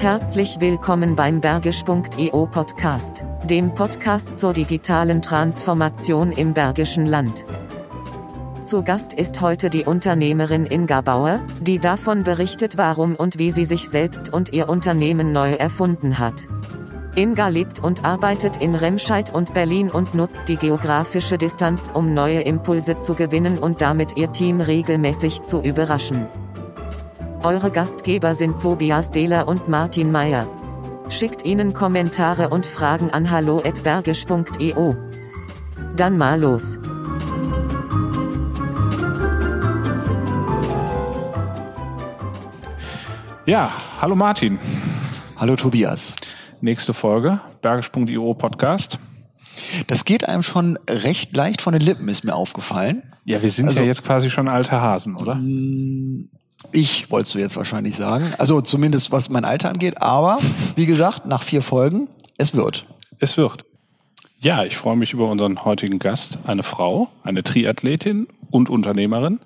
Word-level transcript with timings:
Herzlich 0.00 0.62
willkommen 0.62 1.14
beim 1.14 1.42
Bergisch.eu 1.42 2.46
Podcast, 2.46 3.22
dem 3.44 3.74
Podcast 3.74 4.38
zur 4.38 4.54
digitalen 4.54 5.20
Transformation 5.20 6.32
im 6.32 6.54
Bergischen 6.54 7.04
Land. 7.04 7.44
Zu 8.64 8.82
Gast 8.82 9.12
ist 9.12 9.42
heute 9.42 9.68
die 9.68 9.84
Unternehmerin 9.84 10.64
Inga 10.64 11.02
Bauer, 11.02 11.40
die 11.60 11.78
davon 11.78 12.24
berichtet, 12.24 12.78
warum 12.78 13.14
und 13.14 13.38
wie 13.38 13.50
sie 13.50 13.66
sich 13.66 13.90
selbst 13.90 14.32
und 14.32 14.54
ihr 14.54 14.70
Unternehmen 14.70 15.34
neu 15.34 15.52
erfunden 15.52 16.18
hat. 16.18 16.48
Inga 17.14 17.48
lebt 17.48 17.84
und 17.84 18.02
arbeitet 18.02 18.56
in 18.56 18.74
Remscheid 18.74 19.34
und 19.34 19.52
Berlin 19.52 19.90
und 19.90 20.14
nutzt 20.14 20.48
die 20.48 20.56
geografische 20.56 21.36
Distanz, 21.36 21.90
um 21.92 22.14
neue 22.14 22.40
Impulse 22.40 22.98
zu 23.00 23.14
gewinnen 23.14 23.58
und 23.58 23.82
damit 23.82 24.16
ihr 24.16 24.32
Team 24.32 24.62
regelmäßig 24.62 25.42
zu 25.42 25.60
überraschen. 25.60 26.26
Eure 27.42 27.70
Gastgeber 27.70 28.34
sind 28.34 28.60
Tobias 28.60 29.10
Dehler 29.10 29.48
und 29.48 29.68
Martin 29.68 30.12
Meyer. 30.12 30.46
Schickt 31.08 31.44
ihnen 31.44 31.72
Kommentare 31.72 32.50
und 32.50 32.66
Fragen 32.66 33.10
an 33.10 33.30
hallo@bergisch.eu. 33.30 34.94
Dann 35.96 36.18
mal 36.18 36.40
los. 36.40 36.78
Ja, 43.46 43.72
hallo 44.00 44.14
Martin. 44.14 44.58
Hallo 45.36 45.56
Tobias. 45.56 46.14
Nächste 46.60 46.92
Folge, 46.94 47.40
bergisch.io 47.62 48.34
Podcast. 48.34 48.98
Das 49.86 50.04
geht 50.04 50.28
einem 50.28 50.42
schon 50.42 50.78
recht 50.88 51.34
leicht 51.36 51.60
von 51.62 51.72
den 51.72 51.82
Lippen, 51.82 52.08
ist 52.08 52.24
mir 52.24 52.34
aufgefallen. 52.34 53.02
Ja, 53.24 53.42
wir 53.42 53.50
sind 53.50 53.68
Also- 53.68 53.80
ja 53.80 53.86
jetzt 53.86 54.04
quasi 54.04 54.30
schon 54.30 54.48
alte 54.48 54.80
Hasen, 54.80 55.16
oder? 55.16 55.38
Ich 56.72 57.10
wolltest 57.10 57.34
du 57.34 57.38
jetzt 57.38 57.56
wahrscheinlich 57.56 57.96
sagen. 57.96 58.32
Also 58.38 58.60
zumindest 58.60 59.12
was 59.12 59.28
mein 59.28 59.44
Alter 59.44 59.70
angeht. 59.70 60.02
Aber 60.02 60.38
wie 60.76 60.86
gesagt, 60.86 61.26
nach 61.26 61.42
vier 61.42 61.62
Folgen, 61.62 62.08
es 62.36 62.54
wird. 62.54 62.86
Es 63.18 63.36
wird. 63.36 63.64
Ja, 64.38 64.64
ich 64.64 64.76
freue 64.76 64.96
mich 64.96 65.12
über 65.12 65.28
unseren 65.28 65.64
heutigen 65.64 65.98
Gast, 65.98 66.38
eine 66.46 66.62
Frau, 66.62 67.08
eine 67.24 67.42
Triathletin 67.42 68.26
und 68.50 68.70
Unternehmerin. 68.70 69.40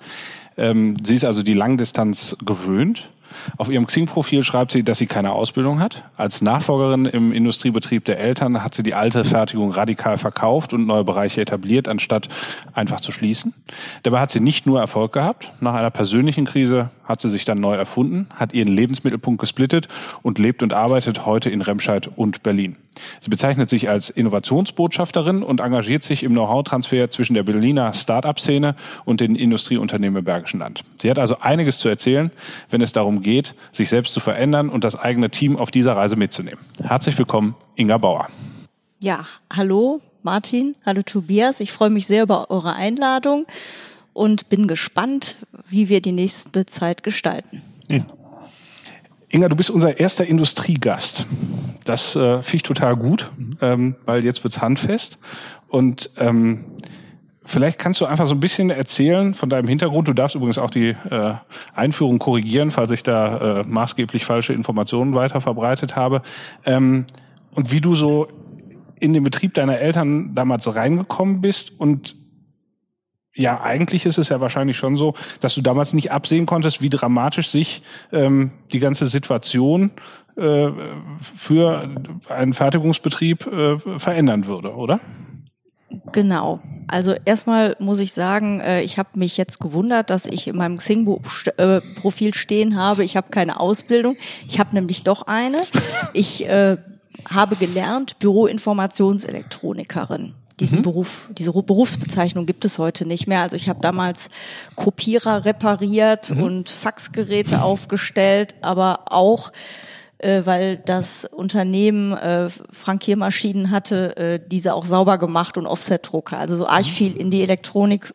Ähm, 0.56 0.96
sie 1.04 1.14
ist 1.14 1.24
also 1.24 1.42
die 1.42 1.54
Langdistanz 1.54 2.36
gewöhnt. 2.44 3.10
Auf 3.56 3.68
ihrem 3.68 3.86
Xing-Profil 3.86 4.42
schreibt 4.42 4.72
sie, 4.72 4.84
dass 4.84 4.98
sie 4.98 5.06
keine 5.06 5.32
Ausbildung 5.32 5.80
hat. 5.80 6.04
Als 6.16 6.42
Nachfolgerin 6.42 7.06
im 7.06 7.32
Industriebetrieb 7.32 8.04
der 8.04 8.18
Eltern 8.18 8.62
hat 8.62 8.74
sie 8.74 8.82
die 8.82 8.94
alte 8.94 9.24
Fertigung 9.24 9.72
radikal 9.72 10.16
verkauft 10.16 10.72
und 10.72 10.86
neue 10.86 11.04
Bereiche 11.04 11.40
etabliert, 11.40 11.88
anstatt 11.88 12.28
einfach 12.72 13.00
zu 13.00 13.12
schließen. 13.12 13.54
Dabei 14.02 14.20
hat 14.20 14.30
sie 14.30 14.40
nicht 14.40 14.66
nur 14.66 14.80
Erfolg 14.80 15.12
gehabt. 15.12 15.50
Nach 15.60 15.74
einer 15.74 15.90
persönlichen 15.90 16.44
Krise 16.44 16.90
hat 17.04 17.20
sie 17.20 17.30
sich 17.30 17.44
dann 17.44 17.58
neu 17.58 17.74
erfunden, 17.74 18.28
hat 18.34 18.52
ihren 18.52 18.68
Lebensmittelpunkt 18.68 19.40
gesplittet 19.40 19.88
und 20.22 20.38
lebt 20.38 20.62
und 20.62 20.72
arbeitet 20.72 21.26
heute 21.26 21.50
in 21.50 21.60
Remscheid 21.60 22.10
und 22.16 22.42
Berlin. 22.42 22.76
Sie 23.20 23.30
bezeichnet 23.30 23.68
sich 23.68 23.88
als 23.88 24.10
Innovationsbotschafterin 24.10 25.42
und 25.42 25.60
engagiert 25.60 26.04
sich 26.04 26.22
im 26.22 26.32
Know-how-Transfer 26.32 27.10
zwischen 27.10 27.34
der 27.34 27.42
Berliner 27.42 27.92
Start-up-Szene 27.92 28.76
und 29.04 29.20
den 29.20 29.34
Industrieunternehmen 29.34 30.18
im 30.18 30.24
Bergischen 30.24 30.60
Land. 30.60 30.82
Sie 31.00 31.10
hat 31.10 31.18
also 31.18 31.38
einiges 31.40 31.78
zu 31.78 31.88
erzählen, 31.88 32.30
wenn 32.70 32.80
es 32.80 32.92
darum 32.92 33.22
geht, 33.22 33.54
sich 33.72 33.88
selbst 33.88 34.12
zu 34.12 34.20
verändern 34.20 34.68
und 34.68 34.84
das 34.84 34.96
eigene 34.96 35.30
Team 35.30 35.56
auf 35.56 35.70
dieser 35.70 35.96
Reise 35.96 36.16
mitzunehmen. 36.16 36.60
Herzlich 36.82 37.18
willkommen, 37.18 37.54
Inga 37.76 37.98
Bauer. 37.98 38.28
Ja, 39.00 39.26
hallo 39.52 40.00
Martin, 40.22 40.74
hallo 40.86 41.02
Tobias. 41.02 41.60
Ich 41.60 41.72
freue 41.72 41.90
mich 41.90 42.06
sehr 42.06 42.22
über 42.22 42.50
eure 42.50 42.74
Einladung 42.74 43.46
und 44.14 44.48
bin 44.48 44.66
gespannt, 44.66 45.36
wie 45.68 45.90
wir 45.90 46.00
die 46.00 46.12
nächste 46.12 46.64
Zeit 46.64 47.02
gestalten. 47.02 47.60
Inga, 49.28 49.48
du 49.48 49.56
bist 49.56 49.68
unser 49.68 49.98
erster 49.98 50.24
Industriegast. 50.24 51.26
Das 51.84 52.14
äh, 52.16 52.40
finde 52.42 52.56
ich 52.56 52.62
total 52.62 52.96
gut, 52.96 53.30
ähm, 53.60 53.96
weil 54.06 54.24
jetzt 54.24 54.44
wird's 54.44 54.62
handfest. 54.62 55.18
Und 55.66 56.10
ähm, 56.16 56.64
vielleicht 57.44 57.80
kannst 57.80 58.00
du 58.00 58.06
einfach 58.06 58.26
so 58.26 58.34
ein 58.34 58.40
bisschen 58.40 58.70
erzählen 58.70 59.34
von 59.34 59.50
deinem 59.50 59.66
Hintergrund. 59.66 60.06
Du 60.06 60.12
darfst 60.12 60.36
übrigens 60.36 60.56
auch 60.56 60.70
die 60.70 60.90
äh, 61.10 61.34
Einführung 61.74 62.20
korrigieren, 62.20 62.70
falls 62.70 62.92
ich 62.92 63.02
da 63.02 63.60
äh, 63.60 63.64
maßgeblich 63.66 64.24
falsche 64.24 64.52
Informationen 64.52 65.14
weiter 65.14 65.40
verbreitet 65.40 65.96
habe. 65.96 66.22
Ähm, 66.64 67.06
und 67.50 67.72
wie 67.72 67.80
du 67.80 67.96
so 67.96 68.28
in 69.00 69.12
den 69.12 69.24
Betrieb 69.24 69.54
deiner 69.54 69.78
Eltern 69.78 70.34
damals 70.36 70.74
reingekommen 70.74 71.40
bist 71.40 71.78
und 71.78 72.14
ja, 73.34 73.60
eigentlich 73.60 74.06
ist 74.06 74.18
es 74.18 74.28
ja 74.28 74.40
wahrscheinlich 74.40 74.76
schon 74.76 74.96
so, 74.96 75.14
dass 75.40 75.54
du 75.54 75.60
damals 75.60 75.92
nicht 75.92 76.12
absehen 76.12 76.46
konntest, 76.46 76.80
wie 76.80 76.88
dramatisch 76.88 77.50
sich 77.50 77.82
ähm, 78.12 78.52
die 78.72 78.78
ganze 78.78 79.06
Situation 79.06 79.90
äh, 80.36 80.70
für 81.18 81.88
einen 82.28 82.54
Fertigungsbetrieb 82.54 83.46
äh, 83.46 83.78
verändern 83.98 84.46
würde, 84.46 84.74
oder? 84.74 85.00
Genau. 86.12 86.60
Also 86.88 87.14
erstmal 87.24 87.76
muss 87.78 88.00
ich 88.00 88.12
sagen, 88.12 88.58
äh, 88.60 88.82
ich 88.82 88.98
habe 88.98 89.10
mich 89.14 89.36
jetzt 89.36 89.60
gewundert, 89.60 90.10
dass 90.10 90.26
ich 90.26 90.48
in 90.48 90.56
meinem 90.56 90.78
Xing-Profil 90.78 92.34
stehen 92.34 92.76
habe, 92.76 93.04
ich 93.04 93.16
habe 93.16 93.28
keine 93.30 93.60
Ausbildung. 93.60 94.16
Ich 94.48 94.58
habe 94.58 94.74
nämlich 94.74 95.04
doch 95.04 95.22
eine. 95.22 95.60
Ich 96.12 96.48
äh, 96.48 96.78
habe 97.28 97.54
gelernt 97.56 98.18
Büroinformationselektronikerin. 98.18 100.34
Diesen 100.60 100.82
Beruf, 100.82 101.28
diese 101.32 101.50
Ru- 101.50 101.62
Berufsbezeichnung 101.62 102.46
gibt 102.46 102.64
es 102.64 102.78
heute 102.78 103.06
nicht 103.06 103.26
mehr. 103.26 103.40
Also 103.40 103.56
ich 103.56 103.68
habe 103.68 103.80
damals 103.80 104.28
Kopierer 104.76 105.44
repariert 105.44 106.30
und 106.30 106.70
Faxgeräte 106.70 107.62
aufgestellt, 107.62 108.54
aber 108.60 109.12
auch 109.12 109.52
äh, 110.18 110.42
weil 110.44 110.76
das 110.76 111.24
Unternehmen 111.24 112.12
äh, 112.12 112.48
Frankiermaschinen 112.70 113.70
hatte, 113.72 114.16
äh, 114.16 114.40
diese 114.46 114.74
auch 114.74 114.84
sauber 114.84 115.18
gemacht 115.18 115.58
und 115.58 115.66
Offsetdrucker. 115.66 116.38
Also 116.38 116.54
so 116.56 116.66
arg 116.68 116.86
viel 116.86 117.16
in 117.16 117.30
die 117.32 117.42
Elektronik 117.42 118.14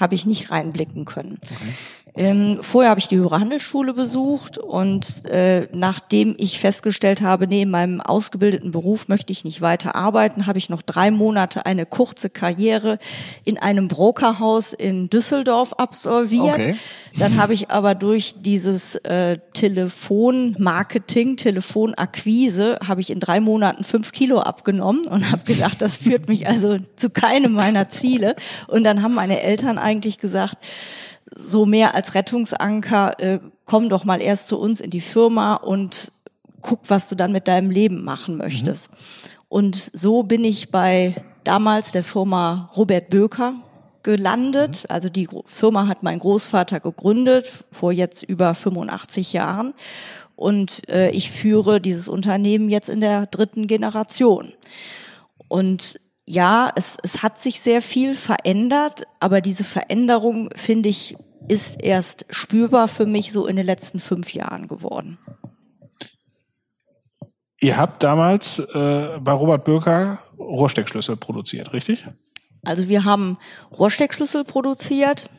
habe 0.00 0.14
ich 0.14 0.24
nicht 0.26 0.50
reinblicken 0.50 1.04
können. 1.04 1.38
Ähm, 2.16 2.58
vorher 2.60 2.90
habe 2.90 3.00
ich 3.00 3.08
die 3.08 3.16
höhere 3.16 3.40
Handelsschule 3.40 3.92
besucht 3.92 4.56
und 4.56 5.24
äh, 5.26 5.66
nachdem 5.72 6.36
ich 6.38 6.60
festgestellt 6.60 7.22
habe, 7.22 7.48
nee, 7.48 7.62
in 7.62 7.70
meinem 7.70 8.00
ausgebildeten 8.00 8.70
Beruf 8.70 9.08
möchte 9.08 9.32
ich 9.32 9.44
nicht 9.44 9.60
weiter 9.60 9.96
arbeiten, 9.96 10.46
habe 10.46 10.58
ich 10.58 10.68
noch 10.68 10.82
drei 10.82 11.10
Monate 11.10 11.66
eine 11.66 11.86
kurze 11.86 12.30
Karriere 12.30 13.00
in 13.42 13.58
einem 13.58 13.88
Brokerhaus 13.88 14.72
in 14.72 15.10
Düsseldorf 15.10 15.72
absolviert. 15.72 16.54
Okay. 16.54 16.76
Dann 17.18 17.36
habe 17.36 17.52
ich 17.52 17.70
aber 17.70 17.96
durch 17.96 18.36
dieses 18.42 18.94
äh, 18.96 19.38
Telefonmarketing, 19.52 21.36
Telefonakquise, 21.36 22.78
habe 22.86 23.00
ich 23.00 23.10
in 23.10 23.18
drei 23.18 23.40
Monaten 23.40 23.82
fünf 23.82 24.12
Kilo 24.12 24.40
abgenommen 24.40 25.06
und 25.06 25.32
habe 25.32 25.42
gedacht, 25.44 25.82
das 25.82 25.96
führt 25.96 26.28
mich 26.28 26.46
also 26.46 26.78
zu 26.94 27.10
keinem 27.10 27.52
meiner 27.52 27.88
Ziele. 27.88 28.36
Und 28.68 28.84
dann 28.84 29.02
haben 29.02 29.14
meine 29.14 29.40
Eltern 29.40 29.78
eigentlich 29.78 30.18
gesagt, 30.18 30.58
so 31.34 31.66
mehr 31.66 31.94
als 31.94 32.14
Rettungsanker, 32.14 33.20
äh, 33.20 33.40
komm 33.64 33.88
doch 33.88 34.04
mal 34.04 34.20
erst 34.20 34.48
zu 34.48 34.58
uns 34.58 34.80
in 34.80 34.90
die 34.90 35.00
Firma 35.00 35.54
und 35.54 36.12
guck, 36.60 36.80
was 36.88 37.08
du 37.08 37.14
dann 37.14 37.32
mit 37.32 37.48
deinem 37.48 37.70
Leben 37.70 38.04
machen 38.04 38.36
möchtest. 38.36 38.90
Und 39.48 39.90
so 39.92 40.22
bin 40.22 40.44
ich 40.44 40.70
bei 40.70 41.14
damals 41.44 41.92
der 41.92 42.04
Firma 42.04 42.70
Robert 42.76 43.10
Böker 43.10 43.54
gelandet. 44.02 44.84
Also 44.88 45.08
die 45.08 45.28
Firma 45.46 45.86
hat 45.86 46.02
mein 46.02 46.18
Großvater 46.18 46.80
gegründet, 46.80 47.50
vor 47.70 47.92
jetzt 47.92 48.22
über 48.22 48.54
85 48.54 49.32
Jahren. 49.32 49.74
Und 50.36 50.88
äh, 50.88 51.10
ich 51.10 51.30
führe 51.30 51.80
dieses 51.80 52.08
Unternehmen 52.08 52.68
jetzt 52.68 52.88
in 52.88 53.00
der 53.00 53.26
dritten 53.26 53.66
Generation. 53.66 54.52
Und 55.48 56.00
ja, 56.26 56.72
es, 56.74 56.96
es 57.02 57.22
hat 57.22 57.38
sich 57.38 57.60
sehr 57.60 57.82
viel 57.82 58.14
verändert, 58.14 59.04
aber 59.20 59.40
diese 59.40 59.64
Veränderung, 59.64 60.50
finde 60.56 60.88
ich, 60.88 61.16
ist 61.48 61.82
erst 61.82 62.24
spürbar 62.30 62.88
für 62.88 63.06
mich 63.06 63.32
so 63.32 63.46
in 63.46 63.56
den 63.56 63.66
letzten 63.66 64.00
fünf 64.00 64.32
Jahren 64.32 64.66
geworden. 64.66 65.18
Ihr 67.60 67.76
habt 67.76 68.02
damals 68.02 68.58
äh, 68.58 69.18
bei 69.20 69.32
Robert 69.32 69.64
Bürker 69.64 70.18
Rohrsteckschlüssel 70.38 71.16
produziert, 71.16 71.72
richtig? 71.72 72.06
Also 72.64 72.88
wir 72.88 73.04
haben 73.04 73.38
Rohrsteckschlüssel 73.78 74.44
produziert. 74.44 75.30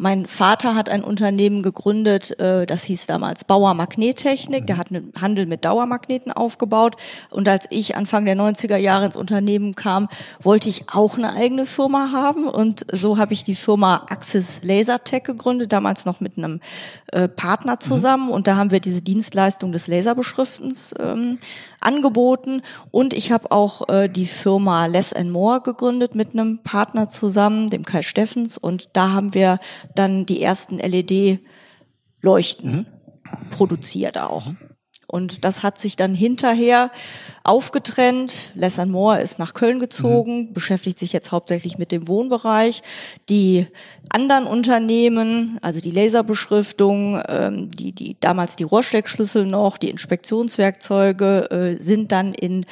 Mein 0.00 0.26
Vater 0.26 0.76
hat 0.76 0.88
ein 0.88 1.02
Unternehmen 1.02 1.64
gegründet, 1.64 2.38
äh, 2.38 2.66
das 2.66 2.84
hieß 2.84 3.06
damals 3.06 3.42
Bauer 3.42 3.74
Magnettechnik. 3.74 4.64
Der 4.68 4.76
hat 4.76 4.90
einen 4.90 5.12
Handel 5.20 5.44
mit 5.44 5.64
Dauermagneten 5.64 6.30
aufgebaut. 6.30 6.94
Und 7.30 7.48
als 7.48 7.66
ich 7.70 7.96
Anfang 7.96 8.24
der 8.24 8.36
90er 8.36 8.76
Jahre 8.76 9.06
ins 9.06 9.16
Unternehmen 9.16 9.74
kam, 9.74 10.08
wollte 10.40 10.68
ich 10.68 10.84
auch 10.92 11.18
eine 11.18 11.32
eigene 11.32 11.66
Firma 11.66 12.12
haben. 12.12 12.46
Und 12.46 12.86
so 12.92 13.18
habe 13.18 13.32
ich 13.32 13.42
die 13.42 13.56
Firma 13.56 14.06
Axis 14.08 14.60
Lasertech 14.62 15.24
gegründet, 15.24 15.72
damals 15.72 16.04
noch 16.04 16.20
mit 16.20 16.38
einem 16.38 16.60
äh, 17.08 17.26
Partner 17.26 17.80
zusammen. 17.80 18.30
Und 18.30 18.46
da 18.46 18.54
haben 18.54 18.70
wir 18.70 18.78
diese 18.78 19.02
Dienstleistung 19.02 19.72
des 19.72 19.88
Laserbeschriftens 19.88 20.94
ähm, 21.00 21.38
angeboten. 21.80 22.62
Und 22.92 23.14
ich 23.14 23.32
habe 23.32 23.50
auch 23.50 23.88
äh, 23.88 24.08
die 24.08 24.26
Firma 24.26 24.86
Less 24.86 25.12
and 25.12 25.32
More 25.32 25.60
gegründet 25.60 26.14
mit 26.14 26.34
einem 26.34 26.58
Partner 26.62 27.08
zusammen, 27.08 27.68
dem 27.68 27.84
Kai 27.84 28.02
Steffens. 28.02 28.58
Und 28.58 28.90
da 28.92 29.10
haben 29.10 29.34
wir 29.34 29.58
dann 29.94 30.26
die 30.26 30.42
ersten 30.42 30.78
LED-Leuchten 30.78 32.86
produziert 33.50 34.18
auch. 34.18 34.52
Und 35.10 35.46
das 35.46 35.62
hat 35.62 35.78
sich 35.78 35.96
dann 35.96 36.14
hinterher 36.14 36.90
aufgetrennt. 37.42 38.52
Lessan 38.54 38.90
Moore 38.90 39.22
ist 39.22 39.38
nach 39.38 39.54
Köln 39.54 39.78
gezogen, 39.78 40.48
mhm. 40.48 40.52
beschäftigt 40.52 40.98
sich 40.98 41.14
jetzt 41.14 41.32
hauptsächlich 41.32 41.78
mit 41.78 41.92
dem 41.92 42.08
Wohnbereich. 42.08 42.82
Die 43.30 43.66
anderen 44.10 44.46
Unternehmen, 44.46 45.58
also 45.62 45.80
die 45.80 45.92
Laserbeschriftung, 45.92 47.22
ähm, 47.26 47.70
die, 47.70 47.92
die 47.92 48.18
damals 48.20 48.56
die 48.56 48.64
Rohrsteckschlüssel 48.64 49.46
noch, 49.46 49.78
die 49.78 49.88
Inspektionswerkzeuge, 49.88 51.50
äh, 51.50 51.82
sind 51.82 52.12
dann 52.12 52.34
in 52.34 52.66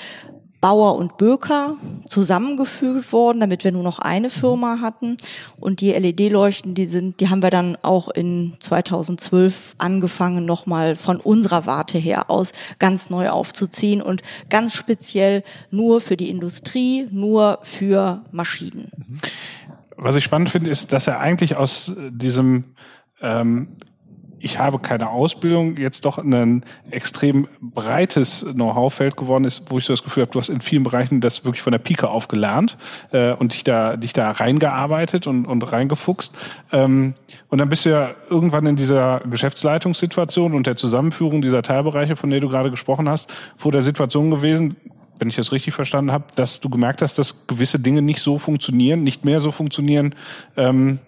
Bauer 0.61 0.97
und 0.97 1.17
Böker 1.17 1.77
zusammengefügt 2.07 3.13
worden, 3.13 3.41
damit 3.41 3.65
wir 3.65 3.73
nur 3.73 3.83
noch 3.83 3.99
eine 3.99 4.31
Firma 4.31 4.79
hatten. 4.81 5.17
Und 5.59 5.81
die 5.81 5.93
LED-Leuchten, 5.93 6.75
die 6.75 6.87
sind, 6.87 7.21
die 7.21 7.29
haben 7.29 7.43
wir 7.43 7.51
dann 7.51 7.77
auch 7.83 8.09
in 8.09 8.55
2012 8.61 9.75
angefangen, 9.79 10.45
nochmal 10.45 10.97
von 10.97 11.19
unserer 11.19 11.67
Warte 11.67 11.99
her 11.99 12.31
aus 12.31 12.53
ganz 12.79 13.11
neu 13.11 13.29
aufzuziehen 13.29 14.03
und 14.03 14.23
ganz 14.49 14.73
speziell 14.73 15.43
nur 15.71 16.01
für 16.01 16.17
die 16.17 16.31
Industrie, 16.31 17.07
nur 17.11 17.59
für 17.63 18.23
Maschinen. 18.33 18.91
Was 19.97 20.15
ich 20.15 20.25
spannend 20.25 20.51
finde, 20.51 20.71
ist, 20.71 20.93
dass 20.93 21.07
er 21.07 21.21
eigentlich 21.21 21.57
aus 21.57 21.93
diesem 22.11 22.65
ähm, 23.21 23.69
ich 24.39 24.59
habe 24.59 24.79
keine 24.79 25.11
Ausbildung, 25.11 25.77
jetzt 25.77 26.05
doch 26.05 26.19
ein 26.19 26.65
extrem 26.91 27.49
breites 27.61 28.47
Know-how-Feld 28.53 29.17
geworden 29.17 29.45
ist, 29.45 29.71
wo 29.71 29.79
ich 29.79 29.85
so 29.85 29.93
das 29.93 30.03
Gefühl 30.03 30.23
habe, 30.23 30.33
du 30.33 30.41
hast 30.41 30.51
in 30.51 30.61
vielen 30.61 30.83
Bereichen 30.83 31.21
das 31.21 31.45
wirklich 31.45 31.63
von 31.63 31.73
der 31.73 31.79
Pike 31.79 32.09
auf 32.09 32.29
gelernt 32.29 32.77
äh, 33.13 33.33
und 33.33 33.55
dich 33.55 33.65
da, 33.65 33.97
dich 33.97 34.13
da 34.13 34.31
reingearbeitet 34.31 35.27
und, 35.27 35.47
und 35.47 35.63
reingefuchst. 35.63 36.35
Ähm, 36.73 37.15
und 37.49 37.59
dann 37.59 37.69
bist 37.69 37.85
du 37.87 37.91
ja 37.91 38.11
irgendwann 38.29 38.67
in 38.67 38.77
dieser 38.77 39.21
Geschäftsleitungssituation 39.21 40.55
und 40.55 40.67
der 40.67 40.77
Zusammenführung 40.77 41.41
dieser 41.41 41.63
Teilbereiche, 41.63 42.17
von 42.17 42.31
der 42.31 42.41
du 42.41 42.49
gerade 42.49 42.71
gesprochen 42.71 43.09
hast, 43.09 43.33
vor 43.57 43.73
der 43.73 43.83
Situation 43.83 44.31
gewesen, 44.31 44.77
wenn 45.19 45.29
ich 45.29 45.37
das 45.37 45.53
richtig 45.53 45.75
verstanden 45.75 46.13
habe, 46.13 46.25
dass 46.35 46.61
du 46.61 46.69
gemerkt 46.69 47.01
hast, 47.01 47.19
dass 47.19 47.47
gewisse 47.47 47.79
Dinge 47.79 48.03
nicht 48.03 48.21
so 48.21 48.39
funktionieren, 48.39 49.03
nicht 49.03 49.25
mehr 49.25 49.41
so 49.41 49.51
funktionieren, 49.51 50.15
ähm, 50.57 50.99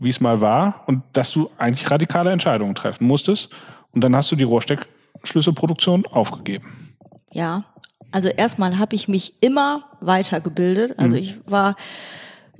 wie 0.00 0.08
es 0.08 0.20
mal 0.20 0.40
war 0.40 0.82
und 0.86 1.02
dass 1.12 1.30
du 1.30 1.50
eigentlich 1.58 1.88
radikale 1.90 2.32
Entscheidungen 2.32 2.74
treffen 2.74 3.06
musstest. 3.06 3.50
Und 3.92 4.02
dann 4.02 4.16
hast 4.16 4.32
du 4.32 4.36
die 4.36 4.44
Rohrsteckschlüsselproduktion 4.44 6.06
aufgegeben. 6.06 6.94
Ja, 7.32 7.64
also 8.10 8.28
erstmal 8.28 8.78
habe 8.78 8.96
ich 8.96 9.06
mich 9.06 9.34
immer 9.40 9.84
weitergebildet. 10.00 10.98
Also 10.98 11.16
mhm. 11.16 11.22
ich 11.22 11.40
war 11.46 11.76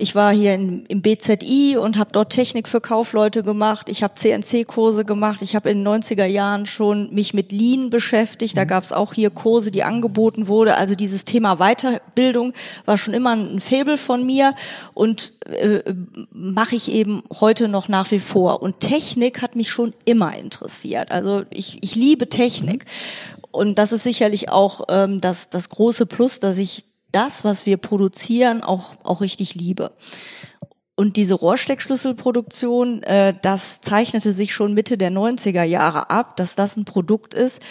ich 0.01 0.15
war 0.15 0.33
hier 0.33 0.55
in, 0.55 0.87
im 0.87 1.03
BZI 1.03 1.77
und 1.77 1.99
habe 1.99 2.11
dort 2.13 2.33
Technik 2.33 2.69
für 2.69 2.81
Kaufleute 2.81 3.43
gemacht. 3.43 3.89
Ich 3.89 4.03
habe 4.03 4.15
CNC-Kurse 4.15 5.05
gemacht. 5.05 5.43
Ich 5.43 5.55
habe 5.55 5.71
in 5.71 5.85
den 5.85 6.03
90er 6.03 6.25
Jahren 6.25 6.67
schon 6.67 7.13
mich 7.13 7.35
mit 7.35 7.53
Lean 7.53 7.91
beschäftigt. 7.91 8.57
Da 8.57 8.65
mhm. 8.65 8.69
gab 8.69 8.85
es 8.85 8.93
auch 8.93 9.13
hier 9.13 9.31
Kurse, 9.31 9.71
die 9.71 9.83
angeboten 9.83 10.49
wurde. 10.49 10.77
Also 10.77 10.95
dieses 10.95 11.25
Thema 11.25 11.57
Weiterbildung 11.57 12.55
war 12.87 12.97
schon 12.97 13.15
immer 13.15 13.37
ein 13.37 13.61
Faible 13.61 13.99
von 13.99 14.25
mir 14.25 14.55
und 14.95 15.35
äh, 15.47 15.83
mache 16.33 16.77
ich 16.77 16.91
eben 16.91 17.23
heute 17.39 17.69
noch 17.69 17.89
nach 17.89 18.11
wie 18.11 18.19
vor. 18.19 18.63
Und 18.63 18.81
Technik 18.81 19.43
hat 19.43 19.55
mich 19.55 19.71
schon 19.71 19.93
immer 20.05 20.37
interessiert. 20.37 21.11
Also 21.11 21.45
ich, 21.51 21.79
ich 21.83 21.95
liebe 21.95 22.29
Technik. 22.29 22.85
Mhm. 22.85 23.41
Und 23.53 23.79
das 23.79 23.93
ist 23.93 24.05
sicherlich 24.05 24.49
auch 24.49 24.83
ähm, 24.89 25.21
das, 25.21 25.51
das 25.51 25.69
große 25.69 26.07
Plus, 26.07 26.39
dass 26.39 26.59
ich 26.59 26.85
das, 27.13 27.45
was 27.45 27.67
wir 27.67 27.77
produzieren, 27.77 28.63
auch, 28.63 28.95
auch 29.03 29.21
richtig 29.21 29.55
liebe. 29.55 29.93
Und 30.95 31.17
diese 31.17 31.35
Rohrsteckschlüsselproduktion, 31.35 33.03
äh, 33.05 33.35
das 33.41 33.81
zeichnete 33.81 34.33
sich 34.33 34.53
schon 34.53 34.75
Mitte 34.75 34.99
der 34.99 35.11
90er 35.11 35.63
Jahre 35.63 36.11
ab, 36.11 36.37
dass 36.37 36.57
das 36.57 36.77
ein 36.77 36.85
Produkt 36.85 37.33
ist, 37.33 37.63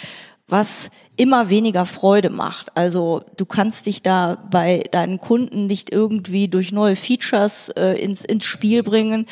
was 0.47 0.89
immer 1.15 1.50
weniger 1.50 1.86
Freude 1.86 2.30
macht. 2.31 2.75
Also 2.75 3.24
du 3.38 3.45
kannst 3.45 3.86
dich 3.86 4.01
da 4.01 4.44
bei 4.50 4.83
deinen 4.91 5.19
Kunden 5.19 5.68
nicht 5.68 5.92
irgendwie 5.92 6.47
durch 6.47 6.71
neue 6.71 6.95
Features 6.95 7.69
äh, 7.69 8.01
ins, 8.01 8.25
ins 8.25 8.45
Spiel 8.45 8.83
bringen. 8.83 9.27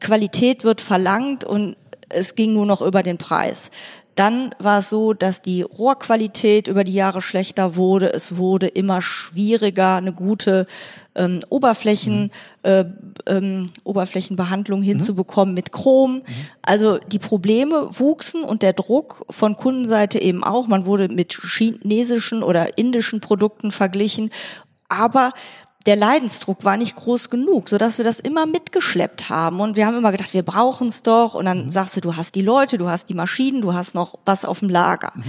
Qualität 0.00 0.64
wird 0.64 0.80
verlangt 0.80 1.44
und 1.44 1.76
es 2.08 2.34
ging 2.34 2.54
nur 2.54 2.66
noch 2.66 2.80
über 2.80 3.02
den 3.02 3.18
Preis. 3.18 3.70
Dann 4.18 4.52
war 4.58 4.80
es 4.80 4.90
so, 4.90 5.12
dass 5.12 5.42
die 5.42 5.62
Rohrqualität 5.62 6.66
über 6.66 6.82
die 6.82 6.92
Jahre 6.92 7.22
schlechter 7.22 7.76
wurde. 7.76 8.12
Es 8.12 8.36
wurde 8.36 8.66
immer 8.66 9.00
schwieriger, 9.00 9.94
eine 9.94 10.12
gute 10.12 10.66
ähm, 11.14 11.38
Oberflächen, 11.50 12.32
mhm. 12.64 12.68
äh, 12.68 12.84
ähm, 13.26 13.66
Oberflächenbehandlung 13.84 14.82
hinzubekommen 14.82 15.50
mhm. 15.50 15.54
mit 15.54 15.70
Chrom. 15.70 16.14
Mhm. 16.14 16.22
Also 16.62 16.98
die 16.98 17.20
Probleme 17.20 17.90
wuchsen 17.92 18.42
und 18.42 18.62
der 18.62 18.72
Druck 18.72 19.24
von 19.30 19.54
Kundenseite 19.54 20.18
eben 20.18 20.42
auch. 20.42 20.66
Man 20.66 20.84
wurde 20.84 21.06
mit 21.06 21.34
chinesischen 21.34 22.42
oder 22.42 22.76
indischen 22.76 23.20
Produkten 23.20 23.70
verglichen. 23.70 24.30
Aber 24.88 25.32
der 25.88 25.96
Leidensdruck 25.96 26.66
war 26.66 26.76
nicht 26.76 26.96
groß 26.96 27.30
genug, 27.30 27.70
so 27.70 27.78
dass 27.78 27.96
wir 27.96 28.04
das 28.04 28.20
immer 28.20 28.44
mitgeschleppt 28.44 29.30
haben 29.30 29.58
und 29.58 29.74
wir 29.74 29.86
haben 29.86 29.96
immer 29.96 30.12
gedacht, 30.12 30.34
wir 30.34 30.42
brauchen 30.42 30.88
es 30.88 31.02
doch 31.02 31.32
und 31.32 31.46
dann 31.46 31.64
mhm. 31.64 31.70
sagst 31.70 31.96
du, 31.96 32.02
du 32.02 32.14
hast 32.14 32.34
die 32.34 32.42
Leute, 32.42 32.76
du 32.76 32.90
hast 32.90 33.08
die 33.08 33.14
Maschinen, 33.14 33.62
du 33.62 33.72
hast 33.72 33.94
noch 33.94 34.18
was 34.26 34.44
auf 34.44 34.58
dem 34.58 34.68
Lager. 34.68 35.12
Mhm. 35.14 35.24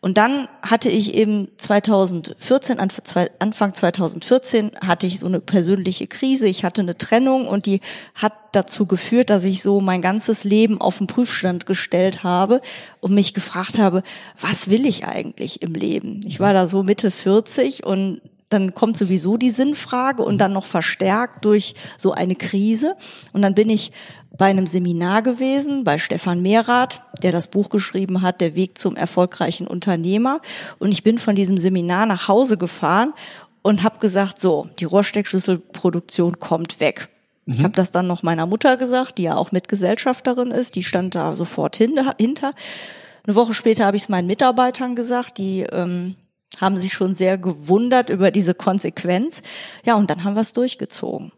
Und 0.00 0.16
dann 0.16 0.48
hatte 0.62 0.88
ich 0.88 1.12
eben 1.12 1.48
2014, 1.58 2.78
Anfang 2.80 3.74
2014 3.74 4.70
hatte 4.82 5.06
ich 5.06 5.20
so 5.20 5.26
eine 5.26 5.40
persönliche 5.40 6.06
Krise. 6.06 6.48
Ich 6.48 6.64
hatte 6.64 6.80
eine 6.80 6.96
Trennung 6.96 7.46
und 7.46 7.66
die 7.66 7.82
hat 8.14 8.32
dazu 8.52 8.86
geführt, 8.86 9.28
dass 9.28 9.44
ich 9.44 9.60
so 9.60 9.82
mein 9.82 10.00
ganzes 10.00 10.44
Leben 10.44 10.80
auf 10.80 10.96
den 10.96 11.08
Prüfstand 11.08 11.66
gestellt 11.66 12.22
habe 12.22 12.62
und 13.00 13.12
mich 13.12 13.34
gefragt 13.34 13.78
habe, 13.78 14.02
was 14.40 14.70
will 14.70 14.86
ich 14.86 15.04
eigentlich 15.04 15.60
im 15.60 15.74
Leben? 15.74 16.20
Ich 16.24 16.40
war 16.40 16.54
da 16.54 16.66
so 16.66 16.82
Mitte 16.82 17.10
40 17.10 17.84
und 17.84 18.22
dann 18.50 18.74
kommt 18.74 18.96
sowieso 18.96 19.36
die 19.36 19.50
Sinnfrage 19.50 20.22
und 20.22 20.38
dann 20.38 20.52
noch 20.52 20.66
verstärkt 20.66 21.44
durch 21.44 21.74
so 21.96 22.12
eine 22.12 22.34
Krise. 22.34 22.96
Und 23.32 23.42
dann 23.42 23.54
bin 23.54 23.70
ich 23.70 23.92
bei 24.36 24.46
einem 24.46 24.66
Seminar 24.66 25.22
gewesen, 25.22 25.84
bei 25.84 25.98
Stefan 25.98 26.42
Mehrath, 26.42 27.02
der 27.22 27.32
das 27.32 27.46
Buch 27.46 27.70
geschrieben 27.70 28.22
hat, 28.22 28.40
Der 28.40 28.54
Weg 28.54 28.76
zum 28.76 28.96
erfolgreichen 28.96 29.66
Unternehmer. 29.66 30.40
Und 30.78 30.92
ich 30.92 31.02
bin 31.02 31.18
von 31.18 31.36
diesem 31.36 31.58
Seminar 31.58 32.06
nach 32.06 32.26
Hause 32.26 32.56
gefahren 32.56 33.14
und 33.62 33.82
habe 33.82 33.98
gesagt, 33.98 34.38
so, 34.38 34.68
die 34.78 34.84
Rohrsteckschlüsselproduktion 34.84 36.40
kommt 36.40 36.80
weg. 36.80 37.08
Mhm. 37.46 37.54
Ich 37.54 37.62
habe 37.62 37.74
das 37.74 37.92
dann 37.92 38.06
noch 38.06 38.22
meiner 38.22 38.46
Mutter 38.46 38.76
gesagt, 38.76 39.18
die 39.18 39.24
ja 39.24 39.36
auch 39.36 39.52
Mitgesellschafterin 39.52 40.50
ist, 40.50 40.74
die 40.74 40.82
stand 40.82 41.14
da 41.14 41.34
sofort 41.34 41.76
hinter. 41.76 42.14
Eine 42.18 43.36
Woche 43.36 43.54
später 43.54 43.86
habe 43.86 43.96
ich 43.96 44.04
es 44.04 44.08
meinen 44.08 44.26
Mitarbeitern 44.26 44.96
gesagt, 44.96 45.38
die 45.38 45.60
ähm, 45.70 46.16
haben 46.58 46.80
sich 46.80 46.92
schon 46.92 47.14
sehr 47.14 47.38
gewundert 47.38 48.10
über 48.10 48.30
diese 48.30 48.54
Konsequenz. 48.54 49.42
Ja, 49.84 49.94
und 49.94 50.10
dann 50.10 50.24
haben 50.24 50.34
wir 50.34 50.42
es 50.42 50.52
durchgezogen. 50.52 51.32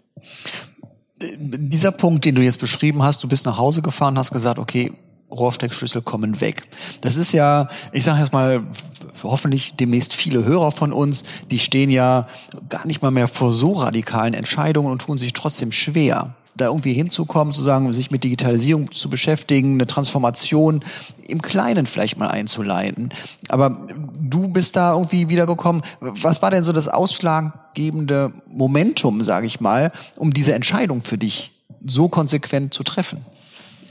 Dieser 1.39 1.93
Punkt, 1.93 2.25
den 2.25 2.35
du 2.35 2.43
jetzt 2.43 2.59
beschrieben 2.59 3.03
hast, 3.03 3.23
du 3.23 3.29
bist 3.29 3.47
nach 3.47 3.59
Hause 3.59 3.83
gefahren, 3.83 4.19
hast 4.19 4.33
gesagt, 4.33 4.59
okay, 4.59 4.93
Rohrsteckschlüssel 5.31 6.03
kommen 6.03 6.41
weg. 6.41 6.65
Das 7.01 7.17
ist 7.17 7.33
ja, 7.33 7.69
ich 7.93 8.05
sage 8.05 8.21
jetzt 8.21 8.33
mal, 8.33 8.65
hoffentlich 9.23 9.75
demnächst 9.77 10.15
viele 10.15 10.45
Hörer 10.45 10.73
von 10.73 10.93
uns, 10.93 11.25
die 11.51 11.59
stehen 11.59 11.91
ja 11.91 12.29
gar 12.69 12.87
nicht 12.87 13.03
mal 13.03 13.11
mehr 13.11 13.29
vor 13.29 13.53
so 13.53 13.73
radikalen 13.73 14.35
Entscheidungen 14.35 14.91
und 14.91 15.01
tun 15.01 15.19
sich 15.19 15.33
trotzdem 15.33 15.73
schwer 15.73 16.35
da 16.55 16.67
irgendwie 16.67 16.93
hinzukommen, 16.93 17.53
zu 17.55 17.63
sagen, 17.63 17.93
sich 17.93 18.11
mit 18.11 18.25
Digitalisierung 18.25 18.91
zu 18.91 19.09
beschäftigen, 19.09 19.75
eine 19.75 19.87
Transformation 19.87 20.85
im 21.27 21.41
Kleinen 21.41 21.87
vielleicht 21.87 22.19
mal 22.19 22.29
einzuleiten. 22.29 23.11
Aber 23.49 23.87
du 24.21 24.49
bist 24.49 24.77
da 24.77 24.93
irgendwie 24.93 25.29
wiedergekommen. 25.29 25.83
Was 26.01 26.43
war 26.43 26.51
denn 26.51 26.65
so 26.65 26.73
das 26.73 26.89
ausschlaggebende 26.89 28.33
Momentum, 28.47 29.23
sage 29.23 29.47
ich 29.47 29.61
mal, 29.61 29.93
um 30.17 30.33
diese 30.33 30.55
Entscheidung 30.55 31.03
für 31.03 31.19
dich 31.19 31.53
so 31.85 32.09
konsequent 32.09 32.75
zu 32.75 32.83
treffen? 32.83 33.25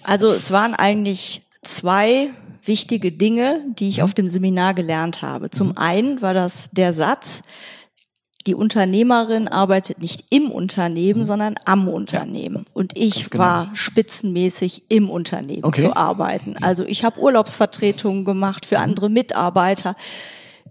Also 0.04 0.32
es 0.32 0.52
waren 0.52 0.76
eigentlich 0.76 1.42
zwei 1.64 2.30
wichtige 2.64 3.12
Dinge, 3.12 3.62
die 3.80 3.90
ich 3.90 3.98
mhm. 3.98 4.04
auf 4.04 4.14
dem 4.14 4.30
Seminar 4.30 4.74
gelernt 4.74 5.22
habe. 5.22 5.50
Zum 5.50 5.70
mhm. 5.70 5.78
einen 5.78 6.22
war 6.22 6.34
das 6.34 6.70
der 6.72 6.94
Satz, 6.94 7.44
die 8.44 8.56
Unternehmerin 8.56 9.48
arbeitet 9.48 10.00
nicht 10.02 10.26
im 10.30 10.52
Unternehmen, 10.52 11.22
mhm. 11.22 11.26
sondern 11.26 11.56
am 11.66 11.88
Unternehmen. 11.88 12.66
Und 12.74 12.98
ich 12.98 13.30
genau. 13.30 13.44
war 13.44 13.70
spitzenmäßig 13.74 14.84
im 14.90 15.10
Unternehmen 15.10 15.64
okay. 15.64 15.84
zu 15.84 15.96
arbeiten. 15.96 16.56
Also 16.62 16.84
ich 16.84 17.04
habe 17.04 17.20
Urlaubsvertretungen 17.20 18.26
gemacht 18.26 18.66
für 18.66 18.78
mhm. 18.78 18.84
andere 18.84 19.10
Mitarbeiter. 19.10 19.96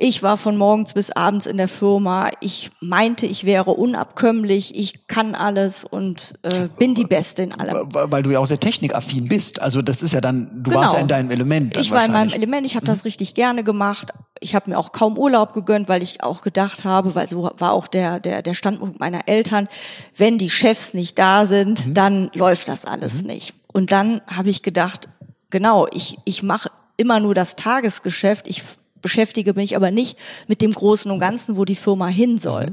Ich 0.02 0.23
war 0.23 0.38
von 0.38 0.57
morgens 0.57 0.95
bis 0.95 1.11
abends 1.11 1.45
in 1.45 1.59
der 1.59 1.69
Firma. 1.69 2.30
Ich 2.40 2.71
meinte, 2.80 3.26
ich 3.26 3.45
wäre 3.45 3.73
unabkömmlich. 3.73 4.75
Ich 4.75 5.07
kann 5.09 5.35
alles 5.35 5.85
und 5.85 6.33
äh, 6.40 6.69
bin 6.78 6.95
die 6.95 7.04
Beste 7.04 7.42
in 7.42 7.52
allem. 7.52 7.87
Weil 7.92 8.23
du 8.23 8.30
ja 8.30 8.38
auch 8.38 8.47
sehr 8.47 8.59
technikaffin 8.59 9.28
bist. 9.28 9.61
Also 9.61 9.83
das 9.83 10.02
ist 10.02 10.14
ja 10.14 10.23
dann, 10.23 10.49
du 10.54 10.71
genau. 10.71 10.80
warst 10.80 10.95
ja 10.95 11.00
in 11.00 11.09
deinem 11.09 11.30
Element. 11.30 11.76
Ich 11.76 11.90
war 11.90 12.02
in 12.02 12.12
meinem 12.12 12.33
Element. 12.33 12.66
Ich 12.66 12.76
habe 12.76 12.85
mhm. 12.85 12.88
das 12.88 13.04
richtig 13.04 13.35
gerne 13.35 13.62
gemacht. 13.62 14.14
Ich 14.40 14.54
habe 14.54 14.71
mir 14.71 14.78
auch 14.78 14.92
kaum 14.92 15.19
Urlaub 15.19 15.52
gegönnt, 15.52 15.90
weil 15.90 16.02
ich 16.02 16.23
auch 16.23 16.40
gedacht 16.40 16.85
habe, 16.85 17.14
weil 17.14 17.28
so 17.28 17.50
war 17.59 17.75
auch 17.75 17.87
der 17.87 18.21
der 18.21 18.40
der 18.40 18.54
Standpunkt 18.54 19.00
meiner 19.00 19.28
Eltern. 19.28 19.69
Wenn 20.16 20.38
die 20.38 20.49
Chefs 20.49 20.95
nicht 20.95 21.19
da 21.19 21.45
sind, 21.45 21.87
mhm. 21.87 21.92
dann 21.92 22.30
läuft 22.33 22.69
das 22.69 22.87
alles 22.87 23.21
mhm. 23.21 23.26
nicht. 23.28 23.54
Und 23.66 23.92
dann 23.92 24.23
habe 24.26 24.49
ich 24.49 24.62
gedacht, 24.62 25.09
genau, 25.50 25.87
ich 25.92 26.16
ich 26.25 26.42
mache 26.42 26.71
immer 26.97 27.21
nur 27.21 27.35
das 27.35 27.54
Tagesgeschäft. 27.54 28.49
Ich 28.49 28.62
beschäftige 29.02 29.54
mich 29.54 29.76
aber 29.76 29.90
nicht 29.90 30.19
mit 30.47 30.62
dem 30.62 30.73
Großen 30.73 31.11
und 31.11 31.19
Ganzen, 31.19 31.57
wo 31.57 31.64
die 31.64 31.76
Firma 31.76 32.09
hin 32.09 32.38
soll. 32.38 32.73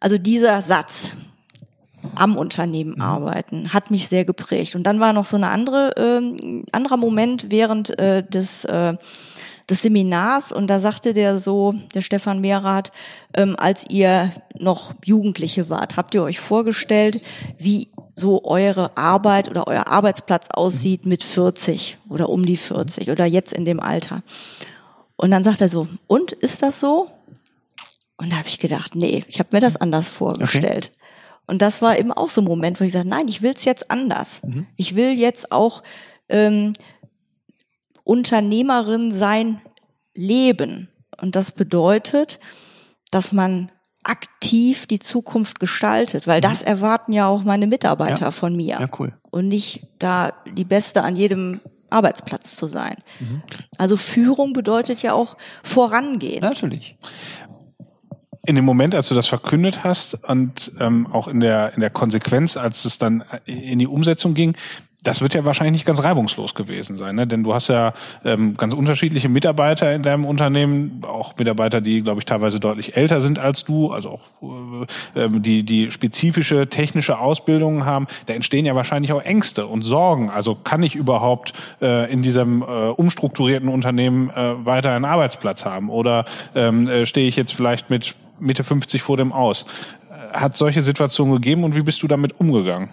Also 0.00 0.18
dieser 0.18 0.60
Satz, 0.62 1.12
am 2.14 2.36
Unternehmen 2.36 2.94
mhm. 2.96 3.02
arbeiten, 3.02 3.72
hat 3.72 3.90
mich 3.90 4.08
sehr 4.08 4.24
geprägt. 4.24 4.76
Und 4.76 4.84
dann 4.84 5.00
war 5.00 5.12
noch 5.12 5.24
so 5.24 5.36
eine 5.36 5.48
andere 5.48 5.96
äh, 5.96 6.60
anderer 6.72 6.96
Moment 6.96 7.46
während 7.50 7.98
äh, 7.98 8.22
des 8.22 8.64
äh, 8.64 8.94
des 9.68 9.82
Seminars 9.82 10.52
und 10.52 10.68
da 10.68 10.78
sagte 10.78 11.12
der 11.12 11.40
so, 11.40 11.74
der 11.92 12.00
Stefan 12.00 12.40
Mehrath, 12.40 12.92
ähm, 13.34 13.56
als 13.58 13.84
ihr 13.90 14.30
noch 14.58 14.94
Jugendliche 15.04 15.68
wart, 15.68 15.96
habt 15.96 16.14
ihr 16.14 16.22
euch 16.22 16.38
vorgestellt, 16.38 17.20
wie 17.58 17.88
so 18.14 18.44
eure 18.44 18.96
Arbeit 18.96 19.48
oder 19.48 19.66
euer 19.66 19.88
Arbeitsplatz 19.88 20.48
aussieht 20.52 21.04
mit 21.04 21.24
40 21.24 21.98
oder 22.08 22.28
um 22.28 22.46
die 22.46 22.56
40 22.56 23.10
oder 23.10 23.26
jetzt 23.26 23.52
in 23.52 23.64
dem 23.64 23.80
Alter. 23.80 24.22
Und 25.16 25.30
dann 25.30 25.42
sagt 25.42 25.60
er 25.60 25.68
so, 25.68 25.88
und 26.06 26.32
ist 26.32 26.62
das 26.62 26.80
so? 26.80 27.10
Und 28.16 28.30
da 28.30 28.36
habe 28.36 28.48
ich 28.48 28.58
gedacht, 28.58 28.94
nee, 28.94 29.24
ich 29.28 29.38
habe 29.38 29.50
mir 29.52 29.60
das 29.60 29.76
anders 29.76 30.08
vorgestellt. 30.08 30.90
Okay. 30.92 31.06
Und 31.46 31.62
das 31.62 31.80
war 31.80 31.98
eben 31.98 32.12
auch 32.12 32.30
so 32.30 32.40
ein 32.40 32.46
Moment, 32.46 32.80
wo 32.80 32.84
ich 32.84 32.92
sage, 32.92 33.08
nein, 33.08 33.28
ich 33.28 33.42
will 33.42 33.52
es 33.54 33.64
jetzt 33.64 33.90
anders. 33.90 34.42
Mhm. 34.42 34.66
Ich 34.76 34.96
will 34.96 35.18
jetzt 35.18 35.52
auch 35.52 35.82
ähm, 36.28 36.72
Unternehmerin 38.04 39.10
sein 39.10 39.60
leben. 40.14 40.88
Und 41.20 41.36
das 41.36 41.52
bedeutet, 41.52 42.40
dass 43.10 43.32
man 43.32 43.70
aktiv 44.02 44.86
die 44.86 44.98
Zukunft 44.98 45.60
gestaltet, 45.60 46.26
weil 46.26 46.40
das 46.40 46.62
mhm. 46.62 46.68
erwarten 46.68 47.12
ja 47.12 47.26
auch 47.26 47.42
meine 47.42 47.66
Mitarbeiter 47.66 48.26
ja. 48.26 48.30
von 48.30 48.54
mir. 48.54 48.78
Ja, 48.80 48.88
cool. 48.98 49.12
Und 49.30 49.48
nicht 49.48 49.86
da 49.98 50.32
die 50.46 50.64
Beste 50.64 51.02
an 51.02 51.16
jedem 51.16 51.60
Arbeitsplatz 51.90 52.56
zu 52.56 52.66
sein. 52.66 52.96
Mhm. 53.20 53.42
Also 53.78 53.96
Führung 53.96 54.52
bedeutet 54.52 55.02
ja 55.02 55.12
auch 55.12 55.36
vorangehen. 55.62 56.40
Natürlich 56.40 56.96
in 58.46 58.54
dem 58.54 58.64
Moment, 58.64 58.94
als 58.94 59.08
du 59.08 59.14
das 59.14 59.26
verkündet 59.26 59.82
hast 59.82 60.14
und 60.28 60.72
ähm, 60.78 61.08
auch 61.08 61.26
in 61.26 61.40
der 61.40 61.74
in 61.74 61.80
der 61.80 61.90
Konsequenz, 61.90 62.56
als 62.56 62.84
es 62.84 62.96
dann 62.96 63.24
in 63.44 63.78
die 63.80 63.88
Umsetzung 63.88 64.34
ging, 64.34 64.56
das 65.06 65.20
wird 65.20 65.34
ja 65.34 65.44
wahrscheinlich 65.44 65.72
nicht 65.72 65.86
ganz 65.86 66.02
reibungslos 66.02 66.54
gewesen 66.54 66.96
sein, 66.96 67.14
ne? 67.14 67.26
denn 67.26 67.44
du 67.44 67.54
hast 67.54 67.68
ja 67.68 67.92
ähm, 68.24 68.56
ganz 68.56 68.74
unterschiedliche 68.74 69.28
Mitarbeiter 69.28 69.94
in 69.94 70.02
deinem 70.02 70.24
Unternehmen, 70.24 71.02
auch 71.06 71.36
Mitarbeiter, 71.36 71.80
die, 71.80 72.02
glaube 72.02 72.20
ich, 72.20 72.24
teilweise 72.24 72.58
deutlich 72.58 72.96
älter 72.96 73.20
sind 73.20 73.38
als 73.38 73.64
du, 73.64 73.92
also 73.92 74.10
auch 74.10 74.20
äh, 75.14 75.24
ähm, 75.24 75.42
die 75.42 75.62
die 75.62 75.92
spezifische 75.92 76.68
technische 76.68 77.18
Ausbildungen 77.18 77.84
haben. 77.84 78.08
Da 78.26 78.34
entstehen 78.34 78.66
ja 78.66 78.74
wahrscheinlich 78.74 79.12
auch 79.12 79.22
Ängste 79.22 79.66
und 79.66 79.82
Sorgen. 79.82 80.28
Also 80.28 80.56
kann 80.56 80.82
ich 80.82 80.96
überhaupt 80.96 81.52
äh, 81.80 82.10
in 82.12 82.22
diesem 82.22 82.62
äh, 82.62 82.64
umstrukturierten 82.64 83.68
Unternehmen 83.68 84.30
äh, 84.30 84.66
weiter 84.66 84.90
einen 84.90 85.04
Arbeitsplatz 85.04 85.64
haben 85.64 85.88
oder 85.88 86.24
ähm, 86.56 86.88
äh, 86.88 87.06
stehe 87.06 87.28
ich 87.28 87.36
jetzt 87.36 87.52
vielleicht 87.52 87.90
mit 87.90 88.16
Mitte 88.40 88.64
50 88.64 89.02
vor 89.02 89.16
dem 89.16 89.32
Aus. 89.32 89.66
Hat 90.32 90.56
solche 90.56 90.82
Situationen 90.82 91.34
gegeben 91.34 91.62
und 91.62 91.76
wie 91.76 91.82
bist 91.82 92.02
du 92.02 92.08
damit 92.08 92.40
umgegangen? 92.40 92.88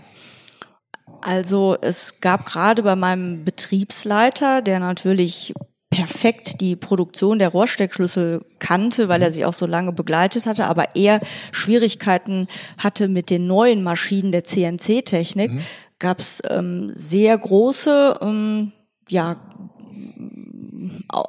Also 1.23 1.77
es 1.81 2.19
gab 2.21 2.45
gerade 2.45 2.83
bei 2.83 2.95
meinem 2.95 3.45
Betriebsleiter, 3.45 4.61
der 4.61 4.79
natürlich 4.79 5.53
perfekt 5.89 6.59
die 6.59 6.75
Produktion 6.75 7.39
der 7.39 7.49
Rohrsteckschlüssel 7.49 8.43
kannte, 8.59 9.09
weil 9.09 9.21
er 9.21 9.31
sie 9.31 9.45
auch 9.45 9.53
so 9.53 9.67
lange 9.67 9.93
begleitet 9.93 10.47
hatte, 10.47 10.65
aber 10.65 10.95
er 10.95 11.21
Schwierigkeiten 11.51 12.47
hatte 12.79 13.07
mit 13.07 13.29
den 13.29 13.45
neuen 13.45 13.83
Maschinen 13.83 14.31
der 14.31 14.43
CNC-Technik, 14.43 15.51
mhm. 15.51 15.61
gab 15.99 16.19
es 16.19 16.41
ähm, 16.49 16.91
sehr 16.95 17.37
große 17.37 18.19
ähm, 18.21 18.71
ja, 19.09 19.37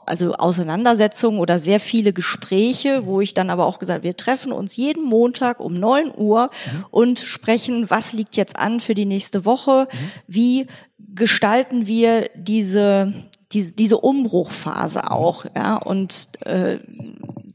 also 0.06 0.34
Auseinandersetzungen 0.34 1.38
oder 1.38 1.58
sehr 1.58 1.80
viele 1.80 2.12
Gespräche, 2.12 3.06
wo 3.06 3.20
ich 3.20 3.34
dann 3.34 3.50
aber 3.50 3.66
auch 3.66 3.78
gesagt, 3.78 4.04
wir 4.04 4.16
treffen 4.16 4.52
uns 4.52 4.76
jeden 4.76 5.04
Montag 5.04 5.60
um 5.60 5.74
neun 5.74 6.12
Uhr 6.16 6.44
mhm. 6.44 6.84
und 6.90 7.18
sprechen, 7.18 7.90
was 7.90 8.12
liegt 8.12 8.36
jetzt 8.36 8.58
an 8.58 8.80
für 8.80 8.94
die 8.94 9.06
nächste 9.06 9.44
Woche, 9.44 9.88
mhm. 9.90 9.96
wie 10.26 10.66
gestalten 11.14 11.86
wir 11.86 12.30
diese 12.34 13.12
diese, 13.52 13.72
diese 13.72 13.98
Umbruchphase 13.98 15.10
auch, 15.10 15.44
ja, 15.54 15.76
und 15.76 16.28
äh, 16.40 16.78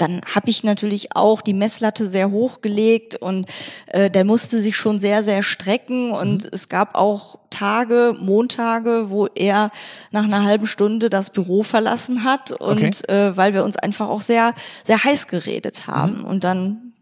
dann 0.01 0.21
habe 0.33 0.49
ich 0.49 0.63
natürlich 0.63 1.15
auch 1.15 1.41
die 1.41 1.53
Messlatte 1.53 2.07
sehr 2.07 2.31
hoch 2.31 2.61
gelegt 2.61 3.15
und 3.15 3.47
äh, 3.87 4.09
der 4.09 4.25
musste 4.25 4.59
sich 4.59 4.75
schon 4.75 4.97
sehr, 4.97 5.23
sehr 5.23 5.43
strecken 5.43 6.11
und 6.11 6.43
mhm. 6.43 6.49
es 6.51 6.69
gab 6.69 6.95
auch 6.95 7.39
Tage, 7.49 8.15
Montage, 8.19 9.09
wo 9.09 9.27
er 9.27 9.71
nach 10.11 10.23
einer 10.23 10.43
halben 10.43 10.67
Stunde 10.67 11.09
das 11.09 11.29
Büro 11.29 11.63
verlassen 11.63 12.23
hat 12.23 12.51
und 12.51 12.83
okay. 12.83 13.11
äh, 13.11 13.37
weil 13.37 13.53
wir 13.53 13.63
uns 13.63 13.75
einfach 13.75 14.09
auch 14.09 14.21
sehr, 14.21 14.53
sehr 14.83 15.03
heiß 15.03 15.27
geredet 15.27 15.87
haben 15.87 16.19
mhm. 16.19 16.25
und 16.25 16.43
dann 16.43 16.93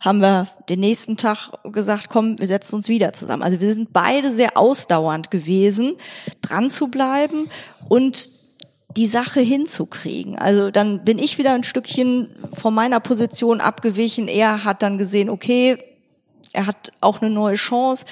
haben 0.00 0.20
wir 0.20 0.48
den 0.68 0.80
nächsten 0.80 1.16
Tag 1.16 1.50
gesagt, 1.64 2.08
komm, 2.08 2.38
wir 2.38 2.46
setzen 2.46 2.76
uns 2.76 2.88
wieder 2.88 3.12
zusammen. 3.12 3.42
Also 3.42 3.60
wir 3.60 3.72
sind 3.72 3.92
beide 3.92 4.32
sehr 4.32 4.56
ausdauernd 4.56 5.30
gewesen, 5.30 5.96
dran 6.40 6.70
zu 6.70 6.88
bleiben 6.88 7.50
und 7.88 8.30
die 8.96 9.06
Sache 9.06 9.40
hinzukriegen. 9.40 10.38
Also 10.38 10.70
dann 10.70 11.04
bin 11.04 11.18
ich 11.18 11.38
wieder 11.38 11.52
ein 11.52 11.62
Stückchen 11.62 12.30
von 12.54 12.74
meiner 12.74 13.00
Position 13.00 13.60
abgewichen. 13.60 14.28
Er 14.28 14.64
hat 14.64 14.82
dann 14.82 14.98
gesehen, 14.98 15.28
okay, 15.28 15.78
er 16.52 16.66
hat 16.66 16.92
auch 17.00 17.20
eine 17.20 17.30
neue 17.30 17.56
Chance. 17.56 18.04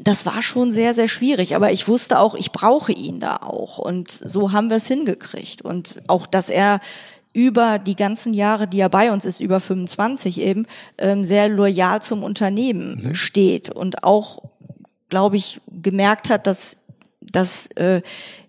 Das 0.00 0.26
war 0.26 0.42
schon 0.42 0.72
sehr, 0.72 0.92
sehr 0.92 1.08
schwierig, 1.08 1.54
aber 1.54 1.72
ich 1.72 1.88
wusste 1.88 2.18
auch, 2.18 2.34
ich 2.34 2.52
brauche 2.52 2.92
ihn 2.92 3.20
da 3.20 3.36
auch. 3.36 3.78
Und 3.78 4.10
so 4.10 4.52
haben 4.52 4.68
wir 4.68 4.76
es 4.76 4.88
hingekriegt. 4.88 5.62
Und 5.62 5.96
auch, 6.08 6.26
dass 6.26 6.50
er 6.50 6.80
über 7.32 7.78
die 7.78 7.96
ganzen 7.96 8.34
Jahre, 8.34 8.68
die 8.68 8.80
er 8.80 8.88
bei 8.88 9.10
uns 9.10 9.24
ist, 9.24 9.40
über 9.40 9.58
25 9.58 10.40
eben, 10.40 10.66
ähm, 10.98 11.24
sehr 11.24 11.48
loyal 11.48 12.02
zum 12.02 12.22
Unternehmen 12.22 13.08
mhm. 13.08 13.14
steht 13.14 13.70
und 13.70 14.04
auch, 14.04 14.42
glaube 15.08 15.36
ich, 15.36 15.60
gemerkt 15.70 16.28
hat, 16.28 16.46
dass 16.46 16.76
dass 17.32 17.66
äh, 17.72 18.02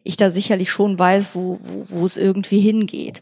ich 0.06 0.16
da 0.16 0.30
sicherlich 0.30 0.72
schon 0.72 0.98
weiß, 0.98 1.32
wo, 1.34 1.58
wo, 1.62 1.86
wo 1.90 2.06
es 2.06 2.16
irgendwie 2.16 2.60
hingeht. 2.60 3.22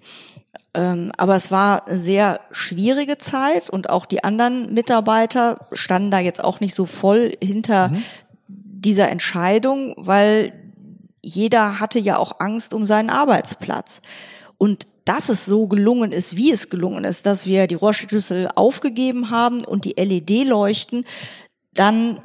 Ähm, 0.75 1.11
aber 1.17 1.35
es 1.35 1.49
war 1.49 1.87
eine 1.87 1.97
sehr 1.97 2.41
schwierige 2.51 3.17
Zeit 3.17 3.69
und 3.69 3.89
auch 3.89 4.05
die 4.05 4.23
anderen 4.23 4.73
Mitarbeiter 4.73 5.65
standen 5.71 6.11
da 6.11 6.19
jetzt 6.19 6.43
auch 6.43 6.59
nicht 6.59 6.75
so 6.75 6.85
voll 6.85 7.33
hinter 7.41 7.89
mhm. 7.89 8.03
dieser 8.47 9.09
Entscheidung, 9.09 9.93
weil 9.97 10.53
jeder 11.21 11.79
hatte 11.79 11.99
ja 11.99 12.17
auch 12.17 12.39
Angst 12.39 12.73
um 12.73 12.85
seinen 12.85 13.09
Arbeitsplatz. 13.09 14.01
Und 14.57 14.87
dass 15.05 15.29
es 15.29 15.45
so 15.45 15.67
gelungen 15.67 16.11
ist, 16.11 16.35
wie 16.35 16.51
es 16.51 16.69
gelungen 16.69 17.05
ist, 17.05 17.25
dass 17.25 17.45
wir 17.45 17.67
die 17.67 17.75
Rohrschlüssel 17.75 18.49
aufgegeben 18.55 19.29
haben 19.29 19.63
und 19.63 19.85
die 19.85 19.95
LED-Leuchten 19.97 21.05
dann 21.73 22.19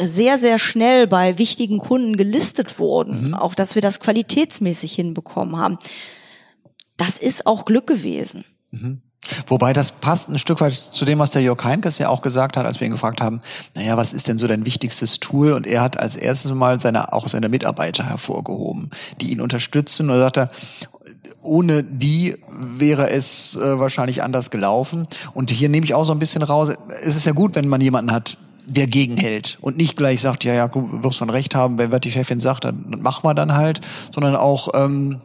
sehr, 0.00 0.38
sehr 0.38 0.58
schnell 0.58 1.06
bei 1.06 1.38
wichtigen 1.38 1.78
Kunden 1.78 2.16
gelistet 2.16 2.78
wurden, 2.78 3.28
mhm. 3.28 3.34
auch 3.34 3.54
dass 3.54 3.74
wir 3.74 3.82
das 3.82 4.00
qualitätsmäßig 4.00 4.92
hinbekommen 4.92 5.56
haben. 5.56 5.78
Das 6.96 7.18
ist 7.18 7.46
auch 7.46 7.64
Glück 7.64 7.86
gewesen. 7.86 8.44
Mhm. 8.70 9.02
Wobei 9.46 9.72
das 9.72 9.92
passt 9.92 10.28
ein 10.28 10.38
Stück 10.38 10.60
weit 10.60 10.74
zu 10.74 11.04
dem, 11.04 11.20
was 11.20 11.30
der 11.30 11.42
Jörg 11.42 11.62
Heinkes 11.62 11.98
ja 11.98 12.08
auch 12.08 12.22
gesagt 12.22 12.56
hat, 12.56 12.66
als 12.66 12.80
wir 12.80 12.86
ihn 12.86 12.92
gefragt 12.92 13.20
haben, 13.20 13.40
naja, 13.74 13.96
was 13.96 14.12
ist 14.12 14.26
denn 14.26 14.36
so 14.36 14.48
dein 14.48 14.66
wichtigstes 14.66 15.20
Tool? 15.20 15.52
Und 15.52 15.66
er 15.66 15.80
hat 15.80 15.96
als 15.96 16.16
erstes 16.16 16.52
mal 16.52 16.80
seine, 16.80 17.12
auch 17.12 17.28
seine 17.28 17.48
Mitarbeiter 17.48 18.04
hervorgehoben, 18.04 18.90
die 19.20 19.30
ihn 19.30 19.40
unterstützen. 19.40 20.10
Und 20.10 20.16
er 20.16 20.22
sagte, 20.22 20.50
ohne 21.40 21.84
die 21.84 22.36
wäre 22.48 23.10
es 23.10 23.56
äh, 23.56 23.78
wahrscheinlich 23.78 24.22
anders 24.22 24.50
gelaufen. 24.50 25.06
Und 25.34 25.50
hier 25.50 25.68
nehme 25.68 25.84
ich 25.84 25.94
auch 25.94 26.04
so 26.04 26.12
ein 26.12 26.18
bisschen 26.18 26.42
raus, 26.42 26.70
es 27.02 27.14
ist 27.14 27.26
ja 27.26 27.32
gut, 27.32 27.54
wenn 27.54 27.68
man 27.68 27.80
jemanden 27.80 28.12
hat, 28.12 28.38
der 28.66 28.86
gegenhält 28.86 29.58
und 29.60 29.76
nicht 29.76 29.96
gleich 29.96 30.20
sagt, 30.20 30.44
ja, 30.44 30.54
ja, 30.54 30.68
du 30.68 31.02
wirst 31.02 31.18
schon 31.18 31.30
recht 31.30 31.54
haben, 31.54 31.78
wenn 31.78 31.90
was 31.90 32.00
die 32.00 32.10
Chefin 32.10 32.40
sagt, 32.40 32.64
dann, 32.64 32.90
dann 32.90 33.02
machen 33.02 33.24
wir 33.24 33.34
dann 33.34 33.54
halt, 33.54 33.80
sondern 34.14 34.36
auch 34.36 34.68
ähm, 34.74 35.20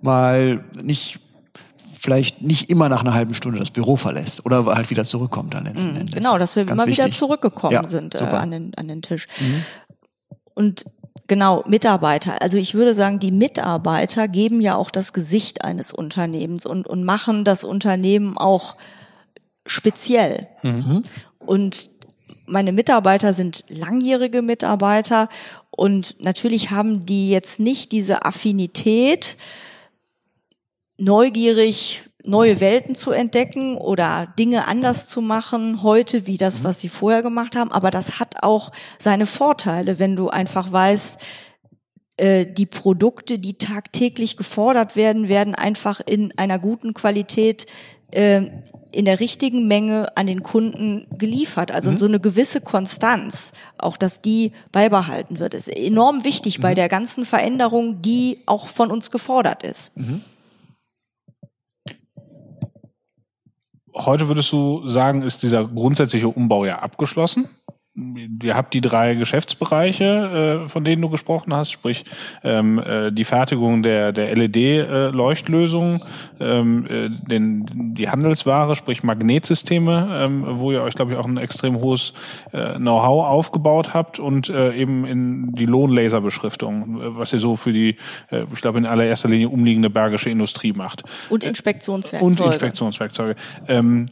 mal 0.00 0.64
nicht 0.82 1.20
vielleicht 1.98 2.42
nicht 2.42 2.70
immer 2.70 2.88
nach 2.88 3.00
einer 3.00 3.12
halben 3.12 3.34
Stunde 3.34 3.58
das 3.58 3.70
Büro 3.70 3.96
verlässt 3.96 4.46
oder 4.46 4.66
halt 4.66 4.90
wieder 4.90 5.04
zurückkommt 5.04 5.54
dann 5.54 5.64
letzten 5.64 5.90
mhm, 5.90 6.00
Endes. 6.00 6.14
Genau, 6.14 6.38
dass 6.38 6.56
wir 6.56 6.64
Ganz 6.64 6.80
immer 6.80 6.88
wichtig. 6.88 7.06
wieder 7.06 7.14
zurückgekommen 7.14 7.72
ja, 7.72 7.86
sind 7.86 8.14
äh, 8.14 8.18
an, 8.18 8.50
den, 8.50 8.74
an 8.76 8.88
den 8.88 9.02
Tisch. 9.02 9.26
Mhm. 9.40 9.64
Und 10.54 10.84
genau, 11.26 11.64
Mitarbeiter. 11.66 12.40
Also 12.40 12.56
ich 12.56 12.74
würde 12.74 12.94
sagen, 12.94 13.18
die 13.18 13.32
Mitarbeiter 13.32 14.28
geben 14.28 14.60
ja 14.60 14.76
auch 14.76 14.90
das 14.90 15.12
Gesicht 15.12 15.64
eines 15.64 15.92
Unternehmens 15.92 16.66
und, 16.66 16.86
und 16.86 17.04
machen 17.04 17.44
das 17.44 17.64
Unternehmen 17.64 18.38
auch 18.38 18.76
speziell. 19.66 20.48
Mhm. 20.62 21.02
Und 21.38 21.90
meine 22.48 22.72
Mitarbeiter 22.72 23.32
sind 23.32 23.64
langjährige 23.68 24.42
Mitarbeiter 24.42 25.28
und 25.70 26.16
natürlich 26.22 26.70
haben 26.70 27.06
die 27.06 27.30
jetzt 27.30 27.60
nicht 27.60 27.92
diese 27.92 28.24
Affinität, 28.24 29.36
neugierig 30.96 32.02
neue 32.24 32.60
Welten 32.60 32.94
zu 32.94 33.10
entdecken 33.10 33.76
oder 33.76 34.32
Dinge 34.38 34.68
anders 34.68 35.08
zu 35.08 35.22
machen 35.22 35.82
heute 35.82 36.26
wie 36.26 36.36
das, 36.36 36.62
was 36.62 36.80
sie 36.80 36.88
vorher 36.88 37.22
gemacht 37.22 37.56
haben. 37.56 37.72
Aber 37.72 37.90
das 37.90 38.18
hat 38.18 38.42
auch 38.42 38.72
seine 38.98 39.24
Vorteile, 39.24 39.98
wenn 39.98 40.14
du 40.14 40.28
einfach 40.28 40.70
weißt, 40.70 41.18
äh, 42.18 42.46
die 42.46 42.66
Produkte, 42.66 43.38
die 43.38 43.56
tagtäglich 43.56 44.36
gefordert 44.36 44.96
werden, 44.96 45.28
werden 45.28 45.54
einfach 45.54 46.00
in 46.04 46.36
einer 46.36 46.58
guten 46.58 46.92
Qualität 46.92 47.66
äh, 48.10 48.42
in 48.90 49.04
der 49.04 49.20
richtigen 49.20 49.68
Menge 49.68 50.16
an 50.16 50.26
den 50.26 50.42
Kunden 50.42 51.06
geliefert. 51.16 51.70
Also 51.70 51.90
mhm. 51.90 51.98
so 51.98 52.06
eine 52.06 52.20
gewisse 52.20 52.60
Konstanz, 52.60 53.52
auch 53.76 53.96
dass 53.96 54.22
die 54.22 54.52
beibehalten 54.72 55.38
wird, 55.38 55.54
ist 55.54 55.68
enorm 55.68 56.24
wichtig 56.24 56.58
mhm. 56.58 56.62
bei 56.62 56.74
der 56.74 56.88
ganzen 56.88 57.24
Veränderung, 57.24 58.00
die 58.00 58.38
auch 58.46 58.68
von 58.68 58.90
uns 58.90 59.10
gefordert 59.10 59.62
ist. 59.62 59.96
Mhm. 59.96 60.22
Heute 63.94 64.28
würdest 64.28 64.52
du 64.52 64.88
sagen, 64.88 65.22
ist 65.22 65.42
dieser 65.42 65.66
grundsätzliche 65.66 66.28
Umbau 66.28 66.64
ja 66.64 66.78
abgeschlossen? 66.78 67.48
Ihr 68.42 68.54
habt 68.54 68.74
die 68.74 68.80
drei 68.80 69.14
Geschäftsbereiche, 69.14 70.64
äh, 70.64 70.68
von 70.68 70.84
denen 70.84 71.02
du 71.02 71.08
gesprochen 71.08 71.54
hast, 71.54 71.70
sprich 71.70 72.04
ähm, 72.44 72.78
äh, 72.78 73.10
die 73.10 73.24
Fertigung 73.24 73.82
der, 73.82 74.12
der 74.12 74.34
LED-Leuchtlösungen, 74.34 76.02
äh, 76.38 76.44
ähm, 76.44 76.86
äh, 76.86 77.08
den, 77.28 77.94
die 77.94 78.08
Handelsware, 78.08 78.76
sprich 78.76 79.02
Magnetsysteme, 79.02 80.08
ähm, 80.12 80.44
wo 80.58 80.72
ihr 80.72 80.82
euch, 80.82 80.94
glaube 80.94 81.12
ich, 81.12 81.18
auch 81.18 81.26
ein 81.26 81.36
extrem 81.38 81.76
hohes 81.76 82.12
äh, 82.52 82.74
Know-how 82.74 83.26
aufgebaut 83.26 83.94
habt 83.94 84.18
und 84.18 84.48
äh, 84.48 84.74
eben 84.74 85.04
in 85.04 85.52
die 85.52 85.66
Lohnlaserbeschriftung, 85.66 87.16
was 87.18 87.32
ihr 87.32 87.38
so 87.38 87.56
für 87.56 87.72
die, 87.72 87.96
äh, 88.30 88.44
ich 88.52 88.60
glaube, 88.60 88.78
in 88.78 88.86
allererster 88.86 89.28
Linie 89.28 89.48
umliegende 89.48 89.90
bergische 89.90 90.30
Industrie 90.30 90.72
macht. 90.72 91.02
Und 91.28 91.44
Inspektionswerkzeuge. 91.44 92.24
Und 92.24 92.40
Inspektionswerkzeuge. 92.40 93.36
Ähm, 93.66 94.06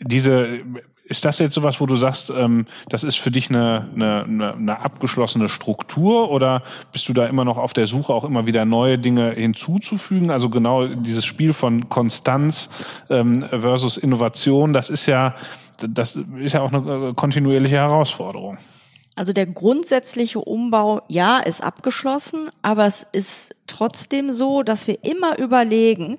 diese 0.00 0.60
ist 1.04 1.24
das 1.24 1.38
jetzt 1.38 1.54
sowas, 1.54 1.80
wo 1.80 1.86
du 1.86 1.96
sagst, 1.96 2.30
ähm, 2.30 2.66
das 2.88 3.04
ist 3.04 3.18
für 3.18 3.30
dich 3.30 3.50
eine, 3.50 3.88
eine, 3.94 4.54
eine 4.54 4.80
abgeschlossene 4.80 5.48
Struktur 5.48 6.30
oder 6.30 6.62
bist 6.92 7.08
du 7.08 7.12
da 7.12 7.26
immer 7.26 7.44
noch 7.44 7.58
auf 7.58 7.72
der 7.72 7.86
Suche, 7.86 8.14
auch 8.14 8.24
immer 8.24 8.46
wieder 8.46 8.64
neue 8.64 8.98
Dinge 8.98 9.32
hinzuzufügen? 9.32 10.30
Also 10.30 10.48
genau 10.48 10.86
dieses 10.86 11.24
Spiel 11.24 11.52
von 11.52 11.88
Konstanz 11.88 12.70
ähm, 13.10 13.44
versus 13.48 13.96
Innovation, 13.96 14.72
das 14.72 14.90
ist 14.90 15.06
ja, 15.06 15.34
das 15.86 16.16
ist 16.38 16.52
ja 16.52 16.60
auch 16.60 16.72
eine 16.72 17.08
äh, 17.08 17.14
kontinuierliche 17.14 17.76
Herausforderung. 17.76 18.58
Also 19.14 19.32
der 19.32 19.46
grundsätzliche 19.46 20.38
Umbau, 20.38 21.02
ja, 21.08 21.38
ist 21.38 21.62
abgeschlossen, 21.62 22.48
aber 22.62 22.86
es 22.86 23.06
ist 23.12 23.54
trotzdem 23.66 24.32
so, 24.32 24.62
dass 24.62 24.86
wir 24.86 25.04
immer 25.04 25.38
überlegen, 25.38 26.18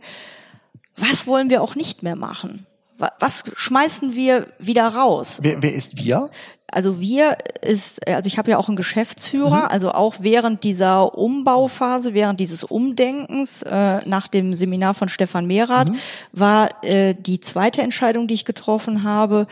was 0.95 1.25
wollen 1.25 1.49
wir 1.49 1.63
auch 1.63 1.75
nicht 1.75 2.03
mehr 2.03 2.15
machen? 2.15 2.67
Was 2.97 3.43
schmeißen 3.55 4.13
wir 4.13 4.47
wieder 4.59 4.87
raus? 4.87 5.39
Wer, 5.41 5.61
wer 5.61 5.73
ist 5.73 5.97
wir? 5.97 6.29
Also 6.73 6.99
wir 6.99 7.37
ist, 7.61 8.07
also 8.07 8.27
ich 8.27 8.37
habe 8.37 8.51
ja 8.51 8.57
auch 8.57 8.67
einen 8.67 8.77
Geschäftsführer, 8.77 9.63
mhm. 9.63 9.71
also 9.71 9.91
auch 9.91 10.15
während 10.19 10.63
dieser 10.63 11.17
Umbauphase, 11.17 12.13
während 12.13 12.39
dieses 12.39 12.63
Umdenkens 12.63 13.63
äh, 13.63 14.01
nach 14.07 14.27
dem 14.27 14.55
Seminar 14.55 14.93
von 14.93 15.09
Stefan 15.09 15.45
Mehrath 15.45 15.89
mhm. 15.89 15.97
war 16.31 16.83
äh, 16.83 17.13
die 17.13 17.39
zweite 17.39 17.81
Entscheidung, 17.81 18.27
die 18.27 18.33
ich 18.33 18.45
getroffen 18.45 19.03
habe, 19.03 19.47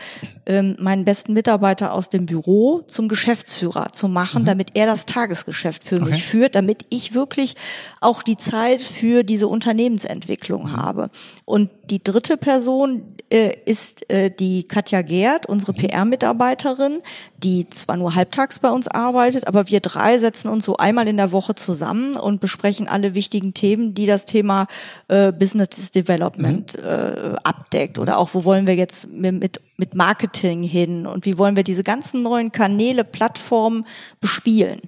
ähm, 0.46 0.76
meinen 0.78 1.04
besten 1.04 1.32
Mitarbeiter 1.32 1.92
aus 1.92 2.10
dem 2.10 2.26
Büro 2.26 2.82
zum 2.86 3.08
Geschäftsführer 3.08 3.92
zu 3.92 4.08
machen, 4.08 4.42
mhm. 4.42 4.46
damit 4.46 4.70
er 4.74 4.86
das 4.86 5.06
Tagesgeschäft 5.06 5.84
für 5.84 5.96
okay. 5.96 6.10
mich 6.10 6.24
führt, 6.24 6.54
damit 6.54 6.86
ich 6.90 7.14
wirklich 7.14 7.54
auch 8.00 8.22
die 8.22 8.36
Zeit 8.36 8.80
für 8.80 9.22
diese 9.22 9.48
Unternehmensentwicklung 9.48 10.64
mhm. 10.64 10.76
habe. 10.76 11.10
Und 11.44 11.70
die 11.90 12.02
dritte 12.02 12.36
Person 12.36 13.02
äh, 13.30 13.56
ist 13.64 14.08
äh, 14.10 14.30
die 14.30 14.64
Katja 14.64 15.02
Gerd, 15.02 15.46
unsere 15.46 15.72
mhm. 15.72 15.76
PR-Mitarbeiterin, 15.76 17.02
die 17.38 17.68
zwar 17.68 17.96
nur 17.96 18.14
halbtags 18.14 18.58
bei 18.58 18.70
uns 18.70 18.88
arbeitet, 18.88 19.46
aber 19.46 19.68
wir 19.68 19.80
drei 19.80 20.18
setzen 20.18 20.48
uns 20.48 20.64
so 20.64 20.76
einmal 20.76 21.08
in 21.08 21.16
der 21.16 21.32
Woche 21.32 21.54
zusammen 21.54 22.16
und 22.16 22.40
besprechen 22.40 22.88
alle 22.88 23.14
wichtigen 23.14 23.54
Themen, 23.54 23.94
die 23.94 24.06
das 24.06 24.26
Thema 24.26 24.66
äh, 25.08 25.32
Business 25.32 25.90
Development 25.90 26.76
mhm. 26.76 26.84
äh, 26.84 27.34
abdeckt 27.42 27.98
oder 27.98 28.18
auch 28.18 28.30
wo 28.34 28.44
wollen 28.44 28.66
wir 28.66 28.74
jetzt 28.74 29.08
mit, 29.08 29.60
mit 29.76 29.94
Marketing 29.94 30.62
hin 30.62 31.06
und 31.06 31.26
wie 31.26 31.38
wollen 31.38 31.56
wir 31.56 31.64
diese 31.64 31.84
ganzen 31.84 32.22
neuen 32.22 32.52
Kanäle, 32.52 33.04
Plattformen 33.04 33.86
bespielen. 34.20 34.80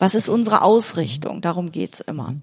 Was 0.00 0.14
ist 0.14 0.30
unsere 0.30 0.62
Ausrichtung? 0.62 1.42
Darum 1.42 1.72
geht's 1.72 2.00
immer. 2.00 2.34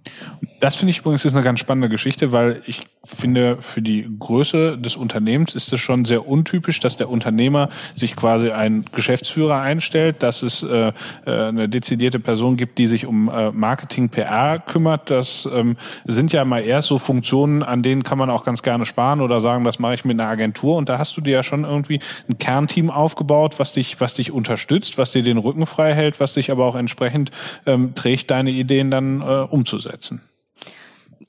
Das 0.60 0.76
finde 0.76 0.92
ich 0.92 1.00
übrigens 1.00 1.26
ist 1.26 1.34
eine 1.34 1.44
ganz 1.44 1.60
spannende 1.60 1.90
Geschichte, 1.90 2.32
weil 2.32 2.62
ich 2.68 2.88
finde, 3.04 3.58
für 3.62 3.82
die 3.82 4.08
Größe 4.20 4.78
des 4.78 4.96
Unternehmens 4.96 5.56
ist 5.56 5.74
es 5.74 5.80
schon 5.80 6.06
sehr 6.06 6.28
untypisch, 6.28 6.80
dass 6.80 6.98
der 6.98 7.10
Unternehmer 7.10 7.70
sich 7.96 8.16
quasi 8.16 8.52
einen 8.52 8.86
Geschäftsführer 8.92 9.60
einstellt, 9.60 10.22
dass 10.22 10.44
es 10.44 10.62
äh, 10.62 10.92
äh 11.26 11.48
eine 11.48 11.68
dezidierte 11.68 12.20
Person 12.20 12.58
gibt, 12.58 12.78
die 12.78 12.86
sich 12.86 13.08
um 13.08 13.28
äh, 13.30 13.52
Marketing, 13.52 14.10
PR 14.10 14.60
kümmert. 14.60 15.10
Das 15.10 15.50
ähm, 15.52 15.78
sind 16.06 16.34
ja 16.34 16.46
mal 16.46 16.60
erst 16.60 16.90
so 16.90 17.00
Funktionen, 17.00 17.64
an 17.64 17.82
denen 17.82 18.04
kann 18.04 18.20
man 18.20 18.30
auch 18.30 18.44
ganz 18.44 18.62
gerne 18.62 18.86
sparen 18.86 19.22
oder 19.22 19.42
sagen, 19.42 19.64
das 19.64 19.80
mache 19.80 19.96
ich 19.96 20.06
mit 20.06 20.20
einer 20.20 20.30
Agentur. 20.30 20.76
Und 20.76 20.90
da 20.90 21.00
hast 21.00 21.18
du 21.18 21.22
dir 21.22 21.34
ja 21.34 21.44
schon 21.44 21.64
irgendwie 21.64 22.02
ein 22.30 22.38
Kernteam 22.38 22.92
aufgebaut, 22.92 23.56
was 23.58 23.74
dich, 23.74 24.00
was 24.00 24.14
dich 24.14 24.32
unterstützt, 24.32 25.00
was 25.00 25.12
dir 25.12 25.24
den 25.24 25.38
Rücken 25.38 25.66
frei 25.66 25.96
hält, 25.96 26.20
was 26.20 26.34
dich 26.34 26.52
aber 26.52 26.66
auch 26.66 26.76
entsprechend 26.76 27.32
ähm, 27.66 27.96
trägt, 27.96 28.32
deine 28.32 28.52
Ideen 28.52 28.92
dann 28.92 29.22
äh, 29.22 29.48
umzusetzen. 29.50 30.22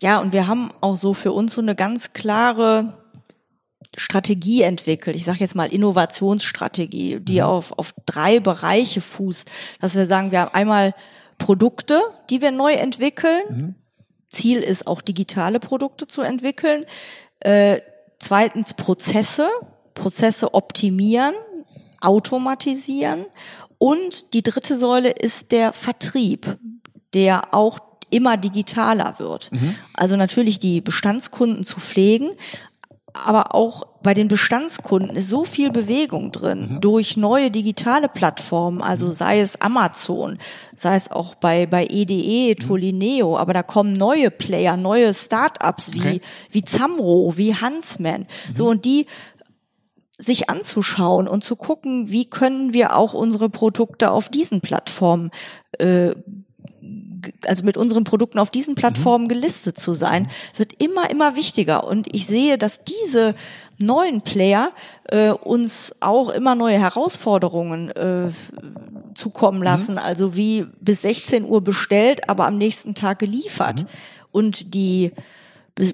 Ja, 0.00 0.20
und 0.20 0.32
wir 0.32 0.46
haben 0.46 0.70
auch 0.80 0.96
so 0.96 1.14
für 1.14 1.32
uns 1.32 1.54
so 1.54 1.60
eine 1.60 1.74
ganz 1.74 2.12
klare 2.12 2.94
Strategie 3.96 4.62
entwickelt. 4.62 5.16
Ich 5.16 5.24
sage 5.24 5.40
jetzt 5.40 5.54
mal 5.54 5.72
Innovationsstrategie, 5.72 7.20
die 7.20 7.40
mhm. 7.40 7.46
auf, 7.46 7.78
auf 7.78 7.94
drei 8.06 8.38
Bereiche 8.40 9.00
fußt. 9.00 9.50
Dass 9.80 9.96
wir 9.96 10.06
sagen, 10.06 10.30
wir 10.30 10.40
haben 10.40 10.54
einmal 10.54 10.94
Produkte, 11.38 12.00
die 12.30 12.42
wir 12.42 12.50
neu 12.50 12.74
entwickeln. 12.74 13.42
Mhm. 13.48 13.74
Ziel 14.28 14.60
ist 14.60 14.86
auch 14.86 15.00
digitale 15.00 15.58
Produkte 15.58 16.06
zu 16.06 16.22
entwickeln. 16.22 16.84
Äh, 17.40 17.80
zweitens 18.18 18.74
Prozesse, 18.74 19.48
Prozesse 19.94 20.54
optimieren, 20.54 21.34
automatisieren. 22.00 23.24
Und 23.78 24.34
die 24.34 24.42
dritte 24.42 24.76
Säule 24.76 25.10
ist 25.10 25.52
der 25.52 25.72
Vertrieb, 25.72 26.58
der 27.14 27.54
auch 27.54 27.78
immer 28.10 28.36
digitaler 28.36 29.18
wird. 29.18 29.52
Mhm. 29.52 29.74
Also 29.94 30.16
natürlich 30.16 30.58
die 30.58 30.80
Bestandskunden 30.80 31.64
zu 31.64 31.78
pflegen, 31.80 32.30
aber 33.12 33.54
auch 33.54 33.86
bei 34.02 34.14
den 34.14 34.28
Bestandskunden 34.28 35.16
ist 35.16 35.28
so 35.28 35.44
viel 35.44 35.70
Bewegung 35.70 36.30
drin 36.30 36.74
mhm. 36.74 36.80
durch 36.80 37.16
neue 37.16 37.50
digitale 37.50 38.08
Plattformen, 38.08 38.80
also 38.80 39.06
mhm. 39.06 39.12
sei 39.12 39.40
es 39.40 39.60
Amazon, 39.60 40.38
sei 40.76 40.94
es 40.94 41.10
auch 41.10 41.34
bei 41.34 41.66
bei 41.66 41.86
EDE, 41.88 42.54
mhm. 42.54 42.66
Tolineo, 42.66 43.36
aber 43.36 43.54
da 43.54 43.62
kommen 43.62 43.92
neue 43.92 44.30
Player, 44.30 44.76
neue 44.76 45.12
Startups 45.12 45.92
wie 45.92 46.00
okay. 46.00 46.20
wie 46.50 46.64
Zamro, 46.64 47.34
wie 47.36 47.54
Huntsman. 47.54 48.20
Mhm. 48.20 48.54
So 48.54 48.68
und 48.68 48.84
die 48.84 49.06
sich 50.18 50.50
anzuschauen 50.50 51.28
und 51.28 51.44
zu 51.44 51.56
gucken, 51.56 52.10
wie 52.10 52.28
können 52.28 52.72
wir 52.72 52.96
auch 52.96 53.14
unsere 53.14 53.48
Produkte 53.48 54.10
auf 54.10 54.28
diesen 54.28 54.60
Plattformen 54.60 55.30
äh, 55.78 56.14
also 57.46 57.64
mit 57.64 57.76
unseren 57.76 58.04
Produkten 58.04 58.38
auf 58.38 58.50
diesen 58.50 58.74
Plattformen 58.74 59.24
mhm. 59.24 59.28
gelistet 59.28 59.78
zu 59.78 59.94
sein, 59.94 60.30
wird 60.56 60.72
immer, 60.80 61.10
immer 61.10 61.36
wichtiger. 61.36 61.84
Und 61.84 62.14
ich 62.14 62.26
sehe, 62.26 62.58
dass 62.58 62.84
diese 62.84 63.34
neuen 63.78 64.22
Player 64.22 64.72
äh, 65.04 65.30
uns 65.30 65.94
auch 66.00 66.30
immer 66.30 66.54
neue 66.54 66.78
Herausforderungen 66.78 67.90
äh, 67.90 68.30
zukommen 69.14 69.58
mhm. 69.58 69.64
lassen. 69.64 69.92
Mhm. 69.92 69.98
Also 69.98 70.36
wie 70.36 70.66
bis 70.80 71.02
16 71.02 71.44
Uhr 71.44 71.62
bestellt, 71.62 72.28
aber 72.28 72.46
am 72.46 72.58
nächsten 72.58 72.94
Tag 72.94 73.18
geliefert. 73.18 73.82
Mhm. 73.82 73.88
Und 74.30 74.74
die 74.74 75.12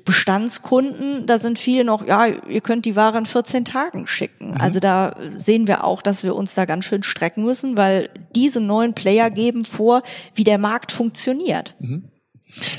Bestandskunden, 0.05 1.27
da 1.27 1.39
sind 1.39 1.59
viele 1.59 1.85
noch, 1.85 2.07
ja, 2.07 2.27
ihr 2.27 2.61
könnt 2.61 2.87
die 2.87 2.97
Ware 2.97 3.19
in 3.19 3.27
14 3.27 3.65
Tagen 3.65 4.07
schicken. 4.07 4.53
Mhm. 4.53 4.61
Also 4.61 4.81
da 4.81 5.15
sehen 5.37 5.67
wir 5.67 5.85
auch, 5.85 6.01
dass 6.01 6.23
wir 6.23 6.35
uns 6.35 6.55
da 6.55 6.65
ganz 6.65 6.85
schön 6.87 7.03
strecken 7.03 7.45
müssen, 7.45 7.77
weil 7.77 8.09
diese 8.35 8.61
neuen 8.61 8.95
Player 8.95 9.31
geben 9.31 9.65
vor, 9.65 10.03
wie 10.35 10.45
der 10.45 10.59
Markt 10.59 10.91
funktioniert. 10.91 11.75
Mhm. 11.79 12.05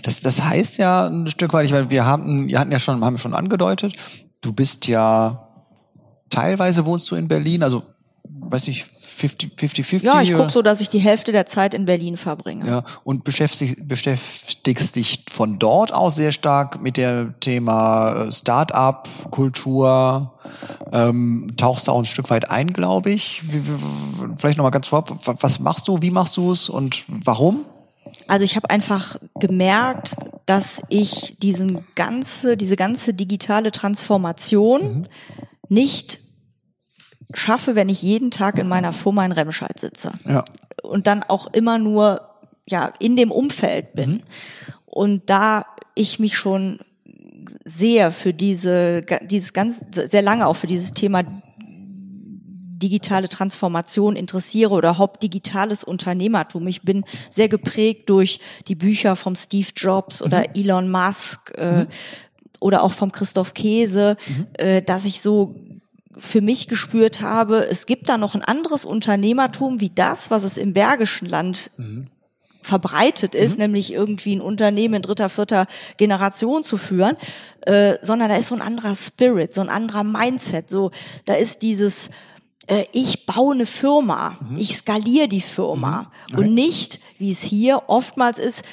Das, 0.03 0.21
das 0.21 0.41
heißt 0.43 0.77
ja 0.77 1.07
ein 1.07 1.29
Stück 1.29 1.53
weit, 1.53 1.71
weil 1.71 1.89
wir 1.89 2.05
haben, 2.05 2.47
wir 2.47 2.59
hatten 2.59 2.71
ja 2.71 2.79
schon, 2.79 3.03
haben 3.03 3.17
schon 3.17 3.33
angedeutet, 3.33 3.93
du 4.41 4.53
bist 4.53 4.87
ja 4.87 5.47
teilweise 6.29 6.85
wohnst 6.85 7.09
du 7.11 7.15
in 7.15 7.27
Berlin, 7.27 7.61
also 7.61 7.83
weiß 8.23 8.67
nicht, 8.67 8.85
50-50? 9.15 10.03
Ja, 10.03 10.21
ich 10.21 10.33
gucke 10.33 10.49
so, 10.49 10.61
dass 10.61 10.81
ich 10.81 10.89
die 10.89 10.99
Hälfte 10.99 11.31
der 11.31 11.45
Zeit 11.45 11.73
in 11.73 11.85
Berlin 11.85 12.17
verbringe. 12.17 12.67
Ja, 12.67 12.83
und 13.03 13.23
beschäftigst, 13.23 13.87
beschäftigst 13.87 14.95
dich 14.95 15.23
von 15.29 15.59
dort 15.59 15.93
aus 15.93 16.15
sehr 16.15 16.31
stark 16.31 16.81
mit 16.81 16.97
dem 16.97 17.35
Thema 17.39 18.25
äh, 18.27 18.31
Start-up, 18.31 19.09
Kultur, 19.31 20.33
ähm, 20.91 21.53
tauchst 21.57 21.87
da 21.87 21.91
auch 21.91 21.99
ein 21.99 22.05
Stück 22.05 22.29
weit 22.29 22.49
ein, 22.49 22.73
glaube 22.73 23.11
ich. 23.11 23.43
Vielleicht 24.37 24.57
nochmal 24.57 24.71
ganz 24.71 24.87
vorab, 24.87 25.17
was 25.25 25.59
machst 25.59 25.87
du, 25.87 26.01
wie 26.01 26.11
machst 26.11 26.37
du 26.37 26.51
es 26.51 26.69
und 26.69 27.05
warum? 27.07 27.65
Also 28.27 28.45
ich 28.45 28.55
habe 28.55 28.69
einfach 28.69 29.17
gemerkt, 29.39 30.15
dass 30.45 30.81
ich 30.89 31.37
diesen 31.39 31.85
ganze, 31.95 32.57
diese 32.57 32.75
ganze 32.75 33.13
digitale 33.13 33.71
Transformation 33.71 34.81
mhm. 34.81 35.03
nicht 35.69 36.19
schaffe, 37.33 37.75
wenn 37.75 37.89
ich 37.89 38.01
jeden 38.01 38.31
Tag 38.31 38.57
in 38.57 38.67
meiner 38.67 38.93
Firma 38.93 39.25
in 39.25 39.31
Remscheid 39.31 39.79
sitze. 39.79 40.11
Ja. 40.25 40.45
Und 40.83 41.07
dann 41.07 41.23
auch 41.23 41.47
immer 41.53 41.77
nur 41.77 42.21
ja 42.67 42.93
in 42.99 43.15
dem 43.15 43.31
Umfeld 43.31 43.93
bin. 43.93 44.11
Mhm. 44.11 44.21
Und 44.85 45.29
da 45.29 45.65
ich 45.93 46.19
mich 46.19 46.37
schon 46.37 46.79
sehr 47.63 48.11
für 48.11 48.33
diese, 48.33 49.03
dieses 49.21 49.53
ganz, 49.53 49.85
sehr 49.91 50.21
lange 50.21 50.47
auch 50.47 50.55
für 50.55 50.67
dieses 50.67 50.93
Thema 50.93 51.23
digitale 52.77 53.29
Transformation 53.29 54.15
interessiere 54.15 54.71
oder 54.71 54.97
hauptdigitales 54.97 55.83
Unternehmertum. 55.83 56.67
Ich 56.67 56.83
bin 56.83 57.03
sehr 57.29 57.47
geprägt 57.47 58.09
durch 58.09 58.39
die 58.67 58.75
Bücher 58.75 59.15
vom 59.15 59.35
Steve 59.35 59.69
Jobs 59.75 60.21
oder 60.21 60.39
mhm. 60.39 60.45
Elon 60.55 60.91
Musk 60.91 61.53
äh, 61.57 61.83
mhm. 61.83 61.87
oder 62.59 62.83
auch 62.83 62.91
vom 62.91 63.11
Christoph 63.11 63.53
Käse, 63.53 64.17
mhm. 64.27 64.47
äh, 64.53 64.81
dass 64.81 65.05
ich 65.05 65.21
so 65.21 65.55
für 66.17 66.41
mich 66.41 66.67
gespürt 66.67 67.21
habe, 67.21 67.67
es 67.69 67.85
gibt 67.85 68.09
da 68.09 68.17
noch 68.17 68.35
ein 68.35 68.43
anderes 68.43 68.85
Unternehmertum 68.85 69.79
wie 69.79 69.89
das, 69.89 70.31
was 70.31 70.43
es 70.43 70.57
im 70.57 70.73
Bergischen 70.73 71.27
Land 71.27 71.71
mhm 71.77 72.07
verbreitet 72.65 73.35
ist, 73.35 73.57
mhm. 73.57 73.65
nämlich 73.65 73.93
irgendwie 73.93 74.35
ein 74.35 74.41
Unternehmen 74.41 74.95
in 74.95 75.01
dritter, 75.03 75.29
vierter 75.29 75.67
Generation 75.97 76.63
zu 76.63 76.77
führen, 76.77 77.15
äh, 77.61 77.97
sondern 78.01 78.29
da 78.29 78.35
ist 78.35 78.47
so 78.47 78.55
ein 78.55 78.61
anderer 78.61 78.95
Spirit, 78.95 79.53
so 79.53 79.61
ein 79.61 79.69
anderer 79.69 80.03
Mindset, 80.03 80.69
so 80.69 80.89
da 81.25 81.35
ist 81.35 81.61
dieses 81.61 82.09
äh, 82.67 82.85
ich 82.91 83.25
baue 83.27 83.53
eine 83.53 83.65
Firma, 83.65 84.37
mhm. 84.41 84.57
ich 84.57 84.75
skaliere 84.75 85.27
die 85.27 85.41
Firma 85.41 86.11
mhm. 86.31 86.39
und 86.39 86.53
nicht, 86.53 86.99
wie 87.19 87.31
es 87.31 87.41
hier 87.41 87.83
oftmals 87.87 88.39
ist, 88.39 88.63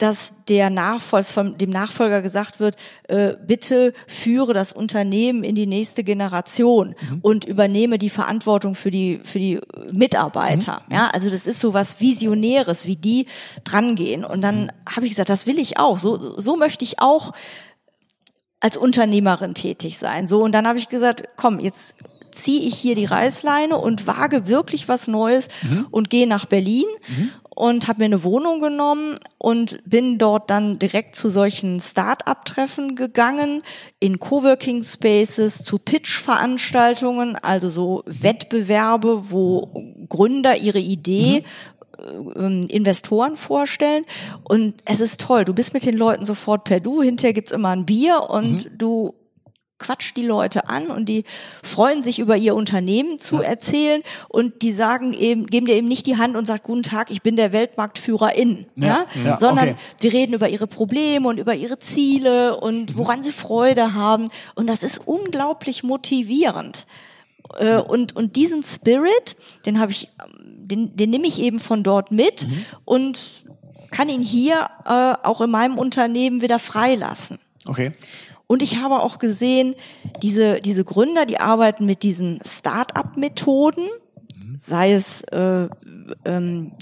dass 0.00 0.32
der 0.48 0.70
Nachfolger, 0.70 1.26
von 1.26 1.58
dem 1.58 1.68
Nachfolger 1.68 2.22
gesagt 2.22 2.58
wird, 2.58 2.76
äh, 3.08 3.34
bitte 3.46 3.92
führe 4.06 4.54
das 4.54 4.72
Unternehmen 4.72 5.44
in 5.44 5.54
die 5.54 5.66
nächste 5.66 6.04
Generation 6.04 6.94
mhm. 7.10 7.18
und 7.20 7.44
übernehme 7.44 7.98
die 7.98 8.08
Verantwortung 8.08 8.74
für 8.74 8.90
die 8.90 9.20
für 9.24 9.38
die 9.38 9.60
Mitarbeiter. 9.92 10.82
Mhm. 10.88 10.94
Ja, 10.94 11.10
also 11.12 11.28
das 11.28 11.46
ist 11.46 11.60
so 11.60 11.74
was 11.74 12.00
Visionäres, 12.00 12.86
wie 12.86 12.96
die 12.96 13.26
drangehen. 13.64 14.24
Und 14.24 14.40
dann 14.40 14.64
mhm. 14.64 14.70
habe 14.88 15.04
ich 15.04 15.10
gesagt, 15.10 15.28
das 15.28 15.46
will 15.46 15.58
ich 15.58 15.78
auch. 15.78 15.98
So 15.98 16.40
so 16.40 16.56
möchte 16.56 16.82
ich 16.82 16.98
auch 17.00 17.32
als 18.58 18.78
Unternehmerin 18.78 19.52
tätig 19.52 19.98
sein. 19.98 20.26
So 20.26 20.42
und 20.42 20.52
dann 20.52 20.66
habe 20.66 20.78
ich 20.78 20.88
gesagt, 20.88 21.28
komm, 21.36 21.60
jetzt 21.60 21.96
ziehe 22.32 22.66
ich 22.66 22.78
hier 22.78 22.94
die 22.94 23.04
Reißleine 23.04 23.76
und 23.76 24.06
wage 24.06 24.46
wirklich 24.46 24.88
was 24.88 25.08
Neues 25.08 25.48
mhm. 25.62 25.88
und 25.90 26.08
gehe 26.08 26.26
nach 26.26 26.46
Berlin 26.46 26.86
mhm 27.06 27.32
und 27.54 27.88
habe 27.88 28.00
mir 28.00 28.04
eine 28.06 28.24
Wohnung 28.24 28.60
genommen 28.60 29.16
und 29.38 29.78
bin 29.84 30.18
dort 30.18 30.50
dann 30.50 30.78
direkt 30.78 31.16
zu 31.16 31.28
solchen 31.28 31.80
Start-up-Treffen 31.80 32.96
gegangen, 32.96 33.62
in 33.98 34.18
Coworking 34.18 34.82
Spaces, 34.82 35.62
zu 35.64 35.78
Pitch-Veranstaltungen, 35.78 37.36
also 37.36 37.68
so 37.68 38.02
Wettbewerbe, 38.06 39.30
wo 39.30 39.84
Gründer 40.08 40.56
ihre 40.56 40.78
Idee 40.78 41.44
mhm. 42.34 42.62
Investoren 42.68 43.36
vorstellen. 43.36 44.04
Und 44.44 44.74
es 44.84 45.00
ist 45.00 45.20
toll. 45.20 45.44
Du 45.44 45.52
bist 45.52 45.74
mit 45.74 45.84
den 45.84 45.96
Leuten 45.96 46.24
sofort 46.24 46.64
per 46.64 46.80
Du. 46.80 47.02
Hinterher 47.02 47.34
gibt's 47.34 47.52
immer 47.52 47.70
ein 47.70 47.84
Bier 47.84 48.30
und 48.30 48.64
mhm. 48.64 48.78
du 48.78 49.14
quatscht 49.80 50.16
die 50.16 50.24
Leute 50.24 50.68
an 50.68 50.88
und 50.88 51.08
die 51.08 51.24
freuen 51.64 52.02
sich 52.02 52.20
über 52.20 52.36
ihr 52.36 52.54
Unternehmen 52.54 53.18
zu 53.18 53.36
ja. 53.36 53.42
erzählen 53.42 54.02
und 54.28 54.62
die 54.62 54.72
sagen 54.72 55.12
eben, 55.12 55.46
geben 55.46 55.66
dir 55.66 55.74
eben 55.74 55.88
nicht 55.88 56.06
die 56.06 56.16
Hand 56.16 56.36
und 56.36 56.46
sagt, 56.46 56.62
guten 56.62 56.84
Tag, 56.84 57.10
ich 57.10 57.22
bin 57.22 57.34
der 57.34 57.52
Weltmarktführer 57.52 58.34
in, 58.36 58.66
ja, 58.76 59.06
ja? 59.24 59.38
sondern 59.38 59.70
okay. 59.70 59.76
wir 59.98 60.12
reden 60.12 60.34
über 60.34 60.48
ihre 60.48 60.68
Probleme 60.68 61.26
und 61.26 61.38
über 61.38 61.54
ihre 61.54 61.78
Ziele 61.78 62.56
und 62.60 62.96
woran 62.96 63.22
sie 63.22 63.32
Freude 63.32 63.94
haben 63.94 64.28
und 64.54 64.68
das 64.68 64.82
ist 64.84 65.00
unglaublich 65.04 65.82
motivierend. 65.82 66.86
Äh, 67.58 67.78
und, 67.78 68.14
und 68.14 68.36
diesen 68.36 68.62
Spirit, 68.62 69.36
den 69.66 69.80
habe 69.80 69.92
ich, 69.92 70.08
den, 70.38 70.96
den 70.96 71.10
nehme 71.10 71.26
ich 71.26 71.40
eben 71.42 71.58
von 71.58 71.82
dort 71.82 72.12
mit 72.12 72.46
mhm. 72.46 72.64
und 72.84 73.18
kann 73.90 74.08
ihn 74.08 74.22
hier 74.22 74.68
äh, 74.84 75.26
auch 75.26 75.40
in 75.40 75.50
meinem 75.50 75.78
Unternehmen 75.78 76.42
wieder 76.42 76.58
freilassen. 76.58 77.38
Okay. 77.66 77.92
Und 78.50 78.64
ich 78.64 78.78
habe 78.78 79.00
auch 79.00 79.20
gesehen, 79.20 79.76
diese, 80.22 80.60
diese 80.60 80.82
Gründer, 80.82 81.24
die 81.24 81.38
arbeiten 81.38 81.86
mit 81.86 82.02
diesen 82.02 82.40
Start-up-Methoden, 82.44 83.84
sei 84.58 84.92
es 84.92 85.22
äh, 85.30 85.68
ähm, 86.24 86.72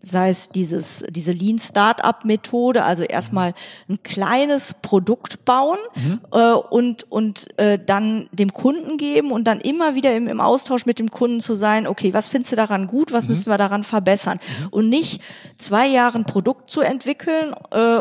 sei 0.00 0.28
es 0.28 0.50
dieses, 0.50 1.04
diese 1.10 1.32
Lean 1.32 1.58
Startup 1.58 2.24
Methode, 2.24 2.84
also 2.84 3.02
erstmal 3.02 3.54
ein 3.88 4.00
kleines 4.04 4.74
Produkt 4.74 5.44
bauen 5.44 5.78
mhm. 5.96 6.20
äh, 6.30 6.52
und, 6.52 7.10
und 7.10 7.58
äh, 7.58 7.80
dann 7.84 8.28
dem 8.30 8.52
Kunden 8.52 8.96
geben 8.96 9.32
und 9.32 9.44
dann 9.44 9.60
immer 9.60 9.96
wieder 9.96 10.14
im, 10.14 10.28
im 10.28 10.40
Austausch 10.40 10.86
mit 10.86 11.00
dem 11.00 11.10
Kunden 11.10 11.40
zu 11.40 11.56
sein, 11.56 11.88
okay, 11.88 12.14
was 12.14 12.28
findest 12.28 12.52
du 12.52 12.56
daran 12.56 12.86
gut, 12.86 13.12
was 13.12 13.24
mhm. 13.24 13.30
müssen 13.30 13.50
wir 13.50 13.58
daran 13.58 13.82
verbessern? 13.82 14.38
Mhm. 14.60 14.68
Und 14.68 14.88
nicht 14.88 15.20
zwei 15.56 15.88
Jahre 15.88 16.18
ein 16.18 16.26
Produkt 16.26 16.70
zu 16.70 16.80
entwickeln 16.80 17.54
äh, 17.72 18.00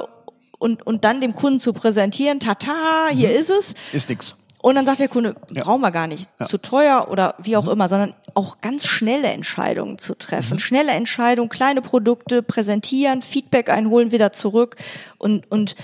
und, 0.62 0.86
und 0.86 1.06
dann 1.06 1.22
dem 1.22 1.36
Kunden 1.36 1.60
zu 1.60 1.74
präsentieren, 1.74 2.40
tata, 2.40 3.08
hier 3.10 3.30
mhm. 3.30 3.36
ist 3.36 3.50
es. 3.50 3.74
Ist 3.94 4.10
nix. 4.10 4.36
Und 4.60 4.76
dann 4.76 4.86
sagt 4.86 5.00
der 5.00 5.08
Kunde, 5.08 5.36
ja. 5.52 5.64
brauchen 5.64 5.82
wir 5.82 5.90
gar 5.90 6.06
nicht, 6.06 6.30
ja. 6.40 6.46
zu 6.46 6.60
teuer 6.60 7.08
oder 7.10 7.34
wie 7.40 7.58
auch 7.58 7.66
mhm. 7.66 7.72
immer, 7.72 7.90
sondern 7.90 8.14
auch 8.36 8.62
ganz 8.62 8.86
schnelle 8.86 9.28
Entscheidungen 9.30 9.98
zu 9.98 10.14
treffen. 10.14 10.54
Mhm. 10.54 10.60
Schnelle 10.60 10.92
Entscheidungen, 10.92 11.50
kleine 11.50 11.82
Produkte 11.82 12.44
präsentieren, 12.44 13.24
Feedback 13.24 13.70
einholen, 13.70 14.12
wieder 14.12 14.34
zurück 14.34 14.76
und, 15.18 15.50
und 15.50 15.76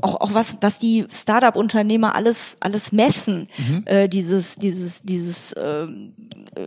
auch, 0.00 0.20
auch 0.20 0.34
was, 0.34 0.56
was 0.60 0.78
die 0.78 1.06
Startup-Unternehmer 1.12 2.14
alles, 2.14 2.56
alles 2.60 2.92
messen, 2.92 3.48
mhm. 3.56 3.82
äh, 3.86 4.08
dieses, 4.08 4.56
dieses, 4.56 5.02
dieses 5.02 5.52
äh, 5.52 5.86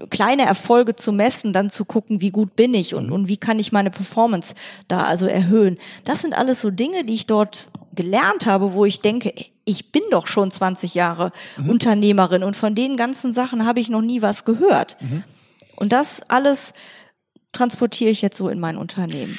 kleine 0.10 0.46
Erfolge 0.46 0.96
zu 0.96 1.12
messen, 1.12 1.54
dann 1.54 1.70
zu 1.70 1.86
gucken, 1.86 2.22
wie 2.22 2.32
gut 2.32 2.56
bin 2.56 2.74
ich 2.74 2.96
und, 2.96 3.08
mhm. 3.08 3.14
und 3.14 3.28
wie 3.28 3.38
kann 3.38 3.60
ich 3.60 3.72
meine 3.72 3.92
Performance 3.92 4.56
da 4.88 5.04
also 5.04 5.28
erhöhen. 5.28 5.78
Das 6.04 6.22
sind 6.22 6.38
alles 6.38 6.62
so 6.62 6.70
Dinge, 6.70 7.04
die 7.04 7.14
ich 7.14 7.28
dort 7.28 7.68
gelernt 7.94 8.46
habe, 8.46 8.74
wo 8.74 8.86
ich 8.86 9.00
denke, 9.00 9.34
ich 9.66 9.92
bin 9.92 10.04
doch 10.12 10.28
schon 10.28 10.50
20 10.50 10.94
Jahre 10.94 11.32
mhm. 11.58 11.72
Unternehmerin 11.72 12.44
und 12.44 12.56
von 12.56 12.76
den 12.76 12.96
ganzen 12.96 13.34
Sachen 13.34 13.66
habe 13.66 13.80
ich 13.80 13.90
noch 13.90 14.02
nie 14.02 14.22
was 14.22 14.46
gehört. 14.46 14.98
Mhm. 15.02 15.24
Und 15.76 15.92
das 15.92 16.22
alles 16.30 16.74
transportiere 17.52 18.10
ich 18.10 18.22
jetzt 18.22 18.38
so 18.38 18.50
in 18.50 18.60
mein 18.60 18.78
Unternehmen. 18.78 19.38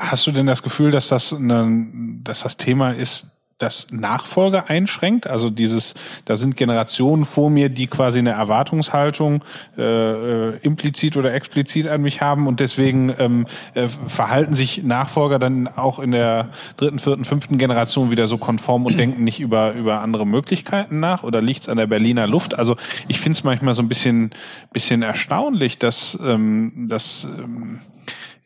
Hast 0.00 0.26
du 0.26 0.32
denn 0.32 0.46
das 0.46 0.62
Gefühl, 0.62 0.90
dass 0.90 1.08
das, 1.08 1.30
eine, 1.30 1.86
dass 2.24 2.42
das 2.42 2.56
Thema 2.56 2.92
ist, 2.92 3.26
das 3.58 3.88
Nachfolge 3.90 4.70
einschränkt? 4.70 5.26
Also 5.26 5.50
dieses, 5.50 5.94
da 6.24 6.36
sind 6.36 6.56
Generationen 6.56 7.26
vor 7.26 7.50
mir, 7.50 7.68
die 7.68 7.86
quasi 7.86 8.18
eine 8.18 8.30
Erwartungshaltung 8.30 9.44
äh, 9.76 9.82
äh, 9.82 10.56
implizit 10.62 11.18
oder 11.18 11.34
explizit 11.34 11.86
an 11.86 12.00
mich 12.00 12.22
haben 12.22 12.46
und 12.46 12.60
deswegen 12.60 13.14
ähm, 13.18 13.46
äh, 13.74 13.88
verhalten 13.88 14.54
sich 14.54 14.82
Nachfolger 14.82 15.38
dann 15.38 15.68
auch 15.68 15.98
in 15.98 16.12
der 16.12 16.48
dritten, 16.78 16.98
vierten, 16.98 17.26
fünften 17.26 17.58
Generation 17.58 18.10
wieder 18.10 18.26
so 18.26 18.38
konform 18.38 18.86
und 18.86 18.98
denken 18.98 19.22
nicht 19.22 19.38
über 19.38 19.74
über 19.74 20.00
andere 20.00 20.26
Möglichkeiten 20.26 20.98
nach 20.98 21.24
oder 21.24 21.42
liegt's 21.42 21.68
an 21.68 21.76
der 21.76 21.86
Berliner 21.86 22.26
Luft? 22.26 22.58
Also 22.58 22.76
ich 23.06 23.20
finde 23.20 23.36
es 23.36 23.44
manchmal 23.44 23.74
so 23.74 23.82
ein 23.82 23.88
bisschen 23.88 24.30
bisschen 24.72 25.02
erstaunlich, 25.02 25.78
dass 25.78 26.18
ähm, 26.24 26.86
dass 26.88 27.26
ähm, 27.38 27.80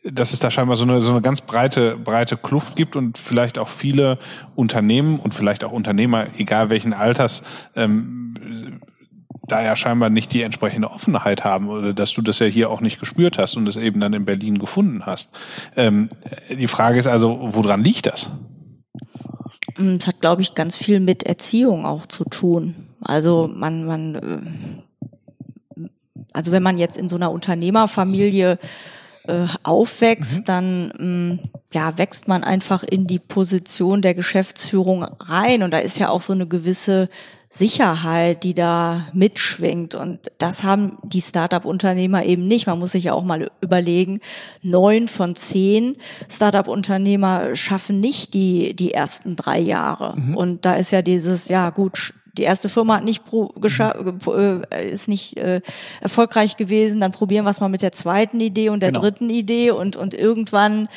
dass 0.05 0.33
es 0.33 0.39
da 0.39 0.51
scheinbar 0.51 0.77
so 0.77 0.83
eine, 0.83 1.01
so 1.01 1.11
eine 1.11 1.21
ganz 1.21 1.41
breite, 1.41 1.97
breite 1.97 2.37
Kluft 2.37 2.75
gibt 2.75 2.95
und 2.95 3.17
vielleicht 3.17 3.57
auch 3.57 3.69
viele 3.69 4.19
Unternehmen 4.55 5.19
und 5.19 5.33
vielleicht 5.33 5.63
auch 5.63 5.71
Unternehmer, 5.71 6.27
egal 6.37 6.69
welchen 6.69 6.93
Alters, 6.93 7.41
ähm, 7.75 8.81
da 9.47 9.63
ja 9.63 9.75
scheinbar 9.75 10.09
nicht 10.09 10.33
die 10.33 10.41
entsprechende 10.41 10.89
Offenheit 10.89 11.43
haben 11.43 11.69
oder 11.69 11.93
dass 11.93 12.13
du 12.13 12.21
das 12.21 12.39
ja 12.39 12.47
hier 12.47 12.69
auch 12.69 12.81
nicht 12.81 12.99
gespürt 12.99 13.37
hast 13.37 13.57
und 13.57 13.67
es 13.67 13.77
eben 13.77 13.99
dann 13.99 14.13
in 14.13 14.25
Berlin 14.25 14.59
gefunden 14.59 15.05
hast. 15.05 15.35
Ähm, 15.75 16.09
die 16.49 16.67
Frage 16.67 16.99
ist 16.99 17.07
also, 17.07 17.37
woran 17.41 17.83
liegt 17.83 18.07
das? 18.07 18.31
Es 19.77 20.07
hat, 20.07 20.21
glaube 20.21 20.41
ich, 20.41 20.55
ganz 20.55 20.77
viel 20.77 20.99
mit 20.99 21.23
Erziehung 21.23 21.85
auch 21.85 22.05
zu 22.05 22.23
tun. 22.23 22.75
Also 23.01 23.49
man, 23.53 23.85
man, 23.85 24.15
äh, 25.75 25.85
also 26.33 26.51
wenn 26.51 26.63
man 26.63 26.77
jetzt 26.77 26.97
in 26.97 27.07
so 27.07 27.15
einer 27.15 27.31
Unternehmerfamilie 27.31 28.57
äh, 29.27 29.47
aufwächst, 29.63 30.41
mhm. 30.41 30.45
dann 30.45 30.87
mh, 30.87 31.03
mm, 31.03 31.39
ja 31.73 31.97
wächst 31.97 32.27
man 32.27 32.43
einfach 32.43 32.83
in 32.83 33.07
die 33.07 33.19
Position 33.19 34.01
der 34.01 34.13
Geschäftsführung 34.13 35.03
rein 35.03 35.63
und 35.63 35.71
da 35.71 35.79
ist 35.79 35.99
ja 35.99 36.09
auch 36.09 36.21
so 36.21 36.33
eine 36.33 36.47
gewisse 36.47 37.09
Sicherheit, 37.57 38.43
die 38.43 38.53
da 38.53 39.07
mitschwingt. 39.13 39.95
Und 39.95 40.29
das 40.39 40.63
haben 40.63 40.97
die 41.03 41.21
Startup-Unternehmer 41.21 42.25
eben 42.25 42.47
nicht. 42.47 42.67
Man 42.67 42.79
muss 42.79 42.91
sich 42.91 43.05
ja 43.05 43.13
auch 43.13 43.23
mal 43.23 43.49
überlegen, 43.61 44.19
neun 44.61 45.07
von 45.07 45.37
zehn 45.37 45.95
Startup-Unternehmer 46.29 47.55
schaffen 47.55 48.01
nicht 48.01 48.33
die, 48.33 48.75
die 48.75 48.93
ersten 48.93 49.37
drei 49.37 49.59
Jahre. 49.59 50.19
Mhm. 50.19 50.35
Und 50.35 50.65
da 50.65 50.75
ist 50.75 50.91
ja 50.91 51.01
dieses, 51.01 51.47
ja 51.47 51.69
gut, 51.69 52.13
die 52.37 52.43
erste 52.43 52.69
Firma 52.69 52.97
hat 52.97 53.03
nicht 53.03 53.25
pro, 53.25 53.53
äh, 53.63 54.91
ist 54.91 55.07
nicht 55.07 55.37
äh, 55.37 55.61
erfolgreich 56.01 56.57
gewesen, 56.57 56.99
dann 56.99 57.11
probieren 57.11 57.45
wir 57.45 57.51
es 57.51 57.61
mal 57.61 57.69
mit 57.69 57.81
der 57.81 57.91
zweiten 57.91 58.39
Idee 58.39 58.69
und 58.69 58.81
der 58.81 58.91
genau. 58.91 59.01
dritten 59.01 59.29
Idee 59.29 59.71
und 59.71 59.95
und 59.95 60.13
irgendwann 60.13 60.89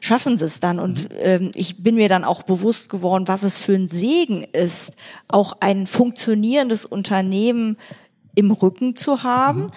schaffen 0.00 0.36
sie 0.36 0.46
es 0.46 0.60
dann. 0.60 0.78
Und 0.78 1.10
mhm. 1.10 1.16
ähm, 1.20 1.50
ich 1.54 1.82
bin 1.82 1.94
mir 1.94 2.08
dann 2.08 2.24
auch 2.24 2.42
bewusst 2.42 2.88
geworden, 2.88 3.28
was 3.28 3.42
es 3.42 3.58
für 3.58 3.74
ein 3.74 3.86
Segen 3.86 4.44
ist, 4.44 4.94
auch 5.28 5.56
ein 5.60 5.86
funktionierendes 5.86 6.86
Unternehmen 6.86 7.76
im 8.34 8.50
Rücken 8.50 8.96
zu 8.96 9.22
haben, 9.22 9.62
mhm. 9.64 9.70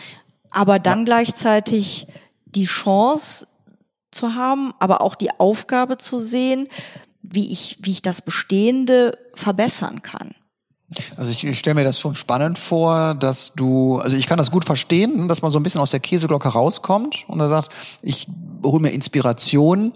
aber 0.49 0.79
dann 0.79 0.99
ja. 0.99 1.05
gleichzeitig 1.05 2.07
die 2.45 2.65
Chance 2.65 3.47
zu 4.11 4.35
haben, 4.35 4.73
aber 4.79 5.01
auch 5.01 5.15
die 5.15 5.31
Aufgabe 5.39 5.97
zu 5.97 6.19
sehen, 6.19 6.67
wie 7.21 7.51
ich, 7.51 7.77
wie 7.81 7.91
ich 7.91 8.01
das 8.01 8.21
Bestehende 8.21 9.17
verbessern 9.33 10.01
kann. 10.01 10.35
Also 11.17 11.31
ich, 11.31 11.43
ich 11.43 11.59
stelle 11.59 11.75
mir 11.75 11.83
das 11.83 11.99
schon 11.99 12.15
spannend 12.15 12.57
vor, 12.57 13.15
dass 13.15 13.53
du, 13.53 13.97
also 13.97 14.15
ich 14.15 14.27
kann 14.27 14.37
das 14.37 14.51
gut 14.51 14.65
verstehen, 14.65 15.27
dass 15.27 15.41
man 15.41 15.51
so 15.51 15.59
ein 15.59 15.63
bisschen 15.63 15.81
aus 15.81 15.91
der 15.91 15.99
Käseglocke 15.99 16.49
rauskommt 16.49 17.25
und 17.27 17.39
er 17.39 17.49
sagt, 17.49 17.69
ich 18.01 18.27
hole 18.63 18.81
mir 18.81 18.89
Inspiration 18.89 19.93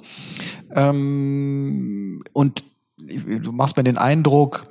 ähm, 0.74 2.24
und 2.34 2.64
du 2.98 3.52
machst 3.52 3.78
mir 3.78 3.84
den 3.84 3.98
Eindruck, 3.98 4.68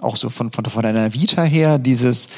auch 0.00 0.16
so 0.16 0.30
von, 0.30 0.50
von, 0.52 0.64
von 0.64 0.82
deiner 0.82 1.12
Vita 1.12 1.42
her, 1.42 1.78
dieses, 1.78 2.28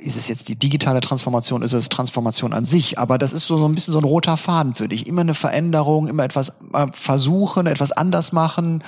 ist 0.00 0.16
es 0.16 0.28
jetzt 0.28 0.48
die 0.48 0.56
digitale 0.56 1.00
Transformation, 1.00 1.62
ist 1.62 1.72
es 1.72 1.88
Transformation 1.88 2.52
an 2.52 2.64
sich, 2.64 2.98
aber 2.98 3.18
das 3.18 3.32
ist 3.32 3.46
so, 3.46 3.58
so 3.58 3.66
ein 3.66 3.74
bisschen 3.74 3.92
so 3.92 3.98
ein 3.98 4.04
roter 4.04 4.36
Faden 4.36 4.74
für 4.74 4.88
dich. 4.88 5.06
Immer 5.06 5.22
eine 5.22 5.34
Veränderung, 5.34 6.06
immer 6.08 6.24
etwas 6.24 6.50
äh, 6.72 6.86
versuchen, 6.92 7.66
etwas 7.66 7.92
anders 7.92 8.32
machen. 8.32 8.84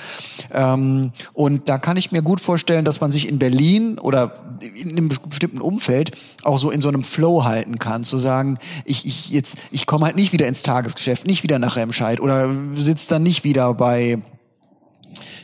Ähm, 0.53 1.11
und 1.33 1.69
da 1.69 1.77
kann 1.77 1.97
ich 1.97 2.11
mir 2.11 2.21
gut 2.21 2.39
vorstellen, 2.39 2.85
dass 2.85 3.01
man 3.01 3.11
sich 3.11 3.27
in 3.27 3.39
Berlin 3.39 3.99
oder 3.99 4.33
in 4.75 4.91
einem 4.91 5.09
bestimmten 5.09 5.61
Umfeld 5.61 6.11
auch 6.43 6.57
so 6.57 6.71
in 6.71 6.81
so 6.81 6.89
einem 6.89 7.03
Flow 7.03 7.43
halten 7.43 7.79
kann, 7.79 8.03
zu 8.03 8.17
sagen, 8.17 8.57
ich, 8.85 9.05
ich 9.05 9.29
jetzt, 9.29 9.57
ich 9.71 9.85
komme 9.85 10.05
halt 10.05 10.15
nicht 10.15 10.33
wieder 10.33 10.47
ins 10.47 10.63
Tagesgeschäft, 10.63 11.27
nicht 11.27 11.43
wieder 11.43 11.59
nach 11.59 11.75
Remscheid 11.75 12.19
oder 12.19 12.49
sitze 12.75 13.09
dann 13.09 13.23
nicht 13.23 13.43
wieder 13.43 13.73
bei 13.73 14.19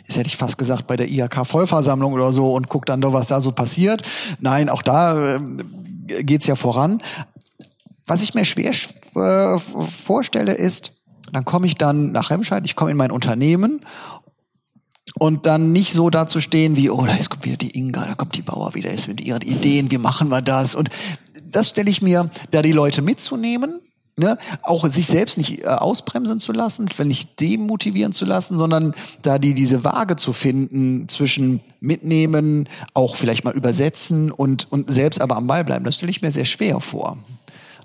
jetzt 0.05 0.17
hätte 0.17 0.27
ich 0.27 0.37
fast 0.37 0.57
gesagt, 0.57 0.87
bei 0.87 0.97
der 0.97 1.09
IHK-Vollversammlung 1.09 2.13
oder 2.13 2.33
so 2.33 2.51
und 2.51 2.69
guckt 2.69 2.89
dann 2.89 3.01
doch, 3.01 3.13
was 3.13 3.27
da 3.27 3.41
so 3.41 3.51
passiert. 3.51 4.03
Nein, 4.39 4.69
auch 4.69 4.81
da 4.81 5.35
äh, 5.35 5.39
geht's 6.23 6.47
ja 6.47 6.55
voran. 6.55 7.01
Was 8.05 8.21
ich 8.21 8.33
mir 8.33 8.45
schwer 8.45 8.71
äh, 9.15 9.57
vorstelle, 9.57 10.53
ist, 10.53 10.91
dann 11.31 11.45
komme 11.45 11.67
ich 11.67 11.75
dann 11.75 12.11
nach 12.11 12.29
Remscheid, 12.29 12.63
ich 12.65 12.75
komme 12.75 12.91
in 12.91 12.97
mein 12.97 13.11
Unternehmen 13.11 13.81
und 15.19 15.45
dann 15.45 15.71
nicht 15.71 15.93
so 15.93 16.09
dazu 16.09 16.41
stehen 16.41 16.75
wie, 16.75 16.89
oh, 16.89 17.05
da 17.05 17.13
ist 17.13 17.29
kommt 17.29 17.45
wieder 17.45 17.57
die 17.57 17.77
Inga, 17.77 18.05
da 18.05 18.15
kommt 18.15 18.35
die 18.35 18.41
Bauer 18.41 18.73
wieder, 18.75 18.91
ist 18.91 19.07
mit 19.07 19.21
ihren 19.21 19.41
Ideen, 19.41 19.91
wie 19.91 19.97
machen 19.97 20.29
wir 20.29 20.41
das? 20.41 20.75
Und 20.75 20.89
das 21.43 21.69
stelle 21.69 21.89
ich 21.89 22.01
mir, 22.01 22.29
da 22.51 22.61
die 22.61 22.71
Leute 22.71 23.01
mitzunehmen, 23.01 23.79
ne, 24.15 24.37
auch 24.61 24.87
sich 24.87 25.07
selbst 25.07 25.37
nicht 25.37 25.61
äh, 25.61 25.65
ausbremsen 25.65 26.39
zu 26.39 26.51
lassen, 26.51 26.89
nicht 27.03 27.39
demotivieren 27.39 28.13
zu 28.13 28.25
lassen, 28.25 28.57
sondern 28.57 28.93
da 29.21 29.39
die 29.39 29.53
diese 29.53 29.83
Waage 29.83 30.15
zu 30.15 30.33
finden 30.33 31.09
zwischen 31.09 31.61
mitnehmen, 31.79 32.69
auch 32.93 33.15
vielleicht 33.15 33.43
mal 33.43 33.53
übersetzen 33.53 34.31
und 34.31 34.71
und 34.71 34.91
selbst 34.91 35.21
aber 35.21 35.35
am 35.35 35.47
Ball 35.47 35.63
bleiben. 35.63 35.85
Das 35.85 35.95
stelle 35.95 36.11
ich 36.11 36.21
mir 36.21 36.31
sehr 36.31 36.45
schwer 36.45 36.79
vor. 36.79 37.17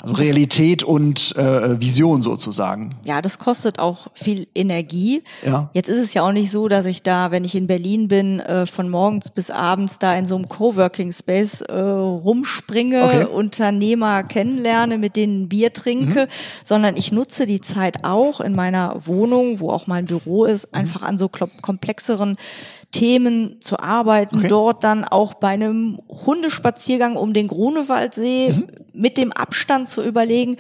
Also 0.03 0.15
Realität 0.15 0.85
und 0.85 1.35
äh, 1.37 1.81
Vision 1.81 2.23
sozusagen. 2.23 2.95
Ja, 3.05 3.21
das 3.21 3.39
kostet 3.41 3.79
auch 3.81 4.07
viel 4.15 4.47
Energie. 4.55 5.25
Ja. 5.45 5.71
Jetzt 5.75 5.89
ist 5.89 5.99
es 6.01 6.15
ja 6.15 6.23
auch 6.23 6.31
nicht 6.33 6.51
so, 6.53 6.69
dass 6.69 6.87
ich 6.87 7.03
da, 7.03 7.31
wenn 7.33 7.45
ich 7.45 7.55
in 7.57 7.67
Berlin 7.67 8.07
bin, 8.07 8.39
äh, 8.41 8.65
von 8.67 8.89
morgens 8.89 9.31
bis 9.31 9.51
abends 9.51 9.99
da 9.99 10.15
in 10.15 10.25
so 10.25 10.37
einem 10.37 10.49
Coworking 10.49 11.11
Space 11.11 11.63
äh, 11.63 11.73
rumspringe, 11.81 13.03
Okay. 13.05 13.25
Unternehmer 13.25 14.23
kennenlerne, 14.23 14.99
mit 14.99 15.17
denen 15.17 15.49
Bier 15.49 15.73
trinke, 15.73 16.27
Mhm. 16.27 16.29
sondern 16.65 16.97
ich 16.97 17.11
nutze 17.13 17.47
die 17.47 17.61
Zeit 17.61 18.05
auch 18.05 18.41
in 18.41 18.55
meiner 18.55 19.05
Wohnung, 19.07 19.61
wo 19.61 19.71
auch 19.71 19.87
mein 19.87 20.07
Büro 20.07 20.45
ist, 20.45 20.73
Mhm. 20.73 20.79
einfach 20.79 21.03
an 21.03 21.19
so 21.19 21.29
komplexeren 21.29 22.37
Themen 22.91 23.61
zu 23.61 23.79
arbeiten, 23.79 24.39
Okay. 24.39 24.49
dort 24.49 24.83
dann 24.83 25.05
auch 25.05 25.35
bei 25.35 25.49
einem 25.49 26.01
Hundespaziergang 26.09 27.17
um 27.17 27.35
den 27.35 27.47
Grunewaldsee 27.49 28.53
Mhm. 28.53 28.67
mit 28.95 29.19
dem 29.19 29.31
Abstand 29.31 29.91
zu 29.91 30.03
überlegen, 30.03 30.57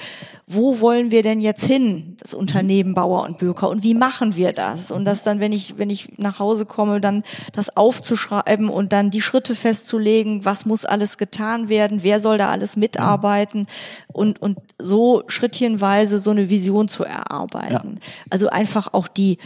wo 0.46 0.80
wollen 0.80 1.10
wir 1.10 1.22
denn 1.22 1.40
jetzt 1.40 1.64
hin, 1.64 2.16
das 2.20 2.34
Unternehmen 2.34 2.94
Bauer 2.94 3.22
und 3.24 3.38
Böker 3.38 3.70
und 3.70 3.82
wie 3.82 3.94
machen 3.94 4.36
wir 4.36 4.52
das? 4.52 4.90
Und 4.90 5.06
das 5.06 5.22
dann, 5.22 5.40
wenn 5.40 5.52
ich, 5.52 5.78
wenn 5.78 5.88
ich 5.88 6.18
nach 6.18 6.38
Hause 6.38 6.66
komme, 6.66 7.00
dann 7.00 7.24
das 7.54 7.76
aufzuschreiben 7.76 8.68
und 8.68 8.92
dann 8.92 9.10
die 9.10 9.22
Schritte 9.22 9.54
festzulegen, 9.54 10.44
was 10.44 10.66
muss 10.66 10.84
alles 10.84 11.16
getan 11.16 11.70
werden, 11.70 12.02
wer 12.02 12.20
soll 12.20 12.36
da 12.36 12.50
alles 12.50 12.76
mitarbeiten 12.76 13.66
und, 14.12 14.40
und 14.42 14.58
so 14.78 15.22
schrittchenweise 15.28 16.18
so 16.18 16.30
eine 16.30 16.50
Vision 16.50 16.88
zu 16.88 17.04
erarbeiten. 17.04 18.00
Also 18.28 18.48
einfach 18.50 18.92
auch 18.92 19.08
die, 19.08 19.38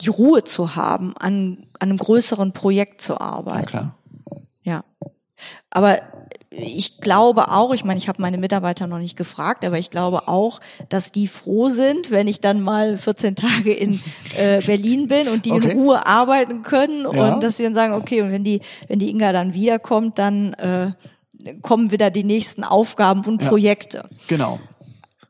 die 0.00 0.08
Ruhe 0.10 0.44
zu 0.44 0.76
haben, 0.76 1.14
an, 1.18 1.64
an 1.80 1.88
einem 1.90 1.98
größeren 1.98 2.52
Projekt 2.52 3.00
zu 3.00 3.14
Ja, 3.14 3.20
arbeiten. 3.20 3.66
klar. 3.66 3.94
Ja. 4.62 4.84
Aber 5.70 5.98
ich 6.50 7.00
glaube 7.00 7.50
auch, 7.52 7.72
ich 7.72 7.84
meine, 7.84 7.98
ich 7.98 8.08
habe 8.08 8.20
meine 8.20 8.38
Mitarbeiter 8.38 8.86
noch 8.88 8.98
nicht 8.98 9.16
gefragt, 9.16 9.64
aber 9.64 9.78
ich 9.78 9.90
glaube 9.90 10.26
auch, 10.26 10.60
dass 10.88 11.12
die 11.12 11.28
froh 11.28 11.68
sind, 11.68 12.10
wenn 12.10 12.26
ich 12.26 12.40
dann 12.40 12.60
mal 12.62 12.98
14 12.98 13.36
Tage 13.36 13.72
in 13.72 14.00
äh, 14.36 14.60
Berlin 14.60 15.06
bin 15.06 15.28
und 15.28 15.44
die 15.46 15.52
Okay. 15.52 15.70
in 15.72 15.78
Ruhe 15.78 16.04
arbeiten 16.06 16.62
können 16.62 17.02
Ja. 17.12 17.34
und 17.34 17.42
dass 17.44 17.56
sie 17.58 17.62
dann 17.62 17.74
sagen, 17.74 17.92
okay, 17.94 18.22
und 18.22 18.32
wenn 18.32 18.42
die, 18.44 18.60
wenn 18.88 18.98
die 18.98 19.10
Inga 19.10 19.32
dann 19.32 19.54
wiederkommt, 19.54 20.18
dann 20.18 20.54
äh, 20.54 20.92
kommen 21.62 21.92
wieder 21.92 22.10
die 22.10 22.24
nächsten 22.24 22.64
Aufgaben 22.64 23.22
und 23.24 23.40
Ja. 23.42 23.48
Projekte. 23.48 24.08
Genau. 24.26 24.58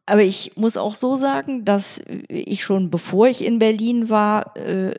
Aber 0.07 0.23
ich 0.23 0.53
muss 0.57 0.79
auch 0.79 0.95
so 0.95 1.17
sagen, 1.17 1.67
dass 1.67 2.01
ich 2.29 2.63
schon 2.63 2.89
bevor 2.89 3.27
ich 3.29 3.45
in 3.45 3.59
Berlin 3.59 4.09
war, 4.09 4.57
äh, 4.57 4.95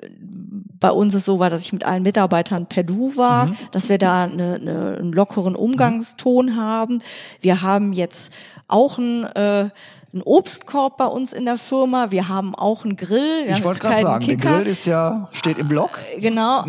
bei 0.79 0.91
uns 0.91 1.13
es 1.13 1.25
so 1.25 1.39
war, 1.39 1.49
dass 1.49 1.63
ich 1.63 1.73
mit 1.73 1.83
allen 1.83 2.03
Mitarbeitern 2.03 2.65
per 2.65 2.83
Du 2.83 3.15
war, 3.17 3.53
dass 3.71 3.89
wir 3.89 3.97
da 3.97 4.23
eine, 4.23 4.55
eine, 4.55 4.97
einen 4.99 5.11
lockeren 5.11 5.55
Umgangston 5.55 6.55
haben. 6.55 6.99
Wir 7.41 7.61
haben 7.61 7.93
jetzt 7.93 8.33
auch 8.67 8.97
einen, 8.97 9.23
äh, 9.23 9.69
einen 10.11 10.21
Obstkorb 10.23 10.97
bei 10.97 11.05
uns 11.05 11.33
in 11.33 11.45
der 11.45 11.57
Firma. 11.57 12.11
Wir 12.11 12.29
haben 12.29 12.55
auch 12.55 12.85
einen 12.85 12.95
Grill. 12.95 13.45
Wir 13.45 13.51
Ich 13.51 13.63
wollte 13.63 13.81
gerade 13.81 14.01
sagen, 14.01 14.25
der 14.25 14.35
Kicker. 14.35 14.57
Grill 14.57 14.67
ist 14.67 14.85
ja, 14.85 15.27
steht 15.33 15.57
im 15.57 15.67
Block. 15.67 15.99
Genau. 16.19 16.65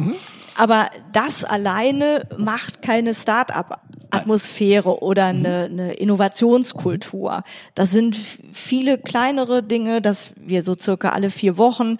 Aber 0.56 0.90
das 1.12 1.44
alleine 1.44 2.26
macht 2.36 2.82
keine 2.82 3.14
Start-up-Atmosphäre 3.14 5.02
oder 5.02 5.26
eine, 5.26 5.68
eine 5.70 5.92
Innovationskultur. 5.94 7.44
Das 7.74 7.92
sind 7.92 8.18
viele 8.52 8.98
kleinere 8.98 9.62
Dinge, 9.62 10.02
dass 10.02 10.32
wir 10.36 10.62
so 10.62 10.76
circa 10.76 11.10
alle 11.10 11.30
vier 11.30 11.56
Wochen 11.56 11.96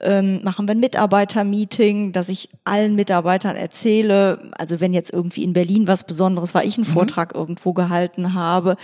ähm, 0.00 0.42
machen 0.42 0.68
wir 0.68 0.74
ein 0.74 0.80
Mitarbeitermeeting, 0.80 2.12
dass 2.12 2.28
ich 2.28 2.48
allen 2.64 2.94
Mitarbeitern 2.94 3.56
erzähle, 3.56 4.50
also 4.58 4.80
wenn 4.80 4.92
jetzt 4.92 5.12
irgendwie 5.12 5.44
in 5.44 5.52
Berlin 5.52 5.88
was 5.88 6.04
Besonderes 6.04 6.54
war, 6.54 6.64
ich 6.64 6.76
einen 6.76 6.84
Vortrag 6.84 7.34
irgendwo 7.34 7.72
gehalten 7.72 8.34
habe 8.34 8.76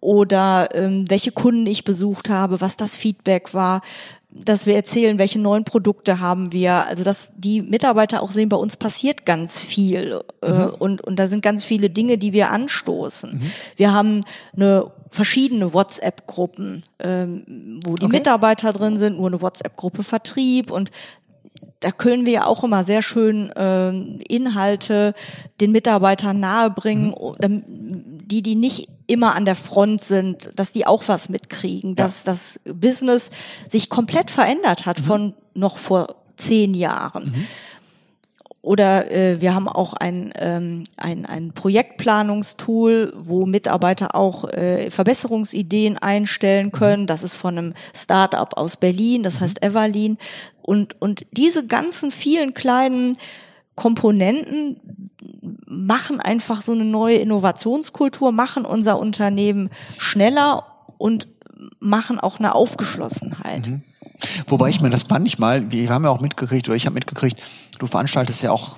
oder 0.00 0.68
ähm, 0.74 1.04
welche 1.08 1.32
Kunden 1.32 1.66
ich 1.66 1.84
besucht 1.84 2.30
habe, 2.30 2.60
was 2.60 2.76
das 2.76 2.96
Feedback 2.96 3.54
war, 3.54 3.82
dass 4.32 4.64
wir 4.64 4.76
erzählen, 4.76 5.18
welche 5.18 5.40
neuen 5.40 5.64
Produkte 5.64 6.20
haben 6.20 6.52
wir, 6.52 6.86
also 6.86 7.02
dass 7.02 7.32
die 7.36 7.62
Mitarbeiter 7.62 8.22
auch 8.22 8.30
sehen, 8.30 8.48
bei 8.48 8.56
uns 8.56 8.76
passiert 8.76 9.26
ganz 9.26 9.58
viel 9.60 10.20
äh, 10.40 10.50
und 10.66 11.00
und 11.02 11.16
da 11.18 11.26
sind 11.26 11.42
ganz 11.42 11.64
viele 11.64 11.90
Dinge, 11.90 12.16
die 12.16 12.32
wir 12.32 12.50
anstoßen. 12.50 13.40
Wir 13.76 13.92
haben 13.92 14.20
eine 14.54 14.84
verschiedene 15.08 15.74
WhatsApp-Gruppen, 15.74 16.84
ähm, 17.00 17.80
wo 17.84 17.96
die 17.96 18.04
Okay. 18.06 18.18
Mitarbeiter 18.18 18.72
drin 18.72 18.96
sind, 18.96 19.18
nur 19.18 19.26
eine 19.26 19.42
WhatsApp-Gruppe 19.42 20.04
Vertrieb. 20.04 20.70
Und 20.70 20.92
da 21.80 21.90
können 21.90 22.26
wir 22.26 22.32
ja 22.32 22.46
auch 22.46 22.62
immer 22.62 22.84
sehr 22.84 23.02
schön 23.02 23.50
ähm, 23.56 24.20
Inhalte 24.28 25.14
den 25.60 25.72
Mitarbeitern 25.72 26.38
nahebringen, 26.38 27.14
dam- 27.40 27.64
die, 28.30 28.42
die 28.42 28.54
nicht 28.54 28.88
immer 29.06 29.34
an 29.34 29.44
der 29.44 29.56
Front 29.56 30.00
sind, 30.00 30.52
dass 30.56 30.72
die 30.72 30.86
auch 30.86 31.04
was 31.06 31.28
mitkriegen, 31.28 31.96
dass 31.96 32.24
das 32.24 32.60
Business 32.64 33.30
sich 33.68 33.90
komplett 33.90 34.30
verändert 34.30 34.86
hat 34.86 35.00
von 35.00 35.34
noch 35.54 35.78
vor 35.78 36.16
zehn 36.36 36.74
Jahren. 36.74 37.46
Oder 38.62 39.10
äh, 39.10 39.40
wir 39.40 39.54
haben 39.54 39.68
auch 39.68 39.94
ein, 39.94 40.32
ähm, 40.36 40.84
ein, 40.96 41.24
ein 41.24 41.52
Projektplanungstool, 41.52 43.12
wo 43.16 43.46
Mitarbeiter 43.46 44.14
auch 44.14 44.44
äh, 44.50 44.90
Verbesserungsideen 44.90 45.96
einstellen 45.96 46.70
können. 46.70 47.06
Das 47.06 47.22
ist 47.22 47.36
von 47.36 47.56
einem 47.56 47.74
Start-up 47.94 48.58
aus 48.58 48.76
Berlin, 48.76 49.22
das 49.22 49.40
heißt 49.40 49.62
Everlean. 49.62 50.18
Und, 50.60 51.00
und 51.00 51.24
diese 51.32 51.66
ganzen 51.66 52.10
vielen 52.10 52.52
kleinen 52.52 53.16
Komponenten 53.80 54.76
machen 55.66 56.20
einfach 56.20 56.60
so 56.60 56.72
eine 56.72 56.84
neue 56.84 57.16
Innovationskultur, 57.16 58.30
machen 58.30 58.66
unser 58.66 58.98
Unternehmen 58.98 59.70
schneller 59.96 60.64
und 60.98 61.28
machen 61.78 62.20
auch 62.20 62.38
eine 62.38 62.54
Aufgeschlossenheit. 62.54 63.70
Wobei 64.48 64.68
ich 64.68 64.82
mir 64.82 64.90
das 64.90 65.08
manchmal, 65.08 65.70
wir 65.72 65.88
haben 65.88 66.04
ja 66.04 66.10
auch 66.10 66.20
mitgekriegt, 66.20 66.68
oder 66.68 66.76
ich 66.76 66.84
habe 66.84 66.92
mitgekriegt, 66.92 67.40
du 67.78 67.86
veranstaltest 67.86 68.42
ja 68.42 68.52
auch 68.52 68.76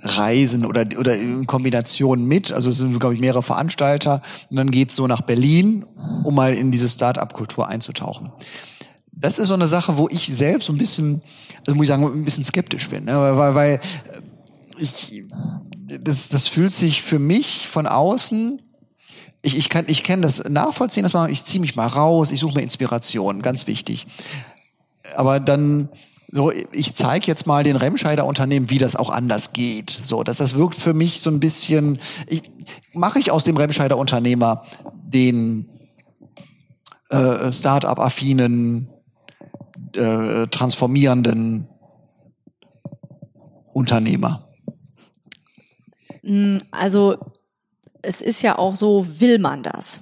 Reisen 0.00 0.64
oder, 0.64 0.86
oder 0.98 1.14
in 1.14 1.46
Kombination 1.46 2.24
mit, 2.24 2.52
also 2.52 2.70
es 2.70 2.78
sind, 2.78 2.98
glaube 2.98 3.14
ich, 3.14 3.20
mehrere 3.20 3.42
Veranstalter 3.42 4.22
und 4.48 4.56
dann 4.56 4.70
geht's 4.70 4.96
so 4.96 5.06
nach 5.06 5.20
Berlin, 5.20 5.84
um 6.24 6.34
mal 6.34 6.54
in 6.54 6.72
diese 6.72 6.88
Start-up-Kultur 6.88 7.68
einzutauchen. 7.68 8.32
Das 9.12 9.38
ist 9.38 9.48
so 9.48 9.54
eine 9.54 9.68
Sache, 9.68 9.98
wo 9.98 10.08
ich 10.08 10.26
selbst 10.34 10.68
ein 10.68 10.78
bisschen, 10.78 11.22
also 11.60 11.74
muss 11.74 11.84
ich 11.84 11.88
sagen, 11.88 12.04
ein 12.04 12.24
bisschen 12.24 12.44
skeptisch 12.44 12.88
bin, 12.88 13.04
ne? 13.04 13.36
weil, 13.36 13.54
weil, 13.54 13.80
ich, 14.78 15.22
das, 16.00 16.28
das 16.28 16.48
fühlt 16.48 16.72
sich 16.72 17.02
für 17.02 17.18
mich 17.18 17.68
von 17.68 17.86
außen 17.86 18.60
ich, 19.42 19.56
ich 19.56 19.68
kann, 19.68 19.86
ich 19.88 20.04
kann 20.04 20.22
das 20.22 20.44
nachvollziehen, 20.48 21.02
dass 21.02 21.12
man, 21.12 21.28
ich 21.28 21.44
ziehe 21.44 21.60
mich 21.60 21.74
mal 21.74 21.88
raus, 21.88 22.30
ich 22.30 22.40
suche 22.40 22.54
mir 22.54 22.62
Inspiration, 22.62 23.42
ganz 23.42 23.66
wichtig. 23.66 24.06
Aber 25.16 25.40
dann, 25.40 25.88
so, 26.30 26.52
ich 26.72 26.94
zeige 26.94 27.26
jetzt 27.26 27.46
mal 27.46 27.64
den 27.64 27.76
Remscheider 27.76 28.24
Unternehmen, 28.24 28.70
wie 28.70 28.78
das 28.78 28.94
auch 28.94 29.10
anders 29.10 29.52
geht. 29.52 29.90
So, 29.90 30.22
dass 30.22 30.38
das 30.38 30.56
wirkt 30.56 30.76
für 30.76 30.94
mich 30.94 31.20
so 31.20 31.28
ein 31.28 31.40
bisschen, 31.40 31.98
ich, 32.28 32.42
mache 32.94 33.18
ich 33.18 33.32
aus 33.32 33.42
dem 33.42 33.56
Remscheider 33.56 33.98
Unternehmer 33.98 34.62
den 34.94 35.68
äh, 37.10 37.52
Start-up-affinen, 37.52 38.88
äh, 39.96 40.46
transformierenden 40.48 41.68
Unternehmer. 43.72 44.48
Also 46.70 47.16
es 48.02 48.20
ist 48.20 48.42
ja 48.42 48.58
auch 48.58 48.76
so, 48.76 49.06
will 49.20 49.38
man 49.38 49.62
das? 49.62 50.00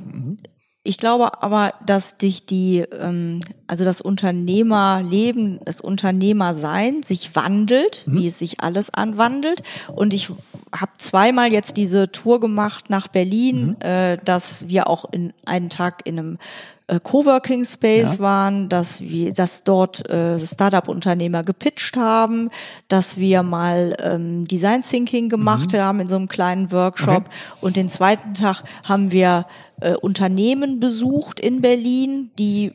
Ich 0.83 0.97
glaube 0.97 1.43
aber, 1.43 1.75
dass 1.85 2.17
dich 2.17 2.47
die, 2.47 2.79
ähm, 2.79 3.41
also 3.67 3.85
das 3.85 4.01
Unternehmerleben, 4.01 5.61
das 5.65 5.81
Unternehmersein 5.81 7.03
sich 7.03 7.37
wandelt, 7.37 8.05
wie 8.07 8.27
es 8.27 8.39
sich 8.39 8.61
alles 8.61 8.93
anwandelt. 8.93 9.63
Und 9.95 10.15
ich 10.15 10.31
habe 10.75 10.93
zweimal 10.99 11.53
jetzt 11.53 11.77
diese 11.77 12.13
Tour 12.13 12.41
gemacht 12.41 12.91
nach 12.91 13.09
Berlin, 13.09 13.81
äh, 13.81 14.19
dass 14.25 14.69
wir 14.69 14.89
auch 14.89 15.05
in 15.11 15.33
einen 15.45 15.69
Tag 15.69 16.03
in 16.07 16.19
einem 16.19 16.39
äh, 16.87 17.01
Coworking 17.03 17.65
Space 17.65 18.15
Ja. 18.15 18.21
waren, 18.21 18.69
dass 18.69 19.01
wir, 19.01 19.33
dass 19.33 19.65
dort 19.65 20.09
äh, 20.11 20.39
Startup-Unternehmer 20.39 21.43
gepitcht 21.43 21.97
haben, 21.97 22.51
dass 22.89 23.17
wir 23.17 23.43
mal 23.43 23.97
ähm, 24.01 24.47
Design 24.47 24.83
Thinking 24.83 25.29
gemacht 25.29 25.73
haben 25.75 26.01
in 26.01 26.09
so 26.09 26.17
einem 26.17 26.29
kleinen 26.29 26.73
Workshop. 26.73 27.25
Und 27.61 27.77
den 27.77 27.89
zweiten 27.89 28.35
Tag 28.35 28.63
haben 28.85 29.13
wir 29.13 29.47
äh, 29.81 29.95
Unternehmen 29.95 30.81
besucht 30.81 31.41
in 31.41 31.61
Berlin, 31.61 32.31
die 32.39 32.73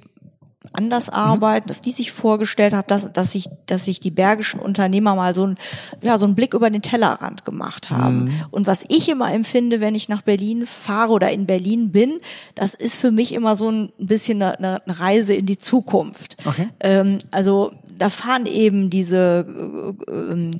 anders 0.77 1.09
arbeiten, 1.09 1.67
dass 1.67 1.81
die 1.81 1.91
sich 1.91 2.11
vorgestellt 2.11 2.73
haben, 2.73 2.87
dass, 2.87 3.11
dass 3.11 3.31
sich, 3.31 3.47
dass 3.65 3.85
sich 3.85 3.99
die 3.99 4.11
bergischen 4.11 4.59
Unternehmer 4.59 5.15
mal 5.15 5.33
so 5.35 5.47
ein, 5.47 5.57
ja, 6.01 6.17
so 6.17 6.25
einen 6.25 6.35
Blick 6.35 6.53
über 6.53 6.69
den 6.69 6.81
Tellerrand 6.81 7.45
gemacht 7.45 7.89
haben. 7.89 8.41
Und 8.51 8.67
was 8.67 8.85
ich 8.87 9.09
immer 9.09 9.33
empfinde, 9.33 9.79
wenn 9.79 9.95
ich 9.95 10.09
nach 10.09 10.21
Berlin 10.21 10.65
fahre 10.65 11.11
oder 11.11 11.31
in 11.31 11.45
Berlin 11.45 11.91
bin, 11.91 12.19
das 12.55 12.73
ist 12.73 12.95
für 12.95 13.11
mich 13.11 13.33
immer 13.33 13.55
so 13.55 13.69
ein 13.69 13.91
bisschen 13.97 14.41
eine, 14.41 14.83
eine 14.85 14.99
Reise 14.99 15.33
in 15.33 15.45
die 15.45 15.57
Zukunft. 15.57 16.37
Okay. 16.45 16.67
Ähm, 16.79 17.17
also 17.31 17.71
da 17.97 18.09
fahren 18.09 18.45
eben 18.45 18.89
diese 18.89 19.45
äh, 20.07 20.11
ähm, 20.11 20.51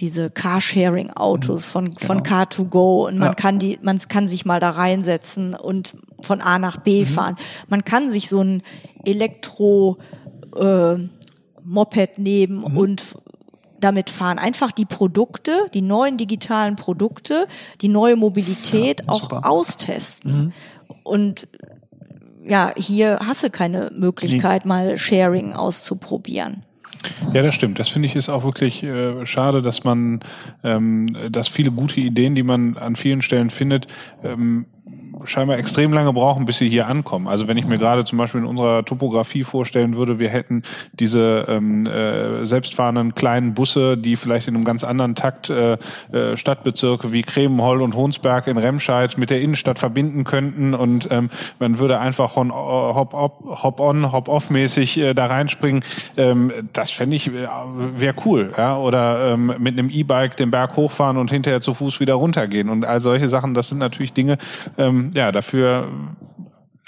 diese 0.00 0.30
Carsharing-Autos 0.30 1.66
von 1.66 1.92
von 1.94 2.22
Car2Go 2.22 3.06
und 3.06 3.18
man 3.18 3.28
Ja. 3.28 3.34
kann 3.34 3.58
die 3.58 3.78
man 3.82 3.98
kann 3.98 4.26
sich 4.28 4.44
mal 4.44 4.58
da 4.60 4.70
reinsetzen 4.70 5.54
und 5.54 5.94
von 6.20 6.40
A 6.40 6.58
nach 6.58 6.78
B 6.78 7.04
fahren. 7.04 7.36
Man 7.68 7.84
kann 7.84 8.10
sich 8.10 8.28
so 8.28 8.40
ein 8.42 8.62
Elektro 9.04 9.98
äh, 10.56 10.96
Moped 11.64 12.18
nehmen 12.18 12.64
und 12.64 13.00
f- 13.00 13.16
damit 13.80 14.10
fahren. 14.10 14.38
Einfach 14.38 14.72
die 14.72 14.84
Produkte, 14.84 15.68
die 15.74 15.82
neuen 15.82 16.16
digitalen 16.16 16.76
Produkte, 16.76 17.46
die 17.80 17.88
neue 17.88 18.16
Mobilität 18.16 19.08
auch 19.08 19.22
super. 19.22 19.48
austesten. 19.48 20.52
Und 21.04 21.48
ja, 22.46 22.72
hier 22.76 23.18
hast 23.24 23.42
du 23.44 23.50
keine 23.50 23.90
Möglichkeit, 23.94 24.64
mal 24.64 24.96
Sharing 24.98 25.52
auszuprobieren. 25.52 26.62
Ja, 27.32 27.42
das 27.42 27.54
stimmt. 27.54 27.78
Das 27.78 27.88
finde 27.88 28.06
ich 28.06 28.16
ist 28.16 28.28
auch 28.28 28.44
wirklich 28.44 28.82
äh, 28.82 29.26
schade, 29.26 29.62
dass 29.62 29.84
man, 29.84 30.20
ähm, 30.62 31.16
dass 31.30 31.48
viele 31.48 31.72
gute 31.72 32.00
Ideen, 32.00 32.34
die 32.34 32.42
man 32.42 32.76
an 32.76 32.96
vielen 32.96 33.22
Stellen 33.22 33.50
findet, 33.50 33.86
ähm, 34.22 34.66
scheinbar 35.24 35.58
extrem 35.58 35.92
lange 35.92 36.12
brauchen, 36.12 36.44
bis 36.44 36.58
sie 36.58 36.68
hier 36.68 36.86
ankommen. 36.86 37.28
Also 37.28 37.48
wenn 37.48 37.56
ich 37.56 37.66
mir 37.66 37.78
gerade 37.78 38.04
zum 38.04 38.18
Beispiel 38.18 38.40
in 38.40 38.46
unserer 38.46 38.84
Topografie 38.84 39.44
vorstellen 39.44 39.96
würde, 39.96 40.18
wir 40.18 40.28
hätten 40.28 40.62
diese 40.92 41.46
ähm, 41.48 41.86
äh, 41.86 42.44
selbstfahrenden 42.44 43.14
kleinen 43.14 43.54
Busse, 43.54 43.96
die 43.96 44.16
vielleicht 44.16 44.48
in 44.48 44.54
einem 44.54 44.64
ganz 44.64 44.84
anderen 44.84 45.14
Takt 45.14 45.50
äh, 45.50 45.78
äh, 46.12 46.36
Stadtbezirke 46.36 47.12
wie 47.12 47.22
Kremenholl 47.22 47.82
und 47.82 47.94
Hohnsberg 47.94 48.46
in 48.46 48.58
Remscheid 48.58 49.18
mit 49.18 49.30
der 49.30 49.40
Innenstadt 49.40 49.78
verbinden 49.78 50.24
könnten 50.24 50.74
und 50.74 51.08
ähm, 51.10 51.30
man 51.58 51.78
würde 51.78 51.98
einfach 51.98 52.36
on, 52.36 52.52
hop-on, 52.52 53.62
hop-on, 53.62 54.12
hop-off-mäßig 54.12 54.98
äh, 54.98 55.14
da 55.14 55.26
reinspringen. 55.26 55.84
Ähm, 56.16 56.52
das 56.72 56.90
fände 56.90 57.16
ich 57.16 57.28
äh, 57.28 57.48
wäre 57.96 58.14
cool. 58.24 58.52
Ja? 58.56 58.76
Oder 58.76 59.32
ähm, 59.32 59.54
mit 59.58 59.78
einem 59.78 59.90
E-Bike 59.90 60.36
den 60.36 60.50
Berg 60.50 60.76
hochfahren 60.76 61.16
und 61.16 61.30
hinterher 61.30 61.60
zu 61.60 61.74
Fuß 61.74 62.00
wieder 62.00 62.14
runtergehen. 62.14 62.68
Und 62.68 62.84
all 62.84 63.00
solche 63.00 63.28
Sachen, 63.28 63.54
das 63.54 63.68
sind 63.68 63.78
natürlich 63.78 64.12
Dinge, 64.12 64.38
ähm, 64.78 65.11
ja, 65.12 65.32
dafür 65.32 65.88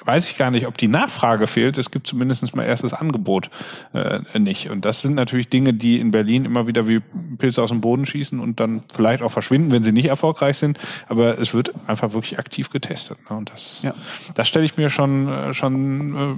weiß 0.04 0.28
ich 0.28 0.36
gar 0.36 0.50
nicht, 0.50 0.66
ob 0.66 0.76
die 0.76 0.88
Nachfrage 0.88 1.46
fehlt. 1.46 1.78
Es 1.78 1.90
gibt 1.90 2.06
zumindest 2.08 2.54
mal 2.56 2.64
erst 2.64 2.82
das 2.82 2.92
Angebot 2.92 3.48
äh, 3.92 4.38
nicht. 4.38 4.68
Und 4.68 4.84
das 4.84 5.00
sind 5.00 5.14
natürlich 5.14 5.48
Dinge, 5.48 5.72
die 5.72 6.00
in 6.00 6.10
Berlin 6.10 6.44
immer 6.44 6.66
wieder 6.66 6.88
wie 6.88 7.00
Pilze 7.38 7.62
aus 7.62 7.70
dem 7.70 7.80
Boden 7.80 8.04
schießen 8.04 8.40
und 8.40 8.58
dann 8.58 8.82
vielleicht 8.92 9.22
auch 9.22 9.30
verschwinden, 9.30 9.70
wenn 9.70 9.84
sie 9.84 9.92
nicht 9.92 10.06
erfolgreich 10.06 10.58
sind. 10.58 10.78
Aber 11.08 11.38
es 11.38 11.54
wird 11.54 11.72
einfach 11.86 12.12
wirklich 12.12 12.38
aktiv 12.38 12.70
getestet. 12.70 13.18
Ne? 13.30 13.36
Und 13.36 13.50
das, 13.50 13.80
Ja. 13.82 13.94
das 14.34 14.48
stelle 14.48 14.64
ich 14.64 14.76
mir 14.76 14.90
schon, 14.90 15.28
äh, 15.28 15.54
schon 15.54 16.36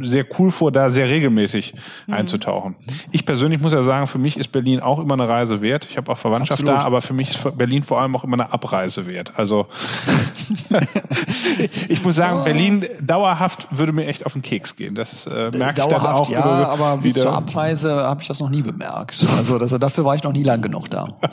äh, 0.00 0.06
sehr 0.06 0.24
cool 0.38 0.50
vor, 0.50 0.72
da 0.72 0.88
sehr 0.88 1.08
regelmäßig 1.08 1.74
einzutauchen. 2.10 2.76
Ich 3.12 3.24
persönlich 3.26 3.60
muss 3.60 3.72
ja 3.72 3.82
sagen, 3.82 4.06
für 4.06 4.18
mich 4.18 4.36
ist 4.36 4.48
Berlin 4.48 4.80
auch 4.80 4.98
immer 4.98 5.14
eine 5.14 5.28
Reise 5.28 5.60
wert. 5.60 5.86
Ich 5.90 5.96
habe 5.96 6.10
auch 6.12 6.18
Verwandtschaft 6.18 6.60
Absolut. 6.60 6.80
da, 6.80 6.84
aber 6.84 7.02
für 7.02 7.14
mich 7.14 7.30
ist 7.30 7.58
Berlin 7.58 7.82
vor 7.82 8.00
allem 8.00 8.16
auch 8.16 8.24
immer 8.24 8.34
eine 8.40 8.52
Abreise 8.52 9.06
wert. 9.06 9.32
Also 9.36 9.66
ich 11.88 12.02
muss 12.02 12.16
sagen, 12.16 12.44
Berlin 12.44 12.85
dauerhaft 13.00 13.68
würde 13.70 13.92
mir 13.92 14.06
echt 14.06 14.26
auf 14.26 14.32
den 14.34 14.42
Keks 14.42 14.76
gehen. 14.76 14.94
Das 14.94 15.26
äh, 15.26 15.50
merke 15.56 15.80
ich 15.82 15.86
dann 15.86 16.00
Dauerhaft, 16.02 16.22
auch. 16.22 16.30
ja, 16.30 16.40
immer 16.40 16.68
aber 16.68 16.96
bis 16.98 17.14
wieder. 17.14 17.24
zur 17.26 17.34
Abreise 17.34 17.94
habe 18.04 18.22
ich 18.22 18.28
das 18.28 18.40
noch 18.40 18.50
nie 18.50 18.62
bemerkt. 18.62 19.24
Also 19.36 19.58
das, 19.58 19.70
dafür 19.78 20.04
war 20.04 20.14
ich 20.14 20.22
noch 20.22 20.32
nie 20.32 20.42
lang 20.42 20.62
genug 20.62 20.90
da. 20.90 21.08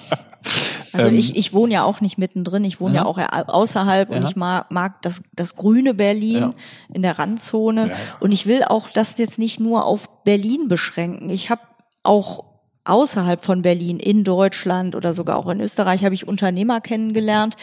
Also 0.95 1.07
Ähm, 1.07 1.17
ich, 1.17 1.35
ich 1.37 1.53
wohne 1.53 1.73
ja 1.73 1.83
auch 1.85 2.01
nicht 2.01 2.17
mittendrin, 2.19 2.63
ich 2.65 2.79
wohne 2.79 2.95
ja, 2.97 3.01
Ja. 3.03 3.07
auch 3.07 3.17
außerhalb 3.47 4.09
und 4.11 4.21
Ja. 4.21 4.27
ich 4.29 4.35
mag, 4.35 4.69
mag 4.69 5.01
das, 5.01 5.23
das 5.33 5.55
grüne 5.55 5.93
Berlin 5.95 6.33
Ja. 6.37 6.53
in 6.93 7.01
der 7.01 7.17
Randzone. 7.17 7.87
Ja. 7.87 7.93
Und 8.19 8.31
ich 8.31 8.45
will 8.45 8.63
auch 8.63 8.89
das 8.89 9.17
jetzt 9.17 9.39
nicht 9.39 9.59
nur 9.59 9.85
auf 9.85 10.07
Berlin 10.23 10.67
beschränken. 10.67 11.29
Ich 11.31 11.49
habe 11.49 11.61
auch 12.03 12.43
außerhalb 12.85 13.45
von 13.45 13.61
Berlin, 13.61 13.99
in 13.99 14.23
Deutschland 14.23 14.95
oder 14.95 15.13
sogar 15.13 15.37
auch 15.37 15.49
in 15.49 15.61
Österreich, 15.61 16.03
habe 16.03 16.15
ich 16.15 16.27
Unternehmer 16.27 16.81
kennengelernt, 16.81 17.55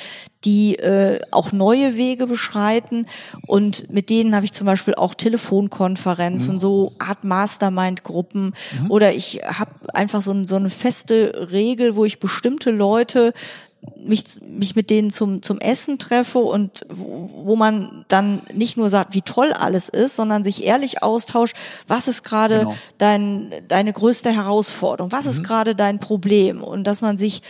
die 0.44 0.76
äh, 0.76 1.20
auch 1.30 1.52
neue 1.52 1.96
Wege 1.96 2.26
beschreiten. 2.26 3.06
Und 3.46 3.90
mit 3.90 4.08
denen 4.08 4.34
habe 4.34 4.46
ich 4.46 4.52
zum 4.52 4.66
Beispiel 4.66 4.94
auch 4.94 5.14
Telefonkonferenzen, 5.14 6.58
so 6.58 6.92
Art 6.98 7.24
Mastermind-Gruppen. 7.24 8.54
Oder 8.88 9.12
ich 9.12 9.40
habe 9.44 9.72
einfach 9.92 10.22
so, 10.22 10.46
so 10.46 10.56
eine 10.56 10.70
feste 10.70 11.48
Regel, 11.50 11.96
wo 11.96 12.04
ich 12.04 12.20
bestimmte 12.20 12.70
Leute 12.70 13.34
mich, 13.96 14.24
mich 14.42 14.76
mit 14.76 14.90
denen 14.90 15.10
zum, 15.10 15.42
zum 15.42 15.58
Essen 15.58 15.98
treffe 15.98 16.38
und 16.38 16.84
wo, 16.88 17.30
wo 17.44 17.56
man 17.56 18.04
dann 18.08 18.42
nicht 18.52 18.76
nur 18.76 18.90
sagt, 18.90 19.14
wie 19.14 19.22
toll 19.22 19.52
alles 19.52 19.88
ist, 19.88 20.16
sondern 20.16 20.42
sich 20.44 20.64
ehrlich 20.64 21.02
austauscht, 21.02 21.56
was 21.86 22.08
ist 22.08 22.22
gerade 22.22 22.60
Genau. 22.60 22.74
dein, 22.98 23.52
deine 23.68 23.92
größte 23.92 24.30
Herausforderung, 24.30 25.12
was 25.12 25.26
ist 25.26 25.42
gerade 25.42 25.74
dein 25.74 25.98
Problem? 25.98 26.62
Und 26.62 26.84
dass 26.84 27.00
man 27.00 27.16
sich 27.18 27.42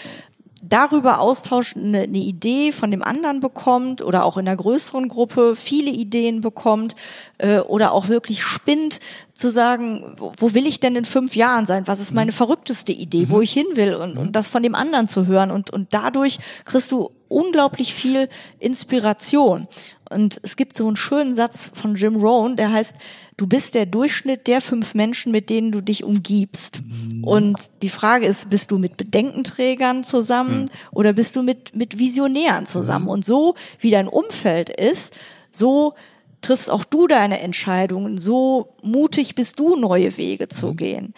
darüber 0.63 1.21
austauscht, 1.21 1.77
eine, 1.77 2.03
eine 2.03 2.19
Idee 2.19 2.73
von 2.73 2.91
dem 2.91 3.03
anderen 3.03 3.41
bekommt 3.41 4.03
oder 4.03 4.25
auch 4.25 4.37
in 4.37 4.45
der 4.45 4.57
größeren 4.57 5.09
Gruppe 5.09 5.57
viele 5.57 5.91
Ideen 5.91 6.41
bekommt 6.41 6.97
äh, 7.39 7.59
oder 7.59 7.93
auch 7.93 8.09
wirklich 8.09 8.43
spinnt, 8.43 9.01
zu 9.33 9.51
sagen, 9.51 10.15
wo, 10.19 10.33
wo 10.39 10.55
will 10.55 10.67
ich 10.67 10.81
denn 10.81 10.97
in 10.97 11.05
fünf 11.05 11.35
Jahren 11.35 11.67
sein? 11.67 11.87
Was 11.87 12.01
ist 12.01 12.13
meine 12.13 12.33
verrückteste 12.33 12.93
Idee, 12.93 13.31
wo 13.31 13.41
ich 13.41 13.53
hin 13.53 13.67
will? 13.75 13.95
Und, 13.95 14.19
und 14.19 14.37
das 14.37 14.49
von 14.49 14.63
dem 14.63 14.75
anderen 14.75 15.09
zu 15.09 15.27
hören. 15.27 15.51
Und, 15.51 15.71
und 15.71 15.95
dadurch 15.95 16.39
kriegst 16.65 16.93
du 16.93 17.11
unglaublich 17.29 17.95
viel 17.95 18.29
Inspiration. 18.59 19.69
Und 20.11 20.41
es 20.43 20.57
gibt 20.57 20.77
so 20.77 20.87
einen 20.87 20.97
schönen 20.97 21.35
Satz 21.35 21.71
von 21.73 21.95
Jim 21.95 22.17
Rohn, 22.17 22.57
der 22.57 22.73
heißt, 22.73 22.95
du 23.41 23.47
bist 23.47 23.75
der 23.75 23.87
Durchschnitt 23.87 24.47
der 24.47 24.61
fünf 24.61 24.95
Menschen, 24.95 25.33
mit 25.33 25.49
denen 25.49 25.73
du 25.73 25.81
dich 25.81 26.05
umgibst. 26.05 26.81
Und 27.23 27.71
die 27.81 27.89
Frage 27.89 28.27
ist, 28.27 28.51
bist 28.51 28.71
du 28.71 28.77
mit 28.77 28.99
Bedenkenträgern 28.99 30.05
zusammen 30.05 30.71
oder 30.93 31.15
bist 31.15 31.37
du 31.37 31.43
mit, 31.43 31.75
mit 31.75 31.99
Visionären 31.99 32.67
zusammen? 32.67 33.09
Und 33.09 33.25
so 33.25 33.55
wie 33.79 33.91
dein 33.91 34.09
Umfeld 34.09 34.69
ist, 34.69 35.15
so 35.53 35.95
triffst 36.43 36.69
auch 36.71 36.85
du 36.85 37.07
deine 37.07 37.41
Entscheidungen, 37.41 38.19
so 38.19 38.75
mutig 38.83 39.35
bist 39.35 39.59
du, 39.59 39.75
neue 39.77 40.19
Wege 40.19 40.49
zu 40.49 40.75
gehen. 40.75 41.15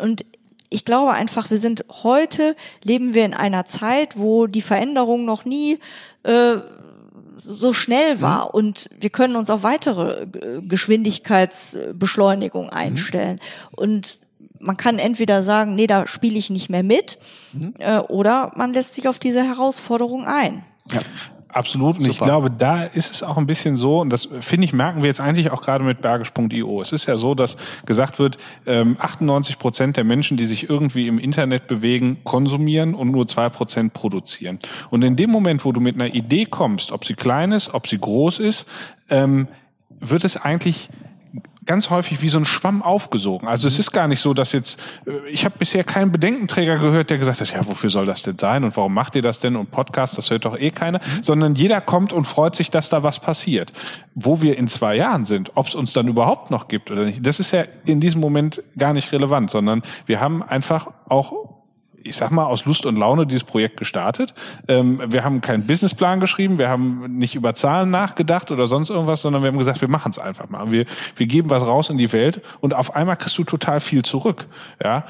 Und 0.00 0.24
ich 0.70 0.86
glaube 0.86 1.12
einfach, 1.12 1.50
wir 1.50 1.58
sind 1.58 1.84
heute, 2.02 2.56
leben 2.84 3.12
wir 3.12 3.26
in 3.26 3.34
einer 3.34 3.66
Zeit, 3.66 4.18
wo 4.18 4.46
die 4.46 4.62
Veränderung 4.62 5.26
noch 5.26 5.44
nie 5.44 5.78
äh, 6.22 6.56
so 7.42 7.72
schnell 7.72 8.20
war 8.20 8.54
und 8.54 8.88
wir 8.98 9.10
können 9.10 9.36
uns 9.36 9.50
auf 9.50 9.62
weitere 9.62 10.22
äh, 10.22 10.62
Geschwindigkeitsbeschleunigung 10.62 12.70
einstellen. 12.70 13.40
Und 13.72 14.18
man 14.58 14.76
kann 14.76 14.98
entweder 14.98 15.42
sagen, 15.42 15.74
nee, 15.74 15.86
da 15.86 16.06
spiele 16.06 16.38
ich 16.38 16.50
nicht 16.50 16.70
mehr 16.70 16.82
mit, 16.82 17.18
äh, 17.78 17.98
oder 17.98 18.52
man 18.56 18.72
lässt 18.72 18.94
sich 18.94 19.08
auf 19.08 19.18
diese 19.18 19.42
Herausforderung 19.42 20.26
ein. 20.26 20.64
Ja. 20.92 21.00
Absolut. 21.52 21.96
Und 21.96 22.02
Super. 22.02 22.12
ich 22.12 22.20
glaube, 22.20 22.50
da 22.50 22.84
ist 22.84 23.12
es 23.12 23.22
auch 23.22 23.36
ein 23.36 23.46
bisschen 23.46 23.76
so, 23.76 24.00
und 24.00 24.10
das 24.10 24.28
finde 24.40 24.64
ich, 24.64 24.72
merken 24.72 25.02
wir 25.02 25.08
jetzt 25.08 25.20
eigentlich 25.20 25.50
auch 25.50 25.62
gerade 25.62 25.84
mit 25.84 26.00
bergisch.io. 26.00 26.82
Es 26.82 26.92
ist 26.92 27.06
ja 27.06 27.16
so, 27.16 27.34
dass 27.34 27.56
gesagt 27.86 28.18
wird, 28.18 28.38
ähm, 28.66 28.96
98 28.98 29.58
Prozent 29.58 29.96
der 29.96 30.04
Menschen, 30.04 30.36
die 30.36 30.46
sich 30.46 30.68
irgendwie 30.68 31.08
im 31.08 31.18
Internet 31.18 31.66
bewegen, 31.66 32.18
konsumieren 32.24 32.94
und 32.94 33.10
nur 33.10 33.26
zwei 33.28 33.48
Prozent 33.48 33.92
produzieren. 33.92 34.58
Und 34.90 35.02
in 35.02 35.16
dem 35.16 35.30
Moment, 35.30 35.64
wo 35.64 35.72
du 35.72 35.80
mit 35.80 35.94
einer 35.94 36.14
Idee 36.14 36.46
kommst, 36.46 36.92
ob 36.92 37.04
sie 37.04 37.14
klein 37.14 37.52
ist, 37.52 37.74
ob 37.74 37.86
sie 37.86 37.98
groß 37.98 38.38
ist, 38.38 38.66
ähm, 39.08 39.48
wird 40.00 40.24
es 40.24 40.36
eigentlich 40.36 40.88
ganz 41.66 41.90
häufig 41.90 42.22
wie 42.22 42.28
so 42.28 42.38
ein 42.38 42.44
Schwamm 42.44 42.82
aufgesogen. 42.82 43.46
Also 43.48 43.66
es 43.66 43.78
ist 43.78 43.92
gar 43.92 44.08
nicht 44.08 44.20
so, 44.20 44.34
dass 44.34 44.52
jetzt, 44.52 44.80
äh, 45.06 45.28
ich 45.30 45.44
habe 45.44 45.56
bisher 45.58 45.84
keinen 45.84 46.12
Bedenkenträger 46.12 46.78
gehört, 46.78 47.10
der 47.10 47.18
gesagt 47.18 47.40
hat, 47.40 47.52
ja, 47.52 47.66
wofür 47.66 47.90
soll 47.90 48.06
das 48.06 48.22
denn 48.22 48.38
sein 48.38 48.64
und 48.64 48.76
warum 48.76 48.94
macht 48.94 49.14
ihr 49.16 49.22
das 49.22 49.38
denn 49.40 49.56
und 49.56 49.70
Podcast, 49.70 50.16
das 50.18 50.30
hört 50.30 50.44
doch 50.44 50.58
eh 50.58 50.70
keiner, 50.70 51.00
sondern 51.22 51.54
jeder 51.54 51.80
kommt 51.80 52.12
und 52.12 52.26
freut 52.26 52.56
sich, 52.56 52.70
dass 52.70 52.88
da 52.88 53.02
was 53.02 53.20
passiert. 53.20 53.72
Wo 54.14 54.40
wir 54.40 54.56
in 54.56 54.68
zwei 54.68 54.96
Jahren 54.96 55.26
sind, 55.26 55.52
ob 55.54 55.68
es 55.68 55.74
uns 55.74 55.92
dann 55.92 56.08
überhaupt 56.08 56.50
noch 56.50 56.68
gibt 56.68 56.90
oder 56.90 57.04
nicht, 57.04 57.24
das 57.26 57.40
ist 57.40 57.52
ja 57.52 57.64
in 57.84 58.00
diesem 58.00 58.20
Moment 58.20 58.62
gar 58.76 58.92
nicht 58.92 59.12
relevant, 59.12 59.50
sondern 59.50 59.82
wir 60.06 60.20
haben 60.20 60.42
einfach 60.42 60.88
auch 61.08 61.59
ich 62.02 62.16
sag 62.16 62.30
mal, 62.30 62.44
aus 62.44 62.64
Lust 62.64 62.86
und 62.86 62.96
Laune 62.96 63.26
dieses 63.26 63.44
Projekt 63.44 63.76
gestartet. 63.76 64.34
Ähm, 64.68 65.00
wir 65.06 65.24
haben 65.24 65.40
keinen 65.40 65.66
Businessplan 65.66 66.20
geschrieben, 66.20 66.58
wir 66.58 66.68
haben 66.68 67.16
nicht 67.16 67.34
über 67.34 67.54
Zahlen 67.54 67.90
nachgedacht 67.90 68.50
oder 68.50 68.66
sonst 68.66 68.90
irgendwas, 68.90 69.22
sondern 69.22 69.42
wir 69.42 69.48
haben 69.48 69.58
gesagt, 69.58 69.80
wir 69.80 69.88
machen 69.88 70.10
es 70.10 70.18
einfach 70.18 70.48
mal. 70.48 70.70
Wir, 70.70 70.86
wir 71.16 71.26
geben 71.26 71.50
was 71.50 71.64
raus 71.64 71.90
in 71.90 71.98
die 71.98 72.12
Welt 72.12 72.42
und 72.60 72.74
auf 72.74 72.94
einmal 72.96 73.16
kriegst 73.16 73.36
du 73.38 73.44
total 73.44 73.80
viel 73.80 74.02
zurück. 74.02 74.46
Ja, 74.82 75.04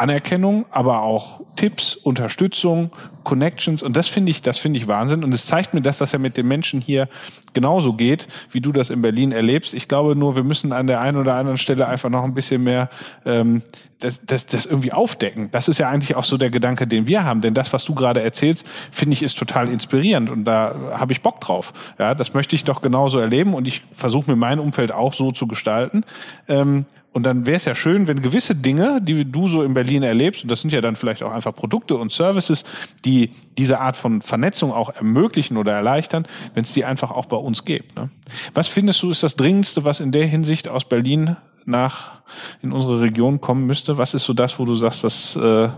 Anerkennung, 0.00 0.64
aber 0.70 1.02
auch 1.02 1.40
Tipps, 1.56 1.94
Unterstützung, 1.94 2.90
Connections 3.22 3.82
und 3.82 3.96
das 3.96 4.08
finde 4.08 4.30
ich, 4.30 4.40
das 4.40 4.56
finde 4.56 4.78
ich 4.78 4.88
Wahnsinn 4.88 5.22
und 5.24 5.32
es 5.32 5.44
zeigt 5.44 5.74
mir, 5.74 5.82
dass 5.82 5.98
das 5.98 6.12
ja 6.12 6.18
mit 6.18 6.38
den 6.38 6.48
Menschen 6.48 6.80
hier 6.80 7.06
genauso 7.52 7.92
geht, 7.92 8.26
wie 8.50 8.62
du 8.62 8.72
das 8.72 8.88
in 8.88 9.02
Berlin 9.02 9.30
erlebst. 9.30 9.74
Ich 9.74 9.88
glaube 9.88 10.16
nur, 10.16 10.36
wir 10.36 10.42
müssen 10.42 10.72
an 10.72 10.86
der 10.86 11.00
einen 11.00 11.18
oder 11.18 11.34
anderen 11.34 11.58
Stelle 11.58 11.86
einfach 11.86 12.08
noch 12.08 12.24
ein 12.24 12.32
bisschen 12.32 12.64
mehr 12.64 12.88
ähm, 13.26 13.62
das, 13.98 14.24
das, 14.24 14.46
das 14.46 14.64
irgendwie 14.64 14.92
aufdecken. 14.92 15.50
Das 15.52 15.68
ist 15.68 15.78
ja 15.78 15.90
eigentlich 15.90 16.16
auch 16.16 16.24
so 16.24 16.38
der 16.38 16.48
Gedanke, 16.48 16.86
den 16.86 17.06
wir 17.06 17.24
haben, 17.24 17.42
denn 17.42 17.52
das, 17.52 17.72
was 17.74 17.84
du 17.84 17.94
gerade 17.94 18.22
erzählst, 18.22 18.66
finde 18.90 19.12
ich, 19.12 19.22
ist 19.22 19.36
total 19.36 19.68
inspirierend 19.68 20.30
und 20.30 20.46
da 20.46 20.74
habe 20.94 21.12
ich 21.12 21.20
Bock 21.20 21.40
drauf. 21.42 21.74
Ja, 21.98 22.14
das 22.14 22.32
möchte 22.32 22.56
ich 22.56 22.64
doch 22.64 22.80
genauso 22.80 23.18
erleben 23.18 23.52
und 23.52 23.68
ich 23.68 23.82
versuche 23.94 24.30
mir 24.30 24.36
mein 24.36 24.58
Umfeld 24.58 24.92
auch 24.92 25.12
so 25.12 25.30
zu 25.30 25.46
gestalten. 25.46 26.04
Ähm, 26.48 26.86
und 27.12 27.24
dann 27.24 27.44
wäre 27.44 27.56
es 27.56 27.64
ja 27.64 27.74
schön, 27.74 28.06
wenn 28.06 28.22
gewisse 28.22 28.54
Dinge, 28.54 29.00
die 29.02 29.24
du 29.24 29.48
so 29.48 29.64
in 29.64 29.74
Berlin 29.74 30.04
erlebst, 30.04 30.44
und 30.44 30.50
das 30.50 30.60
sind 30.60 30.72
ja 30.72 30.80
dann 30.80 30.94
vielleicht 30.94 31.24
auch 31.24 31.32
einfach 31.32 31.54
Produkte 31.54 31.96
und 31.96 32.12
Services, 32.12 32.64
die 33.04 33.32
diese 33.58 33.80
Art 33.80 33.96
von 33.96 34.22
Vernetzung 34.22 34.72
auch 34.72 34.90
ermöglichen 34.90 35.56
oder 35.56 35.72
erleichtern, 35.72 36.26
wenn 36.54 36.62
es 36.62 36.72
die 36.72 36.84
einfach 36.84 37.10
auch 37.10 37.26
bei 37.26 37.36
uns 37.36 37.64
gibt. 37.64 37.96
Ne? 37.96 38.10
Was 38.54 38.68
findest 38.68 39.02
du 39.02 39.10
ist 39.10 39.24
das 39.24 39.34
Dringendste, 39.34 39.84
was 39.84 39.98
in 39.98 40.12
der 40.12 40.26
Hinsicht 40.26 40.68
aus 40.68 40.84
Berlin 40.84 41.36
nach 41.64 42.20
in 42.62 42.70
unsere 42.70 43.00
Region 43.00 43.40
kommen 43.40 43.66
müsste? 43.66 43.98
Was 43.98 44.14
ist 44.14 44.22
so 44.22 44.32
das, 44.32 44.60
wo 44.60 44.64
du 44.64 44.76
sagst, 44.76 45.02
das 45.02 45.34
äh, 45.34 45.68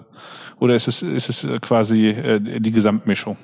oder 0.58 0.76
ist 0.76 0.86
es 0.86 1.02
ist 1.02 1.28
es 1.28 1.60
quasi 1.62 2.08
äh, 2.08 2.60
die 2.60 2.72
Gesamtmischung? 2.72 3.38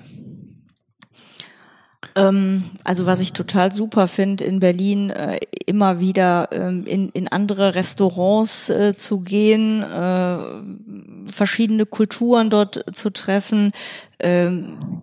Ähm, 2.14 2.70
also 2.84 3.06
was 3.06 3.20
ich 3.20 3.32
total 3.32 3.72
super 3.72 4.06
finde, 4.06 4.44
in 4.44 4.60
Berlin 4.60 5.10
äh, 5.10 5.40
immer 5.66 5.98
wieder 5.98 6.48
ähm, 6.52 6.86
in, 6.86 7.08
in 7.10 7.26
andere 7.26 7.74
Restaurants 7.74 8.70
äh, 8.70 8.94
zu 8.94 9.20
gehen, 9.20 9.82
äh, 9.82 10.38
verschiedene 11.30 11.86
Kulturen 11.86 12.50
dort 12.50 12.84
zu 12.94 13.10
treffen. 13.10 13.72
Ähm, 14.20 15.02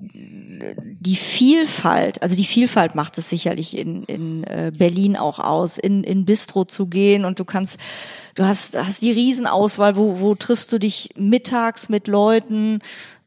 die 1.00 1.16
Vielfalt, 1.18 2.24
also 2.24 2.36
die 2.36 2.46
Vielfalt 2.46 2.96
macht 2.96 3.18
es 3.18 3.30
sicherlich 3.30 3.78
in, 3.78 4.04
in 4.04 4.44
äh, 4.46 4.72
Berlin 4.78 5.18
auch 5.18 5.40
aus, 5.40 5.78
in, 5.78 6.04
in 6.04 6.24
Bistro 6.24 6.64
zu 6.64 6.88
gehen 6.88 7.26
und 7.26 7.40
du 7.40 7.46
kannst, 7.46 7.78
du 8.36 8.46
hast, 8.46 8.78
hast 8.78 9.02
die 9.02 9.12
Riesenauswahl, 9.12 9.96
wo, 9.96 10.20
wo 10.20 10.36
triffst 10.36 10.72
du 10.72 10.78
dich 10.78 11.10
mittags 11.18 11.90
mit 11.90 12.08
Leuten. 12.08 12.80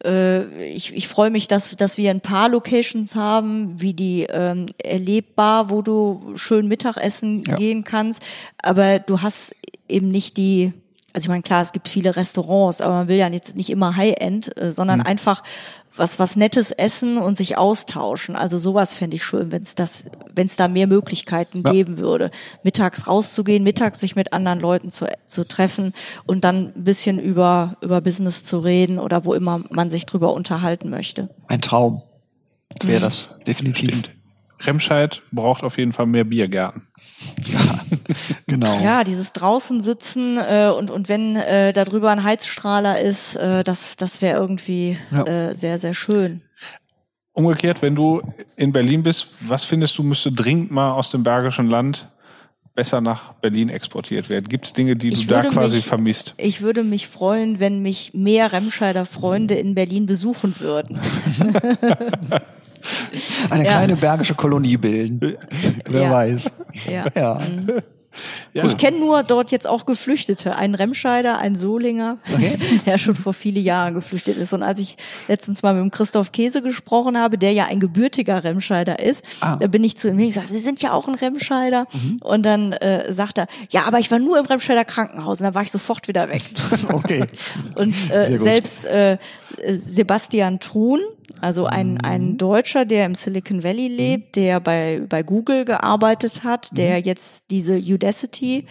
Äh, 0.04 0.68
ich 0.68 0.94
ich 0.94 1.08
freue 1.08 1.30
mich, 1.30 1.48
dass, 1.48 1.74
dass 1.76 1.96
wir 1.98 2.10
ein 2.10 2.20
paar 2.20 2.48
Locations 2.48 3.14
haben, 3.14 3.80
wie 3.80 3.94
die 3.94 4.26
ähm, 4.28 4.66
Erlebbar, 4.82 5.70
wo 5.70 5.82
du 5.82 6.34
schön 6.36 6.68
Mittagessen 6.68 7.42
Ja. 7.46 7.56
gehen 7.56 7.84
kannst, 7.84 8.22
aber 8.62 8.98
du 8.98 9.22
hast 9.22 9.56
eben 9.88 10.10
nicht 10.10 10.36
die 10.36 10.72
also 11.12 11.24
ich 11.24 11.28
meine, 11.28 11.42
klar, 11.42 11.62
es 11.62 11.72
gibt 11.72 11.88
viele 11.88 12.16
Restaurants, 12.16 12.80
aber 12.80 12.94
man 12.94 13.08
will 13.08 13.16
ja 13.16 13.28
jetzt 13.28 13.56
nicht 13.56 13.70
immer 13.70 13.96
High-End, 13.96 14.56
äh, 14.56 14.70
sondern 14.70 15.00
einfach 15.00 15.42
was 15.96 16.18
was 16.20 16.36
Nettes 16.36 16.70
essen 16.70 17.18
und 17.18 17.36
sich 17.36 17.58
austauschen. 17.58 18.36
Also 18.36 18.56
sowas 18.58 18.94
fände 18.94 19.16
ich 19.16 19.24
schön, 19.24 19.50
wenn 19.50 19.62
es 19.62 19.74
das, 19.74 20.04
wenn 20.32 20.46
es 20.46 20.54
da 20.54 20.68
mehr 20.68 20.86
Möglichkeiten 20.86 21.62
Ja. 21.64 21.72
geben 21.72 21.98
würde, 21.98 22.30
mittags 22.62 23.08
rauszugehen, 23.08 23.64
mittags 23.64 23.98
sich 24.00 24.14
mit 24.14 24.32
anderen 24.32 24.60
Leuten 24.60 24.90
zu, 24.90 25.06
zu 25.26 25.46
treffen 25.46 25.94
und 26.26 26.44
dann 26.44 26.72
ein 26.76 26.84
bisschen 26.84 27.18
über 27.18 27.76
über 27.80 28.00
Business 28.00 28.44
zu 28.44 28.58
reden 28.58 28.98
oder 28.98 29.24
wo 29.24 29.34
immer 29.34 29.62
man 29.70 29.90
sich 29.90 30.06
drüber 30.06 30.32
unterhalten 30.34 30.88
möchte. 30.88 31.30
Ein 31.48 31.62
Traum 31.62 32.02
wäre 32.84 33.00
das, 33.00 33.30
definitiv. 33.46 33.88
Stimmt. 33.88 34.17
Remscheid 34.60 35.22
braucht 35.32 35.62
auf 35.62 35.78
jeden 35.78 35.92
Fall 35.92 36.06
mehr 36.06 36.24
Biergärten. 36.24 36.82
Genau. 38.46 38.80
Ja, 38.82 39.04
dieses 39.04 39.32
draußen 39.32 39.80
sitzen 39.82 40.38
äh, 40.38 40.70
und 40.76 40.90
und 40.90 41.08
wenn 41.08 41.36
äh, 41.36 41.72
da 41.72 41.84
drüber 41.84 42.10
ein 42.10 42.22
Heizstrahler 42.24 43.00
ist, 43.00 43.36
äh, 43.36 43.62
das 43.64 43.96
das 43.96 44.20
wäre 44.22 44.38
irgendwie 44.40 44.96
Ja. 45.10 45.24
äh, 45.50 45.54
sehr 45.54 45.78
sehr 45.78 45.94
schön. 45.94 46.42
Umgekehrt, 47.32 47.82
wenn 47.82 47.94
du 47.94 48.22
in 48.56 48.72
Berlin 48.72 49.02
bist, 49.02 49.28
was 49.40 49.64
findest 49.64 49.96
du, 49.98 50.02
müsste 50.02 50.32
dringend 50.32 50.70
mal 50.70 50.92
aus 50.92 51.10
dem 51.10 51.22
Bergischen 51.22 51.68
Land 51.68 52.08
besser 52.74 53.00
nach 53.00 53.34
Berlin 53.34 53.68
exportiert 53.68 54.28
werden? 54.30 54.48
Gibt 54.48 54.66
es 54.66 54.72
Dinge, 54.72 54.96
die 54.96 55.10
du 55.10 55.16
Ich 55.16 55.26
da 55.26 55.36
würde 55.36 55.50
quasi 55.50 55.76
mich- 55.76 55.84
vermisst? 55.86 56.34
Ich 56.38 56.60
würde 56.62 56.82
mich 56.84 57.06
freuen, 57.08 57.60
wenn 57.60 57.80
mich 57.80 58.12
mehr 58.14 58.52
Remscheider 58.52 59.04
Freunde 59.06 59.54
in 59.54 59.74
Berlin 59.74 60.06
besuchen 60.06 60.58
würden. 60.60 60.98
Eine 63.50 63.64
Ja. 63.64 63.70
kleine 63.72 63.96
bergische 63.96 64.34
Kolonie 64.34 64.76
bilden. 64.76 65.36
Wer 65.86 66.02
Ja. 66.02 66.10
weiß. 66.10 66.50
Ja. 66.90 67.06
Ja. 67.14 67.40
Ja. 68.52 68.64
Ich 68.64 68.76
kenne 68.78 68.98
nur 68.98 69.22
dort 69.22 69.52
jetzt 69.52 69.68
auch 69.68 69.86
Geflüchtete, 69.86 70.56
einen 70.56 70.74
Remscheider, 70.74 71.38
einen 71.38 71.54
Solinger, 71.54 72.18
der 72.86 72.98
schon 72.98 73.14
vor 73.14 73.32
viele 73.32 73.60
Jahren 73.60 73.94
geflüchtet 73.94 74.36
ist. 74.38 74.52
Und 74.52 74.64
als 74.64 74.80
ich 74.80 74.96
letztens 75.28 75.62
mal 75.62 75.72
mit 75.72 75.82
dem 75.84 75.92
Christoph 75.92 76.32
Käse 76.32 76.60
gesprochen 76.60 77.16
habe, 77.16 77.38
der 77.38 77.52
ja 77.52 77.66
ein 77.66 77.78
gebürtiger 77.78 78.42
Remscheider 78.42 78.98
ist, 78.98 79.24
Ah. 79.40 79.54
da 79.54 79.68
bin 79.68 79.84
ich 79.84 79.96
zu 79.98 80.08
ihm 80.08 80.18
hingegangen, 80.18 80.48
Sie 80.48 80.58
sind 80.58 80.82
ja 80.82 80.94
auch 80.94 81.06
ein 81.06 81.14
Remscheider. 81.14 81.86
Und 82.20 82.42
dann 82.44 82.72
äh, 82.72 83.12
sagt 83.12 83.38
er, 83.38 83.46
ja, 83.70 83.84
aber 83.84 84.00
ich 84.00 84.10
war 84.10 84.18
nur 84.18 84.36
im 84.36 84.46
Remscheider 84.46 84.84
Krankenhaus 84.84 85.38
und 85.38 85.44
dann 85.44 85.54
war 85.54 85.62
ich 85.62 85.70
sofort 85.70 86.08
wieder 86.08 86.28
weg. 86.28 86.42
Okay. 86.92 87.24
Und 87.76 87.94
äh, 88.10 88.36
selbst 88.36 88.84
äh, 88.84 89.18
Sebastian 89.72 90.58
Truhn, 90.58 91.00
also 91.40 91.66
ein, 91.66 91.92
Mhm. 91.94 91.98
ein 92.02 92.36
Deutscher, 92.38 92.84
der 92.84 93.06
im 93.06 93.14
Silicon 93.14 93.62
Valley 93.62 93.88
lebt, 93.88 94.36
der 94.36 94.60
bei, 94.60 95.02
bei 95.08 95.22
Google 95.22 95.64
gearbeitet 95.64 96.42
hat, 96.44 96.76
der 96.76 97.00
jetzt 97.00 97.50
diese 97.50 97.76
Udacity 97.78 98.64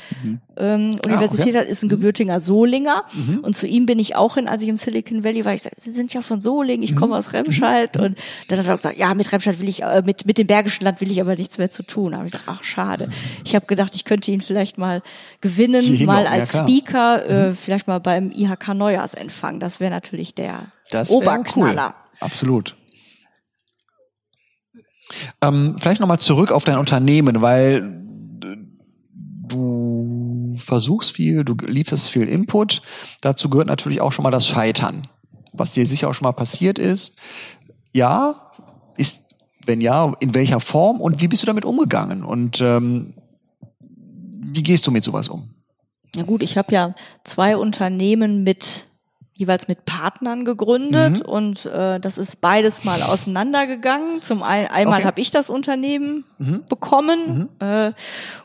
ähm, 0.59 0.97
Universität 1.05 1.05
Mhm. 1.05 1.11
Ah, 1.11 1.23
okay. 1.25 1.51
Mhm. 1.51 1.57
hat, 1.57 1.65
ist 1.67 1.83
ein 1.83 1.89
gebürtiger 1.89 2.39
Solinger. 2.39 3.03
Und 3.43 3.55
zu 3.55 3.67
ihm 3.67 3.85
bin 3.85 3.99
ich 3.99 4.15
auch 4.15 4.35
hin, 4.35 4.47
als 4.47 4.63
ich 4.63 4.69
im 4.69 4.77
Silicon 4.77 5.23
Valley 5.23 5.45
war. 5.45 5.53
Ich 5.53 5.61
sagte, 5.63 5.79
Sie 5.79 5.91
sind 5.91 6.13
ja 6.13 6.21
von 6.21 6.39
Solingen, 6.39 6.81
ich 6.83 6.93
Mhm. 6.93 6.95
komme 6.97 7.15
aus 7.15 7.31
Remscheid. 7.33 7.95
Und 7.97 8.17
dann 8.47 8.59
hat 8.59 8.65
er 8.65 8.75
gesagt, 8.77 8.97
ja, 8.97 9.13
mit 9.13 9.31
Remscheid 9.31 9.59
will 9.61 9.69
ich, 9.69 9.83
äh, 9.83 10.01
mit, 10.05 10.25
mit 10.25 10.37
dem 10.37 10.47
Bergischen 10.47 10.83
Land 10.83 10.99
will 10.99 11.11
ich 11.11 11.21
aber 11.21 11.35
nichts 11.35 11.57
mehr 11.57 11.69
zu 11.69 11.83
tun. 11.83 12.11
Da 12.11 12.17
habe 12.17 12.27
ich 12.27 12.33
gesagt, 12.33 12.49
ach, 12.49 12.63
schade. 12.63 13.09
Ich 13.45 13.55
habe 13.55 13.65
gedacht, 13.67 13.93
ich 13.95 14.03
könnte 14.03 14.31
ihn 14.31 14.41
vielleicht 14.41 14.77
mal 14.77 15.01
gewinnen, 15.41 15.81
Hier 15.83 16.05
mal 16.07 16.23
noch, 16.23 16.31
ja, 16.31 16.39
als 16.39 16.51
klar. 16.51 16.67
Speaker, 16.67 17.29
äh, 17.49 17.53
vielleicht 17.55 17.87
mal 17.87 17.99
beim 17.99 18.31
IHK 18.31 18.73
Neujahrsempfang. 18.73 19.59
Das 19.59 19.79
wäre 19.79 19.91
natürlich 19.91 20.33
der 20.33 20.71
Das 20.89 21.09
Oberknaller. 21.11 21.93
Cool. 21.95 22.06
Absolut. 22.19 22.75
Ähm, 25.41 25.75
vielleicht 25.79 26.01
nochmal 26.01 26.19
zurück 26.19 26.51
auf 26.51 26.63
dein 26.63 26.77
Unternehmen, 26.77 27.41
weil 27.41 28.03
du 29.47 30.55
versuchst 30.57 31.13
viel, 31.13 31.43
du 31.43 31.55
lieferst 31.65 32.09
viel 32.09 32.27
Input. 32.27 32.81
Dazu 33.21 33.49
gehört 33.49 33.67
natürlich 33.67 34.01
auch 34.01 34.11
schon 34.11 34.23
mal 34.23 34.31
das 34.31 34.47
Scheitern, 34.47 35.07
was 35.53 35.73
dir 35.73 35.85
sicher 35.85 36.09
auch 36.09 36.13
schon 36.13 36.25
mal 36.25 36.33
passiert 36.33 36.79
ist. 36.79 37.17
Ja, 37.93 38.51
ist, 38.97 39.21
wenn 39.65 39.81
ja, 39.81 40.13
in 40.19 40.33
welcher 40.33 40.59
Form 40.59 40.99
und 40.99 41.21
wie 41.21 41.27
bist 41.27 41.43
du 41.43 41.47
damit 41.47 41.65
umgegangen? 41.65 42.23
Und 42.23 42.59
ähm, 42.61 43.13
wie 43.79 44.63
gehst 44.63 44.87
du 44.87 44.91
mit 44.91 45.03
sowas 45.03 45.29
um? 45.29 45.49
Ja 46.15 46.23
gut, 46.23 46.41
ich 46.41 46.57
habe 46.57 46.73
ja 46.73 46.95
zwei 47.23 47.57
Unternehmen 47.57 48.43
mit 48.43 48.86
jeweils 49.37 49.67
mit 49.67 49.85
Partnern 49.85 50.43
gegründet 50.45 51.19
Mhm. 51.19 51.25
und 51.25 51.65
äh, 51.67 51.99
das 51.99 52.17
ist 52.17 52.41
beides 52.41 52.83
mal 52.83 53.01
auseinandergegangen. 53.03 54.21
Zum 54.21 54.41
einen 54.43 54.67
einmal 54.67 54.97
Okay. 54.99 55.05
habe 55.07 55.21
ich 55.21 55.31
das 55.31 55.49
Unternehmen 55.49 56.25
Mhm. 56.39 56.63
bekommen 56.67 57.47
äh, 57.59 57.91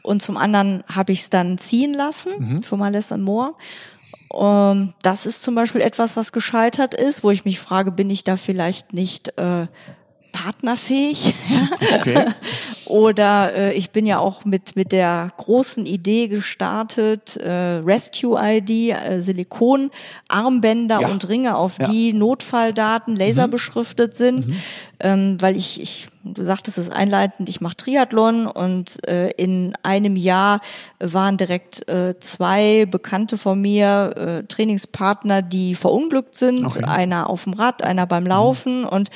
und 0.02 0.22
zum 0.22 0.36
anderen 0.36 0.84
habe 0.86 1.12
ich 1.12 1.20
es 1.20 1.30
dann 1.30 1.58
ziehen 1.58 1.94
lassen 1.94 2.32
Mhm. 2.38 2.62
für 2.62 2.76
Malessa 2.76 3.16
Moore. 3.16 3.54
Ähm, 4.34 4.92
das 5.02 5.26
ist 5.26 5.42
zum 5.42 5.54
Beispiel 5.54 5.80
etwas, 5.80 6.16
was 6.16 6.30
gescheitert 6.32 6.94
ist, 6.94 7.24
wo 7.24 7.30
ich 7.30 7.44
mich 7.44 7.58
frage, 7.58 7.90
bin 7.90 8.08
ich 8.10 8.22
da 8.24 8.36
vielleicht 8.36 8.92
nicht 8.92 9.36
äh, 9.38 9.66
partnerfähig. 10.32 11.34
Okay. 12.00 12.24
Oder 12.86 13.54
äh, 13.54 13.72
ich 13.74 13.90
bin 13.90 14.06
ja 14.06 14.18
auch 14.18 14.44
mit, 14.44 14.76
mit 14.76 14.92
der 14.92 15.30
großen 15.36 15.86
Idee 15.86 16.28
gestartet, 16.28 17.36
äh, 17.36 17.50
Rescue 17.84 18.38
ID, 18.40 18.70
äh, 18.90 19.20
Silikon-Armbänder 19.20 21.00
Ja. 21.00 21.08
und 21.08 21.28
Ringe, 21.28 21.56
auf 21.56 21.78
Ja. 21.78 21.86
die 21.88 22.12
Notfalldaten 22.12 23.16
laserbeschriftet 23.16 24.16
sind, 24.16 24.46
ähm, 25.00 25.36
weil 25.40 25.56
ich, 25.56 25.80
ich, 25.80 26.08
du 26.24 26.44
sagtest 26.44 26.78
es 26.78 26.88
einleitend, 26.90 27.48
ich 27.48 27.60
mache 27.60 27.76
Triathlon 27.76 28.46
und 28.46 29.06
äh, 29.08 29.30
in 29.32 29.74
einem 29.82 30.16
Jahr 30.16 30.60
waren 31.00 31.36
direkt 31.36 31.88
äh, 31.88 32.18
zwei 32.20 32.86
Bekannte 32.86 33.38
von 33.38 33.60
mir, 33.60 34.14
äh, 34.16 34.46
Trainingspartner, 34.46 35.42
die 35.42 35.74
verunglückt 35.74 36.34
sind, 36.36 36.64
Okay. 36.64 36.84
einer 36.84 37.28
auf 37.28 37.44
dem 37.44 37.54
Rad, 37.54 37.82
einer 37.82 38.06
beim 38.06 38.26
Laufen 38.26 38.84
und 38.84 39.10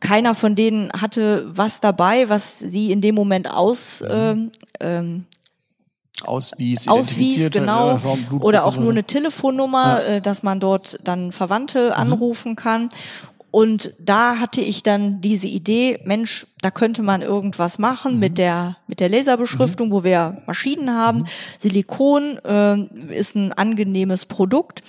keiner 0.00 0.34
von 0.34 0.54
denen 0.54 0.90
hatte 0.92 1.46
was 1.48 1.80
dabei, 1.80 2.28
was 2.28 2.58
sie 2.58 2.92
in 2.92 3.00
dem 3.00 3.14
Moment 3.14 3.50
aus 3.50 4.02
ähm, 4.08 4.50
ähm, 4.80 5.24
Auswies, 6.24 6.86
auswies, 6.86 7.50
genau. 7.50 7.96
äh, 7.96 8.34
Oder 8.38 8.64
auch 8.64 8.76
nur 8.76 8.92
eine 8.92 9.02
Telefonnummer, 9.02 10.00
Ja. 10.00 10.06
äh, 10.14 10.20
dass 10.20 10.44
man 10.44 10.60
dort 10.60 10.96
dann 11.02 11.32
Verwandte 11.32 11.88
Mhm. 11.88 11.92
anrufen 11.92 12.54
kann. 12.56 12.88
Und 13.54 13.92
da 14.00 14.40
hatte 14.40 14.60
ich 14.60 14.82
dann 14.82 15.20
diese 15.20 15.46
Idee, 15.46 16.00
Mensch, 16.04 16.44
da 16.60 16.72
könnte 16.72 17.04
man 17.04 17.22
irgendwas 17.22 17.78
Mhm. 17.78 17.82
machen 17.82 18.18
mit 18.18 18.36
der 18.36 18.78
mit 18.88 18.98
der 18.98 19.08
Laserbeschriftung, 19.08 19.92
wo 19.92 20.02
wir 20.02 20.42
Maschinen 20.44 20.92
haben. 20.92 21.18
Mhm. 21.18 21.26
Silikon 21.60 22.38
äh, 22.38 23.14
ist 23.16 23.36
ein 23.36 23.52
angenehmes 23.52 24.26
Produkt. 24.26 24.82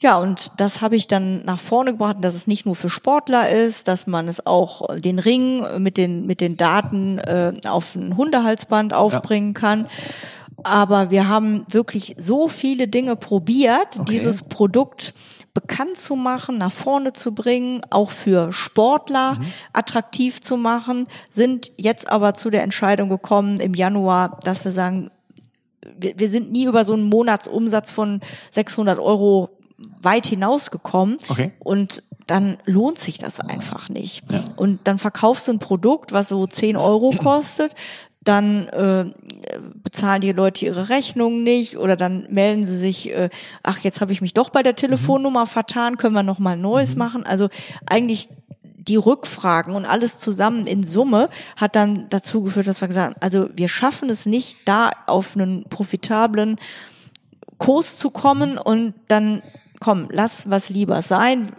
Ja, 0.00 0.18
und 0.18 0.50
das 0.56 0.80
habe 0.80 0.96
ich 0.96 1.08
dann 1.08 1.44
nach 1.44 1.58
vorne 1.60 1.90
gebracht, 1.92 2.16
dass 2.22 2.34
es 2.34 2.46
nicht 2.46 2.64
nur 2.64 2.74
für 2.74 2.88
Sportler 2.88 3.50
ist, 3.50 3.86
dass 3.86 4.06
man 4.06 4.28
es 4.28 4.46
auch 4.46 4.96
den 4.96 5.18
Ring 5.18 5.62
mit 5.82 5.98
den 5.98 6.24
mit 6.26 6.40
den 6.40 6.56
Daten 6.56 7.18
äh, 7.18 7.52
auf 7.66 7.96
ein 7.96 8.16
Hundehalsband 8.16 8.94
aufbringen 8.94 9.52
kann. 9.52 9.88
Aber 10.62 11.10
wir 11.10 11.28
haben 11.28 11.66
wirklich 11.68 12.14
so 12.18 12.48
viele 12.48 12.88
Dinge 12.88 13.16
probiert, 13.16 13.88
dieses 14.08 14.40
Produkt 14.40 15.12
bekannt 15.54 15.98
zu 15.98 16.16
machen, 16.16 16.58
nach 16.58 16.72
vorne 16.72 17.12
zu 17.12 17.34
bringen, 17.34 17.82
auch 17.90 18.10
für 18.10 18.52
Sportler 18.52 19.36
attraktiv 19.72 20.40
zu 20.40 20.56
machen, 20.56 21.06
sind 21.28 21.72
jetzt 21.76 22.08
aber 22.08 22.34
zu 22.34 22.50
der 22.50 22.62
Entscheidung 22.62 23.08
gekommen 23.08 23.58
im 23.60 23.74
Januar, 23.74 24.38
dass 24.44 24.64
wir 24.64 24.72
sagen, 24.72 25.10
wir, 25.98 26.18
wir 26.18 26.28
sind 26.28 26.52
nie 26.52 26.64
über 26.64 26.84
so 26.84 26.92
einen 26.92 27.04
Monatsumsatz 27.04 27.90
von 27.90 28.20
600 28.50 28.98
Euro 28.98 29.50
weit 30.02 30.26
hinausgekommen. 30.26 31.18
Okay. 31.28 31.52
Und 31.58 32.02
dann 32.26 32.58
lohnt 32.64 32.98
sich 32.98 33.18
das 33.18 33.40
einfach 33.40 33.88
nicht. 33.88 34.22
Und 34.56 34.80
dann 34.84 34.98
verkaufst 34.98 35.48
du 35.48 35.52
ein 35.52 35.58
Produkt, 35.58 36.12
was 36.12 36.28
so 36.28 36.46
10 36.46 36.76
Euro 36.76 37.10
kostet, 37.10 37.74
dann 38.22 38.68
äh, 38.68 39.06
bezahlen 39.82 40.20
die 40.20 40.32
Leute 40.32 40.66
ihre 40.66 40.88
Rechnungen 40.90 41.42
nicht 41.42 41.78
oder 41.78 41.96
dann 41.96 42.26
melden 42.30 42.66
sie 42.66 42.76
sich, 42.76 43.10
äh, 43.10 43.30
ach, 43.62 43.78
jetzt 43.78 44.00
habe 44.00 44.12
ich 44.12 44.20
mich 44.20 44.34
doch 44.34 44.50
bei 44.50 44.62
der 44.62 44.76
Telefonnummer 44.76 45.46
vertan, 45.46 45.96
können 45.96 46.14
wir 46.14 46.22
noch 46.22 46.38
mal 46.38 46.56
Neues 46.56 46.96
machen. 46.96 47.24
Also 47.24 47.48
eigentlich 47.86 48.28
die 48.62 48.96
Rückfragen 48.96 49.74
und 49.74 49.86
alles 49.86 50.18
zusammen 50.18 50.66
in 50.66 50.82
Summe 50.82 51.28
hat 51.56 51.76
dann 51.76 52.08
dazu 52.10 52.42
geführt, 52.42 52.66
dass 52.66 52.80
wir 52.80 52.88
gesagt 52.88 53.14
haben, 53.14 53.22
also 53.22 53.48
wir 53.54 53.68
schaffen 53.68 54.10
es 54.10 54.26
nicht, 54.26 54.58
da 54.66 54.90
auf 55.06 55.36
einen 55.36 55.64
profitablen 55.64 56.58
Kurs 57.58 57.96
zu 57.96 58.10
kommen 58.10 58.58
und 58.58 58.94
dann 59.08 59.42
komm, 59.80 60.08
lass 60.10 60.50
was 60.50 60.68
lieber 60.68 61.02
sein. 61.02 61.52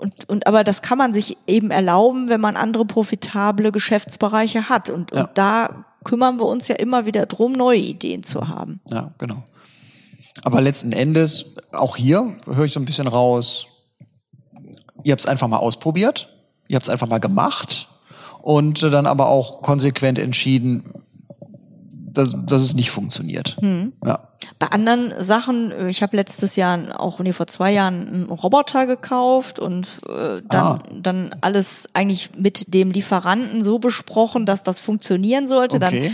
Und, 0.00 0.28
und 0.28 0.46
aber 0.46 0.64
das 0.64 0.82
kann 0.82 0.98
man 0.98 1.12
sich 1.12 1.36
eben 1.46 1.70
erlauben, 1.70 2.28
wenn 2.28 2.40
man 2.40 2.56
andere 2.56 2.84
profitable 2.84 3.70
Geschäftsbereiche 3.70 4.68
hat. 4.68 4.88
Und, 4.90 5.12
Ja. 5.12 5.22
und 5.24 5.30
da 5.34 5.84
kümmern 6.04 6.38
wir 6.40 6.46
uns 6.46 6.68
ja 6.68 6.76
immer 6.76 7.04
wieder 7.06 7.26
drum, 7.26 7.52
neue 7.52 7.78
Ideen 7.78 8.22
zu 8.22 8.48
haben. 8.48 8.80
Ja, 8.90 9.12
genau. 9.18 9.44
Aber 10.42 10.60
letzten 10.60 10.92
Endes, 10.92 11.54
auch 11.72 11.96
hier 11.96 12.36
höre 12.46 12.64
ich 12.64 12.72
so 12.72 12.80
ein 12.80 12.86
bisschen 12.86 13.06
raus, 13.08 13.66
ihr 15.04 15.12
habt 15.12 15.20
es 15.20 15.26
einfach 15.26 15.48
mal 15.48 15.58
ausprobiert, 15.58 16.28
ihr 16.68 16.76
habt 16.76 16.86
es 16.86 16.90
einfach 16.90 17.08
mal 17.08 17.18
gemacht 17.20 17.88
und 18.40 18.82
dann 18.82 19.06
aber 19.06 19.26
auch 19.26 19.60
konsequent 19.60 20.18
entschieden, 20.18 20.84
dass, 22.12 22.34
dass 22.46 22.62
es 22.62 22.74
nicht 22.74 22.90
funktioniert. 22.90 23.56
Ja. 24.04 24.29
Bei 24.60 24.66
anderen 24.68 25.12
Sachen, 25.24 25.88
ich 25.88 26.02
habe 26.02 26.16
letztes 26.16 26.54
Jahr 26.54 27.00
auch, 27.00 27.18
nee, 27.18 27.32
vor 27.32 27.46
zwei 27.46 27.72
Jahren 27.72 28.06
einen 28.06 28.22
Roboter 28.30 28.86
gekauft 28.86 29.58
und 29.58 29.88
äh, 30.06 30.42
dann, 30.46 30.62
Ah. 30.66 30.78
dann 30.94 31.34
alles 31.40 31.88
eigentlich 31.94 32.30
mit 32.36 32.74
dem 32.74 32.90
Lieferanten 32.90 33.64
so 33.64 33.78
besprochen, 33.78 34.44
dass 34.44 34.62
das 34.62 34.78
funktionieren 34.78 35.46
sollte. 35.46 35.78
Dann 35.78 35.94
Okay. 35.94 36.12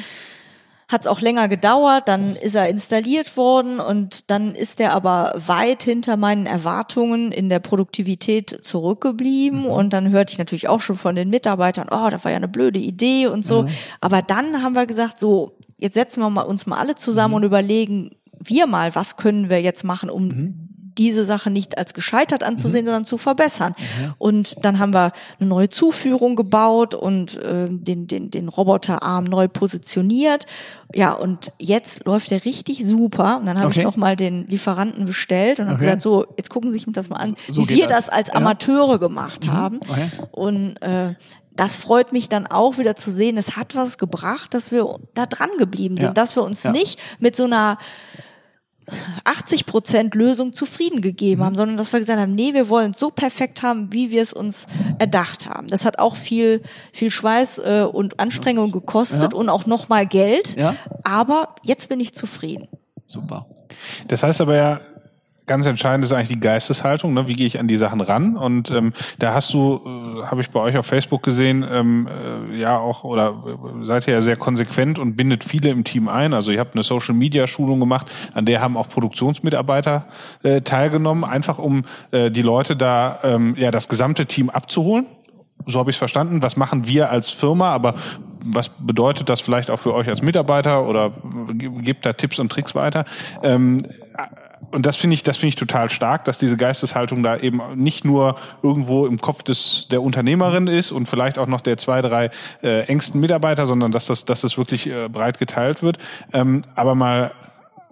hat 0.88 1.00
es 1.00 1.06
auch 1.08 1.20
länger 1.20 1.48
gedauert, 1.48 2.06
dann 2.06 2.36
ist 2.36 2.54
er 2.54 2.68
installiert 2.68 3.36
worden 3.36 3.80
und 3.80 4.30
dann 4.30 4.54
ist 4.54 4.78
er 4.78 4.92
aber 4.92 5.34
weit 5.44 5.82
hinter 5.82 6.16
meinen 6.16 6.46
Erwartungen 6.46 7.32
in 7.32 7.48
der 7.48 7.58
Produktivität 7.58 8.58
zurückgeblieben 8.62 9.62
Mhm. 9.62 9.66
und 9.66 9.92
dann 9.92 10.10
hörte 10.10 10.34
ich 10.34 10.38
natürlich 10.38 10.68
auch 10.68 10.80
schon 10.80 10.94
von 10.96 11.16
den 11.16 11.30
Mitarbeitern, 11.30 11.88
oh, 11.90 12.08
das 12.10 12.22
war 12.24 12.30
ja 12.30 12.36
eine 12.36 12.46
blöde 12.46 12.78
Idee 12.78 13.26
und 13.26 13.44
so. 13.44 13.66
Aber 14.00 14.22
dann 14.22 14.62
haben 14.62 14.76
wir 14.76 14.86
gesagt, 14.86 15.18
so, 15.18 15.56
jetzt 15.78 15.94
setzen 15.94 16.20
wir 16.20 16.30
mal, 16.30 16.42
uns 16.42 16.64
mal 16.66 16.78
alle 16.78 16.94
zusammen 16.94 17.32
Mhm. 17.32 17.36
und 17.38 17.42
überlegen 17.42 18.10
wir 18.42 18.66
mal, 18.66 18.94
was 18.94 19.16
können 19.16 19.48
wir 19.50 19.60
jetzt 19.60 19.84
machen, 19.84 20.10
um 20.10 20.28
Mhm. 20.28 20.54
diese 20.98 21.26
Sache 21.26 21.50
nicht 21.50 21.76
als 21.76 21.92
gescheitert 21.92 22.42
anzusehen, 22.42 22.86
sondern 22.86 23.04
zu 23.04 23.18
verbessern. 23.18 23.74
Und 24.16 24.56
dann 24.64 24.78
haben 24.78 24.94
wir 24.94 25.12
eine 25.38 25.46
neue 25.46 25.68
Zuführung 25.68 26.36
gebaut 26.36 26.94
und 26.94 27.36
äh, 27.36 27.66
den, 27.68 28.06
den, 28.06 28.30
den 28.30 28.48
Roboterarm 28.48 29.24
neu 29.24 29.46
positioniert. 29.46 30.46
Ja, 30.94 31.12
und 31.12 31.52
jetzt 31.58 32.06
läuft 32.06 32.30
der 32.30 32.46
richtig 32.46 32.86
super. 32.86 33.36
Und 33.38 33.44
dann 33.44 33.58
habe 33.58 33.66
Okay. 33.66 33.80
ich 33.80 33.84
nochmal 33.84 34.16
den 34.16 34.46
Lieferanten 34.46 35.04
bestellt 35.04 35.60
und 35.60 35.66
habe 35.66 35.74
Okay. 35.76 35.84
gesagt, 35.84 36.00
so, 36.00 36.26
jetzt 36.38 36.48
gucken 36.48 36.72
Sie 36.72 36.78
sich 36.78 36.86
das 36.90 37.10
mal 37.10 37.16
an, 37.16 37.36
So 37.48 37.68
wie 37.68 37.74
wir 37.74 37.88
das. 37.88 38.06
das 38.06 38.08
als 38.08 38.28
Ja. 38.28 38.34
Amateure 38.36 38.98
gemacht 38.98 39.48
haben. 39.48 39.80
Okay. 39.86 40.06
Und 40.30 40.76
äh, 40.80 41.14
das 41.56 41.76
freut 41.76 42.12
mich 42.12 42.28
dann 42.28 42.46
auch 42.46 42.78
wieder 42.78 42.96
zu 42.96 43.10
sehen, 43.10 43.36
es 43.38 43.56
hat 43.56 43.74
was 43.74 43.98
gebracht, 43.98 44.54
dass 44.54 44.70
wir 44.72 44.98
da 45.14 45.26
dran 45.26 45.50
geblieben 45.58 45.96
sind, 45.96 46.06
Ja. 46.08 46.12
dass 46.12 46.36
wir 46.36 46.42
uns 46.44 46.62
Ja. 46.62 46.72
nicht 46.72 47.00
mit 47.18 47.34
so 47.36 47.44
einer 47.44 47.78
80 49.24 49.66
Prozent 49.66 50.14
Lösung 50.14 50.52
zufrieden 50.52 51.00
gegeben 51.00 51.42
haben, 51.42 51.56
sondern 51.56 51.76
dass 51.76 51.92
wir 51.92 51.98
gesagt 51.98 52.20
haben, 52.20 52.36
nee, 52.36 52.54
wir 52.54 52.68
wollen 52.68 52.92
es 52.92 53.00
so 53.00 53.10
perfekt 53.10 53.62
haben, 53.62 53.92
wie 53.92 54.12
wir 54.12 54.22
es 54.22 54.32
uns 54.32 54.68
erdacht 55.00 55.46
haben. 55.46 55.66
Das 55.66 55.84
hat 55.84 55.98
auch 55.98 56.14
viel, 56.14 56.62
viel 56.92 57.10
Schweiß 57.10 57.58
äh, 57.58 57.86
und 57.90 58.20
Anstrengung 58.20 58.70
gekostet 58.70 59.32
Ja. 59.32 59.38
und 59.38 59.48
auch 59.48 59.66
nochmal 59.66 60.06
Geld. 60.06 60.56
Ja. 60.56 60.76
Aber 61.02 61.56
jetzt 61.64 61.88
bin 61.88 61.98
ich 61.98 62.14
zufrieden. 62.14 62.68
Super. 63.06 63.46
Das 64.06 64.22
heißt 64.22 64.40
aber 64.40 64.54
ja, 64.54 64.80
ganz 65.46 65.66
entscheidend 65.66 66.04
ist 66.04 66.12
eigentlich 66.12 66.28
die 66.28 66.40
Geisteshaltung. 66.40 67.14
Ne? 67.14 67.26
Wie 67.26 67.34
gehe 67.34 67.46
ich 67.46 67.58
an 67.58 67.68
die 67.68 67.76
Sachen 67.76 68.00
ran? 68.00 68.36
Und 68.36 68.74
ähm, 68.74 68.92
da 69.18 69.32
hast 69.34 69.52
du, 69.52 69.80
äh, 69.84 70.26
habe 70.26 70.40
ich 70.40 70.50
bei 70.50 70.60
euch 70.60 70.76
auf 70.76 70.86
Facebook 70.86 71.22
gesehen, 71.22 71.64
ähm, 71.70 72.08
äh, 72.08 72.58
ja 72.58 72.78
auch 72.78 73.04
oder 73.04 73.34
äh, 73.46 73.86
seid 73.86 74.08
ihr 74.08 74.14
ja 74.14 74.20
sehr 74.20 74.36
konsequent 74.36 74.98
und 74.98 75.16
bindet 75.16 75.44
viele 75.44 75.70
im 75.70 75.84
Team 75.84 76.08
ein. 76.08 76.34
Also 76.34 76.50
ihr 76.50 76.60
habt 76.60 76.74
eine 76.74 76.82
Social 76.82 77.14
Media 77.14 77.46
Schulung 77.46 77.80
gemacht, 77.80 78.06
an 78.34 78.44
der 78.44 78.60
haben 78.60 78.76
auch 78.76 78.88
Produktionsmitarbeiter 78.88 80.06
äh, 80.42 80.60
teilgenommen, 80.62 81.24
einfach 81.24 81.58
um 81.58 81.84
äh, 82.10 82.30
die 82.30 82.42
Leute 82.42 82.76
da 82.76 83.18
ähm, 83.22 83.54
ja 83.56 83.70
das 83.70 83.88
gesamte 83.88 84.26
Team 84.26 84.50
abzuholen. 84.50 85.06
So 85.64 85.78
habe 85.78 85.90
ich 85.90 85.96
es 85.96 85.98
verstanden. 85.98 86.42
Was 86.42 86.56
machen 86.56 86.86
wir 86.86 87.10
als 87.10 87.30
Firma? 87.30 87.72
Aber 87.72 87.94
was 88.44 88.68
bedeutet 88.68 89.28
das 89.28 89.40
vielleicht 89.40 89.70
auch 89.70 89.78
für 89.80 89.94
euch 89.94 90.08
als 90.08 90.22
Mitarbeiter 90.22 90.86
oder 90.86 91.10
ge- 91.54 91.70
gebt 91.82 92.06
da 92.06 92.12
Tipps 92.12 92.38
und 92.38 92.52
Tricks 92.52 92.74
weiter? 92.74 93.04
Ähm, 93.42 93.84
und 94.70 94.86
das 94.86 94.96
finde 94.96 95.14
ich, 95.14 95.22
das 95.22 95.36
finde 95.36 95.50
ich 95.50 95.56
total 95.56 95.90
stark, 95.90 96.24
dass 96.24 96.38
diese 96.38 96.56
Geisteshaltung 96.56 97.22
da 97.22 97.36
eben 97.36 97.60
nicht 97.74 98.04
nur 98.04 98.36
irgendwo 98.62 99.06
im 99.06 99.20
Kopf 99.20 99.42
des 99.42 99.86
der 99.90 100.02
Unternehmerin 100.02 100.66
ist 100.66 100.92
und 100.92 101.06
vielleicht 101.06 101.38
auch 101.38 101.46
noch 101.46 101.60
der 101.60 101.76
zwei, 101.76 102.02
drei 102.02 102.30
äh, 102.62 102.82
engsten 102.82 103.20
Mitarbeiter, 103.20 103.66
sondern 103.66 103.92
dass 103.92 104.06
das, 104.06 104.24
dass 104.24 104.40
das 104.40 104.58
wirklich 104.58 104.86
äh, 104.86 105.08
breit 105.08 105.38
geteilt 105.38 105.82
wird. 105.82 105.98
Ähm, 106.32 106.62
aber 106.74 106.94
mal 106.94 107.32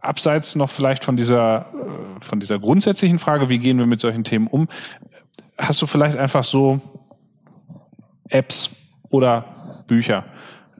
abseits 0.00 0.54
noch 0.54 0.70
vielleicht 0.70 1.04
von 1.04 1.16
dieser 1.16 1.66
äh, 1.72 2.20
von 2.20 2.40
dieser 2.40 2.58
grundsätzlichen 2.58 3.18
Frage, 3.18 3.48
wie 3.48 3.58
gehen 3.58 3.78
wir 3.78 3.86
mit 3.86 4.00
solchen 4.00 4.24
Themen 4.24 4.46
um? 4.46 4.68
Hast 5.58 5.80
du 5.82 5.86
vielleicht 5.86 6.16
einfach 6.16 6.44
so 6.44 6.80
Apps 8.28 8.70
oder 9.10 9.44
Bücher, 9.86 10.24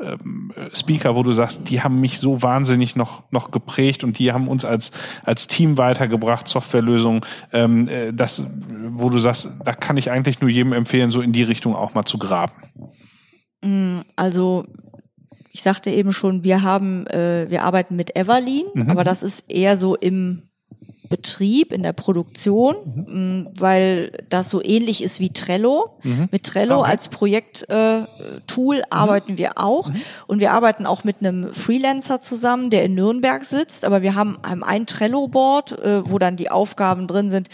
ähm, 0.01 0.53
Speaker, 0.73 1.15
wo 1.17 1.23
du 1.23 1.33
sagst, 1.33 1.69
die 1.69 1.83
haben 1.83 2.01
mich 2.01 2.19
so 2.19 2.43
wahnsinnig 2.43 2.97
noch 2.97 3.23
noch 3.31 3.51
geprägt 3.51 4.05
und 4.05 4.19
die 4.19 4.33
haben 4.33 4.49
uns 4.49 4.65
als 4.65 4.91
als 5.25 5.47
Team 5.47 5.79
weitergebracht, 5.79 6.49
Softwarelösungen, 6.49 7.21
ähm, 7.53 7.89
äh, 7.89 8.13
das, 8.13 8.45
wo 8.89 9.09
du 9.11 9.19
sagst, 9.19 9.49
da 9.65 9.73
kann 9.73 9.97
ich 9.97 10.11
eigentlich 10.11 10.41
nur 10.41 10.51
jedem 10.51 10.73
empfehlen, 10.73 11.11
so 11.11 11.21
in 11.21 11.33
die 11.33 11.43
Richtung 11.43 11.75
auch 11.75 11.95
mal 11.95 12.05
zu 12.05 12.19
graben. 12.19 12.53
Also 14.17 14.67
ich 15.53 15.63
sagte 15.63 15.91
eben 15.91 16.13
schon, 16.13 16.45
wir 16.45 16.63
haben, 16.63 17.07
äh, 17.07 17.47
wir 17.49 17.63
arbeiten 17.63 17.97
mit 17.97 18.17
Everlean, 18.17 18.67
Mhm. 18.75 18.91
aber 18.91 19.05
das 19.05 19.23
ist 19.23 19.51
eher 19.51 19.77
so 19.77 19.95
im 19.95 20.43
Betrieb, 21.09 21.73
in 21.73 21.83
der 21.83 21.93
Produktion, 21.93 22.75
Mhm. 22.85 23.43
mh, 23.45 23.51
weil 23.59 24.13
das 24.31 24.51
so 24.51 24.63
ähnlich 24.63 25.03
ist 25.03 25.21
wie 25.21 25.31
Trello. 25.31 25.91
Mit 26.31 26.45
Trello 26.45 26.77
Okay. 26.79 26.87
Mhm. 26.87 26.91
als 26.91 27.09
Projekttool 27.09 28.83
arbeiten 28.91 29.39
wir 29.39 29.59
auch. 29.59 29.91
Und 30.27 30.41
wir 30.41 30.53
arbeiten 30.53 30.87
auch 30.87 31.05
mit 31.05 31.17
einem 31.21 31.53
Freelancer 31.53 32.21
zusammen, 32.21 32.71
der 32.71 32.85
in 32.85 32.95
Nürnberg 32.95 33.45
sitzt. 33.45 33.85
Aber 33.85 34.03
wir 34.03 34.15
haben 34.15 34.39
haben 34.45 34.65
ein 34.65 34.87
Trello-Board, 34.87 35.79
äh, 35.79 36.11
wo 36.11 36.19
dann 36.19 36.37
die 36.37 36.51
Aufgaben 36.51 37.07
drin 37.07 37.31
sind, 37.31 37.49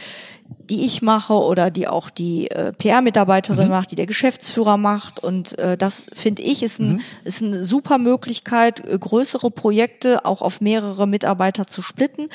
die 0.71 0.85
ich 0.85 1.03
mache 1.03 1.35
oder 1.35 1.71
die 1.71 1.89
auch 1.89 2.09
die 2.09 2.51
äh, 2.51 2.73
PR-Mitarbeiterin 2.73 3.69
macht, 3.69 3.91
die 3.91 3.97
der 3.97 4.07
Geschäftsführer 4.07 4.77
macht. 4.77 5.23
Und 5.23 5.59
äh, 5.59 5.77
das 5.77 6.09
finde 6.15 6.43
ich 6.43 6.63
ist, 6.63 6.79
ein, 6.79 7.03
ist 7.25 7.43
eine 7.43 7.65
super 7.65 7.99
Möglichkeit, 7.99 8.81
äh, 8.87 8.99
größere 8.99 9.51
Projekte 9.51 10.25
auch 10.25 10.43
auf 10.43 10.61
mehrere 10.61 11.07
Mitarbeiter 11.07 11.67
zu 11.67 11.83
splitten. 11.83 12.29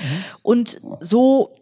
Und 0.43 0.79
so 0.99 1.55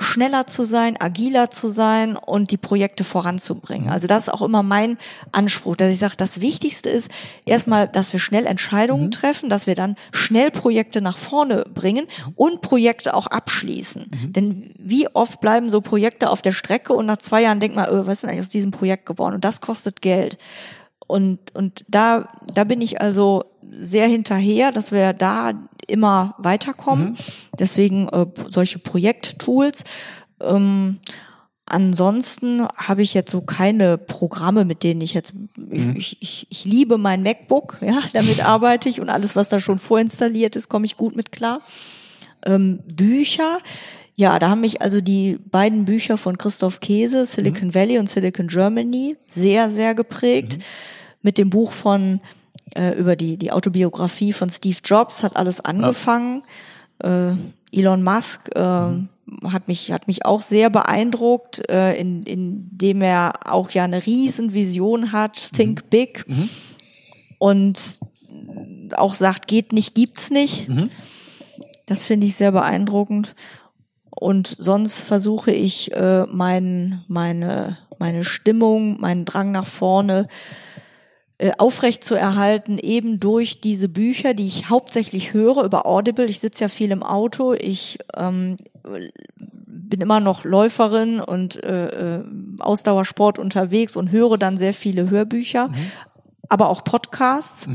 schneller 0.00 0.46
zu 0.46 0.64
sein, 0.64 1.00
agiler 1.00 1.50
zu 1.50 1.68
sein 1.68 2.16
und 2.16 2.50
die 2.50 2.56
Projekte 2.56 3.04
voranzubringen. 3.04 3.88
Also 3.88 4.06
das 4.06 4.24
ist 4.24 4.34
auch 4.34 4.42
immer 4.42 4.62
mein 4.62 4.98
Anspruch, 5.32 5.76
dass 5.76 5.92
ich 5.92 5.98
sage, 5.98 6.14
das 6.16 6.40
Wichtigste 6.40 6.88
ist 6.88 7.10
erstmal, 7.44 7.88
dass 7.88 8.12
wir 8.12 8.20
schnell 8.20 8.46
Entscheidungen 8.46 9.10
treffen, 9.10 9.48
dass 9.48 9.66
wir 9.66 9.74
dann 9.74 9.96
schnell 10.12 10.50
Projekte 10.50 11.00
nach 11.00 11.18
vorne 11.18 11.64
bringen 11.74 12.06
und 12.34 12.60
Projekte 12.60 13.14
auch 13.14 13.26
abschließen. 13.26 14.06
Denn 14.24 14.70
wie 14.78 15.08
oft 15.08 15.40
bleiben 15.40 15.70
so 15.70 15.80
Projekte 15.80 16.30
auf 16.30 16.42
der 16.42 16.52
Strecke 16.52 16.92
und 16.92 17.06
nach 17.06 17.18
zwei 17.18 17.42
Jahren 17.42 17.60
denkt 17.60 17.76
man, 17.76 17.86
äh, 17.86 18.06
was 18.06 18.18
ist 18.18 18.22
denn 18.22 18.30
eigentlich 18.30 18.46
aus 18.46 18.48
diesem 18.48 18.70
Projekt 18.70 19.06
geworden? 19.06 19.34
Und 19.34 19.44
das 19.44 19.60
kostet 19.60 20.02
Geld. 20.02 20.38
Und, 21.06 21.38
und 21.54 21.84
da, 21.88 22.28
da 22.54 22.64
bin 22.64 22.82
ich 22.82 23.00
also 23.00 23.44
sehr 23.80 24.06
hinterher, 24.06 24.72
dass 24.72 24.92
wir 24.92 25.12
da 25.12 25.52
immer 25.86 26.34
weiterkommen. 26.38 27.16
Deswegen 27.58 28.08
äh, 28.08 28.26
solche 28.48 28.78
Projekttools. 28.78 29.84
Ähm, 30.40 30.98
ansonsten 31.66 32.66
habe 32.76 33.02
ich 33.02 33.14
jetzt 33.14 33.30
so 33.30 33.40
keine 33.40 33.98
Programme, 33.98 34.64
mit 34.64 34.82
denen 34.82 35.00
ich 35.00 35.14
jetzt, 35.14 35.34
ich, 35.70 36.16
ich, 36.20 36.46
ich 36.50 36.64
liebe 36.64 36.98
mein 36.98 37.22
MacBook, 37.22 37.78
ja, 37.80 38.02
damit 38.12 38.44
arbeite 38.44 38.88
ich 38.88 39.00
und 39.00 39.10
alles, 39.10 39.36
was 39.36 39.48
da 39.48 39.60
schon 39.60 39.78
vorinstalliert 39.78 40.56
ist, 40.56 40.68
komme 40.68 40.86
ich 40.86 40.96
gut 40.96 41.16
mit 41.16 41.32
klar. 41.32 41.60
Ähm, 42.44 42.80
Bücher, 42.86 43.58
ja, 44.14 44.38
da 44.38 44.50
haben 44.50 44.62
mich 44.62 44.82
also 44.82 45.00
die 45.00 45.38
beiden 45.50 45.84
Bücher 45.84 46.18
von 46.18 46.38
Christoph 46.38 46.80
Käse, 46.80 47.24
Silicon 47.24 47.74
Valley 47.74 47.98
und 47.98 48.08
Silicon 48.08 48.48
Germany, 48.48 49.16
sehr, 49.26 49.70
sehr 49.70 49.94
geprägt. 49.94 50.58
Mit 51.22 51.36
dem 51.38 51.50
Buch 51.50 51.72
von 51.72 52.20
äh, 52.74 52.92
über 52.92 53.16
die, 53.16 53.36
die 53.36 53.52
Autobiografie 53.52 54.32
von 54.32 54.50
Steve 54.50 54.78
Jobs 54.84 55.22
hat 55.22 55.36
alles 55.36 55.60
angefangen. 55.60 56.42
Äh, 56.98 57.32
Elon 57.72 58.02
Musk 58.02 58.50
äh, 58.54 58.60
hat 58.60 59.68
mich 59.68 59.92
hat 59.92 60.06
mich 60.06 60.24
auch 60.24 60.40
sehr 60.40 60.70
beeindruckt, 60.70 61.68
äh, 61.68 61.94
in, 61.94 62.22
indem 62.22 63.02
er 63.02 63.52
auch 63.52 63.70
ja 63.70 63.84
eine 63.84 64.06
riesen 64.06 64.54
Vision 64.54 65.12
hat, 65.12 65.50
Think 65.52 65.90
Big 65.90 66.24
und 67.38 67.78
auch 68.96 69.14
sagt, 69.14 69.46
geht 69.46 69.72
nicht, 69.72 69.94
gibt's 69.94 70.30
nicht. 70.30 70.66
Das 71.86 72.02
finde 72.02 72.26
ich 72.26 72.36
sehr 72.36 72.52
beeindruckend. 72.52 73.34
Und 74.10 74.48
sonst 74.48 74.98
versuche 74.98 75.52
ich 75.52 75.92
äh, 75.92 76.26
mein, 76.26 77.04
meine, 77.06 77.78
meine 77.98 78.24
Stimmung, 78.24 79.00
meinen 79.00 79.24
Drang 79.24 79.52
nach 79.52 79.66
vorne 79.66 80.26
aufrecht 81.58 82.02
zu 82.02 82.16
erhalten, 82.16 82.78
eben 82.78 83.20
durch 83.20 83.60
diese 83.60 83.88
Bücher, 83.88 84.34
die 84.34 84.46
ich 84.46 84.68
hauptsächlich 84.68 85.32
höre 85.32 85.62
über 85.62 85.86
Audible. 85.86 86.26
Ich 86.26 86.40
sitze 86.40 86.64
ja 86.64 86.68
viel 86.68 86.90
im 86.90 87.02
Auto. 87.04 87.54
Ich 87.54 87.98
ähm, 88.16 88.56
bin 89.36 90.00
immer 90.00 90.20
noch 90.20 90.44
Läuferin 90.44 91.20
und 91.20 91.62
äh, 91.62 92.18
äh, 92.18 92.24
Ausdauersport 92.58 93.38
unterwegs 93.38 93.96
und 93.96 94.10
höre 94.10 94.36
dann 94.36 94.58
sehr 94.58 94.74
viele 94.74 95.10
Hörbücher, 95.10 95.70
aber 96.48 96.68
auch 96.68 96.82
Podcasts. 96.82 97.68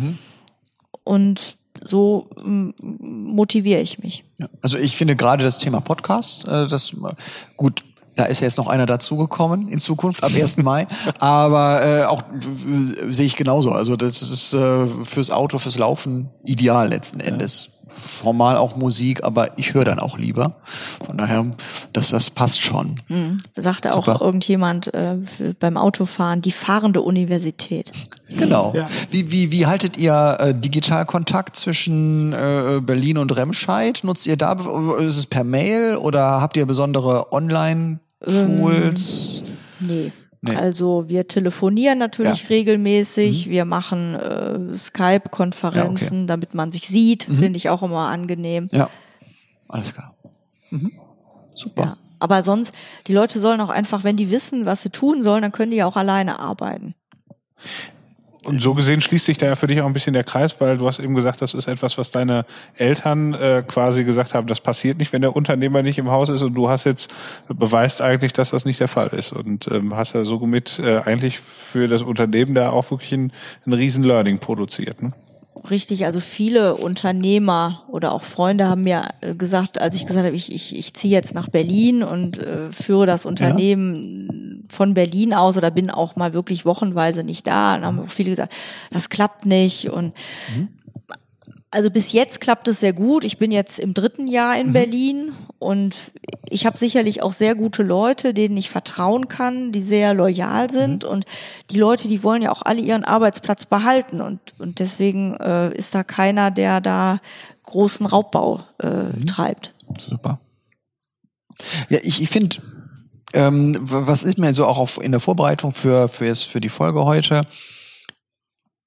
Und 1.05 1.57
so 1.83 2.29
ähm, 2.37 2.73
motiviere 2.79 3.81
ich 3.81 3.99
mich. 3.99 4.23
Also 4.61 4.77
ich 4.77 4.95
finde 4.95 5.15
gerade 5.15 5.43
das 5.43 5.59
Thema 5.59 5.81
Podcast, 5.81 6.45
äh, 6.45 6.67
das 6.67 6.93
äh, 6.93 7.15
gut, 7.57 7.83
da 8.15 8.25
ist 8.25 8.41
ja 8.41 8.45
jetzt 8.45 8.57
noch 8.57 8.67
einer 8.67 8.85
dazugekommen 8.85 9.67
in 9.69 9.79
Zukunft 9.79 10.23
ab 10.23 10.31
1. 10.33 10.57
Mai, 10.57 10.87
aber 11.19 11.85
äh, 11.85 12.03
auch 12.05 12.21
äh, 12.21 13.13
sehe 13.13 13.25
ich 13.25 13.35
genauso. 13.35 13.71
Also 13.71 13.95
das 13.95 14.21
ist 14.21 14.53
äh, 14.53 14.87
fürs 15.03 15.31
Auto, 15.31 15.59
fürs 15.59 15.77
Laufen 15.77 16.29
ideal 16.45 16.89
letzten 16.89 17.19
Endes. 17.19 17.69
Formal 17.95 18.57
auch 18.57 18.75
Musik, 18.75 19.23
aber 19.23 19.57
ich 19.57 19.73
höre 19.73 19.85
dann 19.85 19.99
auch 19.99 20.17
lieber. 20.17 20.55
Von 21.05 21.17
daher, 21.17 21.45
das, 21.93 22.09
das 22.09 22.29
passt 22.29 22.61
schon. 22.61 22.99
Sagte 23.55 23.93
auch 23.93 24.05
Super. 24.05 24.21
irgendjemand 24.21 24.93
äh, 24.93 25.17
beim 25.59 25.77
Autofahren, 25.77 26.41
die 26.41 26.51
fahrende 26.51 27.01
Universität. 27.01 27.91
Genau. 28.29 28.73
Ja. 28.75 28.87
Wie, 29.11 29.31
wie, 29.31 29.51
wie 29.51 29.65
haltet 29.67 29.97
ihr 29.97 30.37
äh, 30.39 30.55
Digitalkontakt 30.55 31.55
zwischen 31.55 32.33
äh, 32.33 32.81
Berlin 32.81 33.17
und 33.17 33.35
Remscheid? 33.35 33.99
Nutzt 34.03 34.25
ihr 34.25 34.37
da, 34.37 34.53
ist 34.99 35.17
es 35.17 35.27
per 35.27 35.43
Mail 35.43 35.97
oder 35.97 36.41
habt 36.41 36.57
ihr 36.57 36.65
besondere 36.65 37.25
Online-Tools? 38.25 39.43
Nee. 39.79 40.11
Nee. 40.45 40.55
Also 40.57 41.05
wir 41.07 41.25
telefonieren 41.27 41.99
natürlich 41.99 42.39
Ja. 42.41 42.45
Mhm. 42.49 42.53
regelmäßig, 42.53 43.49
wir 43.49 43.63
machen 43.63 44.15
äh, 44.15 44.77
Skype-Konferenzen, 44.77 46.27
damit 46.27 46.53
man 46.53 46.69
sich 46.71 46.87
sieht, 46.87 47.29
Mhm. 47.29 47.37
finde 47.39 47.57
ich 47.57 47.69
auch 47.69 47.81
immer 47.81 48.09
angenehm. 48.09 48.67
Ja, 48.73 48.89
alles 49.69 49.93
klar. 49.93 50.13
Mhm. 50.69 50.91
Super. 51.55 51.83
Ja. 51.83 51.97
Aber 52.19 52.43
sonst, 52.43 52.73
die 53.07 53.13
Leute 53.13 53.39
sollen 53.39 53.61
auch 53.61 53.69
einfach, 53.69 54.03
wenn 54.03 54.17
die 54.17 54.31
wissen, 54.31 54.65
was 54.65 54.81
sie 54.81 54.89
tun 54.89 55.21
sollen, 55.21 55.43
dann 55.43 55.51
können 55.53 55.71
die 55.71 55.77
ja 55.77 55.85
auch 55.85 55.95
alleine 55.97 56.39
arbeiten. 56.39 56.93
Und 58.43 58.61
so 58.61 58.73
gesehen 58.73 58.99
schließt 58.99 59.25
sich 59.25 59.37
da 59.37 59.45
ja 59.45 59.55
für 59.55 59.67
dich 59.67 59.79
auch 59.81 59.85
ein 59.85 59.93
bisschen 59.93 60.13
der 60.13 60.25
Kreis, 60.25 60.59
weil 60.59 60.77
du 60.77 60.87
hast 60.87 60.99
eben 60.99 61.15
gesagt, 61.15 61.41
das 61.41 61.53
ist 61.53 61.67
etwas, 61.67 61.97
was 61.97 62.11
deine 62.11 62.45
Eltern 62.75 63.33
äh, 63.33 63.63
quasi 63.65 64.03
gesagt 64.03 64.33
haben, 64.33 64.47
das 64.47 64.59
passiert 64.59 64.97
nicht, 64.97 65.13
wenn 65.13 65.21
der 65.21 65.35
Unternehmer 65.35 65.81
nicht 65.81 65.97
im 65.97 66.11
Haus 66.11 66.29
ist 66.29 66.41
und 66.41 66.53
du 66.53 66.69
hast 66.69 66.83
jetzt 66.83 67.13
beweist 67.47 68.01
eigentlich, 68.01 68.33
dass 68.33 68.51
das 68.51 68.65
nicht 68.65 68.81
der 68.81 68.89
Fall 68.89 69.07
ist 69.09 69.31
und 69.31 69.69
ähm, 69.71 69.95
hast 69.95 70.13
ja 70.13 70.25
somit 70.25 70.79
äh, 70.79 70.97
eigentlich 70.97 71.39
für 71.39 71.87
das 71.87 72.01
Unternehmen 72.01 72.53
da 72.53 72.71
auch 72.71 72.91
wirklich 72.91 73.13
ein, 73.13 73.31
ein 73.65 73.73
riesen 73.73 74.03
Learning 74.03 74.39
produziert. 74.39 75.01
Ne? 75.01 75.13
Richtig, 75.69 76.05
also 76.05 76.19
viele 76.19 76.75
Unternehmer 76.75 77.83
oder 77.87 78.11
auch 78.11 78.23
Freunde 78.23 78.67
haben 78.67 78.81
mir 78.81 79.11
äh, 79.21 79.33
gesagt, 79.33 79.79
als 79.79 79.95
ich 79.95 80.05
gesagt 80.05 80.25
habe, 80.25 80.35
ich, 80.35 80.51
ich, 80.51 80.75
ich 80.75 80.93
ziehe 80.93 81.13
jetzt 81.13 81.33
nach 81.33 81.47
Berlin 81.47 82.03
und 82.03 82.37
äh, 82.37 82.69
führe 82.71 83.05
das 83.05 83.25
Unternehmen 83.25 84.42
von 84.73 84.93
Berlin 84.93 85.33
aus 85.33 85.57
oder 85.57 85.71
bin 85.71 85.89
auch 85.89 86.15
mal 86.15 86.33
wirklich 86.33 86.65
wochenweise 86.65 87.23
nicht 87.23 87.47
da. 87.47 87.75
Und 87.75 87.85
haben 87.85 87.99
auch 87.99 88.09
viele 88.09 88.29
gesagt, 88.29 88.53
das 88.91 89.09
klappt 89.09 89.45
nicht. 89.45 89.89
Und 89.89 90.13
also 91.71 91.89
bis 91.89 92.11
jetzt 92.11 92.39
klappt 92.39 92.67
es 92.67 92.79
sehr 92.79 92.93
gut. 92.93 93.23
Ich 93.23 93.37
bin 93.37 93.51
jetzt 93.51 93.79
im 93.79 93.93
dritten 93.93 94.27
Jahr 94.27 94.57
in 94.59 94.73
Berlin 94.73 95.31
und 95.57 95.95
ich 96.47 96.67
habe 96.67 96.77
sicherlich 96.77 97.23
auch 97.23 97.33
sehr 97.33 97.55
gute 97.55 97.81
Leute, 97.81 98.33
denen 98.33 98.55
ich 98.57 98.69
vertrauen 98.69 99.27
kann, 99.27 99.71
die 99.71 99.81
sehr 99.81 100.13
loyal 100.13 100.69
sind 100.69 101.03
und 101.03 101.25
die 101.71 101.79
Leute, 101.79 102.07
die 102.07 102.21
wollen 102.21 102.43
ja 102.43 102.51
auch 102.51 102.61
alle 102.61 102.81
ihren 102.81 103.03
Arbeitsplatz 103.03 103.65
behalten 103.65 104.21
und 104.21 104.39
und 104.59 104.77
deswegen 104.79 105.35
äh, 105.37 105.75
ist 105.75 105.95
da 105.95 106.03
keiner, 106.03 106.51
der 106.51 106.79
da 106.79 107.19
großen 107.63 108.05
Raubbau 108.05 108.61
äh, 108.77 109.25
treibt. 109.25 109.73
Super. 109.97 110.39
Ja, 111.89 111.99
ich, 112.03 112.21
ich 112.21 112.29
finde, 112.29 112.57
ähm, 113.33 113.77
was 113.81 114.23
ist 114.23 114.37
mir 114.37 114.53
so 114.53 114.65
auch 114.65 114.77
auf, 114.77 115.01
in 115.01 115.11
der 115.11 115.19
Vorbereitung 115.19 115.71
für, 115.71 116.07
für, 116.07 116.25
jetzt, 116.25 116.45
für 116.45 116.61
die 116.61 116.69
Folge 116.69 117.03
heute, 117.03 117.45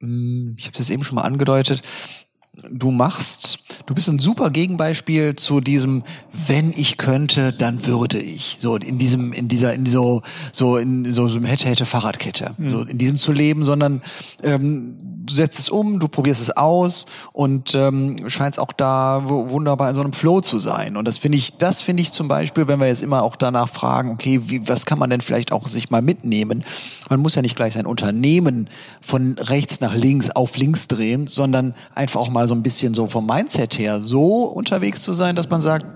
Hm, 0.00 0.56
ich 0.58 0.66
habe 0.66 0.78
es 0.78 0.90
eben 0.90 1.04
schon 1.04 1.16
mal 1.16 1.22
angedeutet, 1.22 1.82
du 2.70 2.90
machst, 2.90 3.58
du 3.86 3.94
bist 3.94 4.08
ein 4.08 4.18
super 4.18 4.50
Gegenbeispiel 4.50 5.36
zu 5.36 5.60
diesem, 5.60 6.02
wenn 6.32 6.72
ich 6.76 6.96
könnte, 6.98 7.52
dann 7.52 7.86
würde 7.86 8.18
ich. 8.18 8.58
So 8.60 8.76
in 8.76 8.98
diesem, 8.98 9.32
in 9.32 9.48
dieser, 9.48 9.72
in 9.72 9.86
so, 9.86 10.22
so 10.52 10.76
in 10.76 11.12
so, 11.12 11.28
so 11.28 11.36
einem 11.36 11.46
hätte, 11.46 11.68
hätte 11.68 11.86
Fahrradkette. 11.86 12.54
So 12.68 12.82
in 12.82 12.98
diesem 12.98 13.16
zu 13.16 13.32
leben, 13.32 13.64
sondern 13.64 14.02
ähm, 14.42 14.96
du 15.26 15.34
setzt 15.34 15.58
es 15.58 15.68
um, 15.68 15.98
du 15.98 16.08
probierst 16.08 16.40
es 16.40 16.56
aus 16.56 17.06
und 17.32 17.74
ähm, 17.74 18.28
scheinst 18.28 18.58
auch 18.58 18.72
da 18.72 19.22
wunderbar 19.24 19.90
in 19.90 19.94
so 19.94 20.00
einem 20.00 20.12
Flow 20.12 20.40
zu 20.40 20.58
sein. 20.58 20.96
Und 20.96 21.06
das 21.06 21.18
finde 21.18 21.38
ich, 21.38 21.56
das 21.56 21.82
finde 21.82 22.02
ich 22.02 22.12
zum 22.12 22.28
Beispiel, 22.28 22.68
wenn 22.68 22.80
wir 22.80 22.86
jetzt 22.86 23.02
immer 23.02 23.22
auch 23.22 23.36
danach 23.36 23.68
fragen, 23.68 24.10
okay, 24.10 24.40
wie, 24.44 24.66
was 24.68 24.86
kann 24.86 24.98
man 24.98 25.10
denn 25.10 25.20
vielleicht 25.20 25.52
auch 25.52 25.68
sich 25.68 25.90
mal 25.90 26.02
mitnehmen? 26.02 26.64
Man 27.10 27.20
muss 27.20 27.34
ja 27.34 27.42
nicht 27.42 27.56
gleich 27.56 27.74
sein 27.74 27.86
Unternehmen 27.86 28.68
von 29.00 29.36
rechts 29.38 29.80
nach 29.80 29.94
links 29.94 30.30
auf 30.30 30.56
links 30.56 30.88
drehen, 30.88 31.26
sondern 31.26 31.74
einfach 31.94 32.20
auch 32.20 32.30
mal 32.30 32.48
so 32.48 32.54
ein 32.54 32.62
bisschen 32.62 32.94
so 32.94 33.06
vom 33.06 33.26
Mindset 33.26 33.75
her 33.78 34.00
so 34.02 34.44
unterwegs 34.44 35.02
zu 35.02 35.12
sein, 35.12 35.36
dass 35.36 35.48
man 35.50 35.60
sagt, 35.62 35.86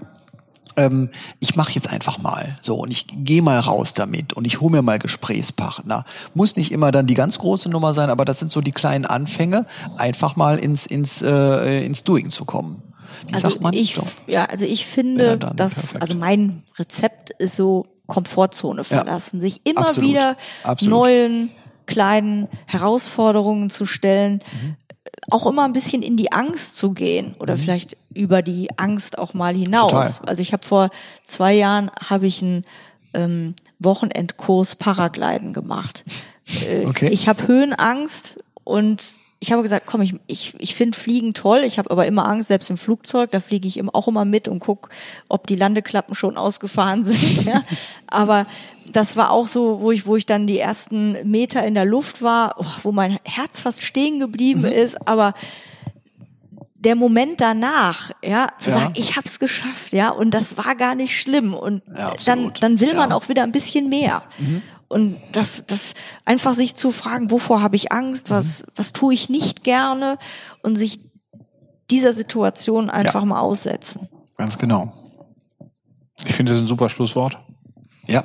ähm, 0.76 1.10
ich 1.40 1.56
mache 1.56 1.72
jetzt 1.72 1.90
einfach 1.90 2.18
mal 2.18 2.56
so 2.62 2.76
und 2.76 2.90
ich 2.90 3.06
gehe 3.10 3.42
mal 3.42 3.58
raus 3.58 3.92
damit 3.92 4.32
und 4.34 4.44
ich 4.46 4.60
hole 4.60 4.70
mir 4.70 4.82
mal 4.82 4.98
Gesprächspartner. 4.98 6.04
Muss 6.34 6.56
nicht 6.56 6.70
immer 6.70 6.92
dann 6.92 7.06
die 7.06 7.14
ganz 7.14 7.38
große 7.38 7.68
Nummer 7.68 7.92
sein, 7.92 8.08
aber 8.10 8.24
das 8.24 8.38
sind 8.38 8.52
so 8.52 8.60
die 8.60 8.72
kleinen 8.72 9.04
Anfänge, 9.04 9.66
einfach 9.98 10.36
mal 10.36 10.58
ins 10.58 10.86
ins 10.86 11.22
äh, 11.22 11.84
ins 11.84 12.04
Doing 12.04 12.30
zu 12.30 12.44
kommen. 12.44 12.82
Wie 13.26 13.34
also 13.34 13.48
sagt 13.50 13.60
man? 13.60 13.72
ich, 13.74 13.94
So. 13.94 14.04
ja, 14.28 14.44
also 14.44 14.64
ich 14.64 14.82
Ja, 14.82 14.86
finde, 14.86 15.38
dass, 15.56 15.94
also 15.96 16.14
mein 16.14 16.62
Rezept 16.78 17.30
ist 17.30 17.56
so 17.56 17.86
Komfortzone 18.06 18.84
verlassen, 18.84 19.40
sich 19.40 19.60
immer 19.64 19.80
absolut. 19.80 20.10
wieder 20.10 20.36
Absolut. 20.62 20.90
neuen 20.92 21.50
kleinen 21.86 22.48
Herausforderungen 22.66 23.70
zu 23.70 23.84
stellen, 23.86 24.40
Mhm. 24.62 24.76
Auch 25.30 25.46
immer 25.46 25.64
ein 25.64 25.72
bisschen 25.72 26.02
in 26.02 26.16
die 26.16 26.32
Angst 26.32 26.76
zu 26.76 26.92
gehen 26.92 27.34
oder 27.38 27.56
vielleicht 27.56 27.96
über 28.14 28.42
die 28.42 28.68
Angst 28.76 29.18
auch 29.18 29.34
mal 29.34 29.54
hinaus. 29.54 29.90
Total. 29.90 30.28
Also 30.28 30.42
ich 30.42 30.52
habe 30.52 30.64
vor 30.64 30.90
zwei 31.24 31.54
Jahren 31.54 31.90
habe 32.08 32.26
ich 32.26 32.42
einen 32.42 32.64
ähm, 33.14 33.54
Wochenendkurs 33.78 34.76
Paragliden 34.76 35.52
gemacht. 35.52 36.04
Äh, 36.68 36.86
Okay. 36.86 37.08
Ich 37.10 37.28
habe 37.28 37.46
Höhenangst 37.46 38.38
und 38.64 39.04
ich 39.42 39.52
habe 39.52 39.62
gesagt, 39.62 39.86
komm, 39.86 40.02
ich, 40.02 40.14
ich, 40.26 40.54
ich 40.58 40.74
finde 40.74 40.98
Fliegen 40.98 41.32
toll, 41.32 41.62
ich 41.64 41.78
habe 41.78 41.90
aber 41.90 42.06
immer 42.06 42.28
Angst, 42.28 42.48
selbst 42.48 42.68
im 42.68 42.76
Flugzeug, 42.76 43.30
da 43.30 43.40
fliege 43.40 43.66
ich 43.66 43.78
immer, 43.78 43.94
auch 43.94 44.06
immer 44.06 44.26
mit 44.26 44.48
und 44.48 44.60
guck, 44.60 44.90
ob 45.28 45.46
die 45.46 45.56
Landeklappen 45.56 46.14
schon 46.14 46.36
ausgefahren 46.36 47.04
sind. 47.04 47.20
Ja. 47.46 47.64
Aber 48.06 48.46
das 48.92 49.16
war 49.16 49.30
auch 49.30 49.46
so, 49.46 49.80
wo 49.80 49.90
ich, 49.92 50.06
wo 50.06 50.16
ich 50.16 50.26
dann 50.26 50.46
die 50.46 50.58
ersten 50.58 51.16
Meter 51.30 51.64
in 51.66 51.74
der 51.74 51.84
Luft 51.84 52.22
war, 52.22 52.54
oh, 52.58 52.64
wo 52.82 52.92
mein 52.92 53.18
Herz 53.24 53.60
fast 53.60 53.82
stehen 53.82 54.18
geblieben 54.20 54.64
ist, 54.64 55.06
aber 55.08 55.34
der 56.74 56.94
Moment 56.94 57.40
danach, 57.42 58.10
ja, 58.22 58.48
zu 58.58 58.70
Ja. 58.70 58.76
sagen, 58.78 58.92
ich 58.96 59.16
hab's 59.16 59.38
geschafft, 59.38 59.92
ja, 59.92 60.08
und 60.10 60.32
das 60.32 60.56
war 60.56 60.74
gar 60.76 60.94
nicht 60.94 61.20
schlimm 61.20 61.52
und 61.54 61.82
Ja, 61.94 62.14
dann 62.24 62.52
dann 62.60 62.80
will 62.80 62.94
man 62.94 62.96
Ja. 62.98 63.06
Mhm. 63.06 63.12
auch 63.12 63.28
wieder 63.28 63.42
ein 63.42 63.52
bisschen 63.52 63.88
mehr. 63.90 64.22
Und 64.88 65.18
das 65.32 65.66
das 65.66 65.94
einfach 66.24 66.54
sich 66.54 66.74
zu 66.74 66.90
fragen, 66.90 67.30
wovor 67.30 67.60
habe 67.60 67.76
ich 67.76 67.92
Angst, 67.92 68.28
Mhm. 68.30 68.34
was 68.34 68.64
was 68.76 68.92
tue 68.92 69.12
ich 69.14 69.28
nicht 69.28 69.62
gerne 69.62 70.16
und 70.62 70.76
sich 70.76 71.00
dieser 71.90 72.12
Situation 72.14 72.88
einfach 72.88 73.24
mal 73.24 73.40
aussetzen. 73.40 74.08
Ganz 74.38 74.56
genau. 74.56 74.92
Ich 76.24 76.34
finde, 76.34 76.52
das 76.52 76.58
ist 76.60 76.64
ein 76.64 76.68
super 76.68 76.88
Schlusswort. 76.88 77.38
Ja. 78.06 78.24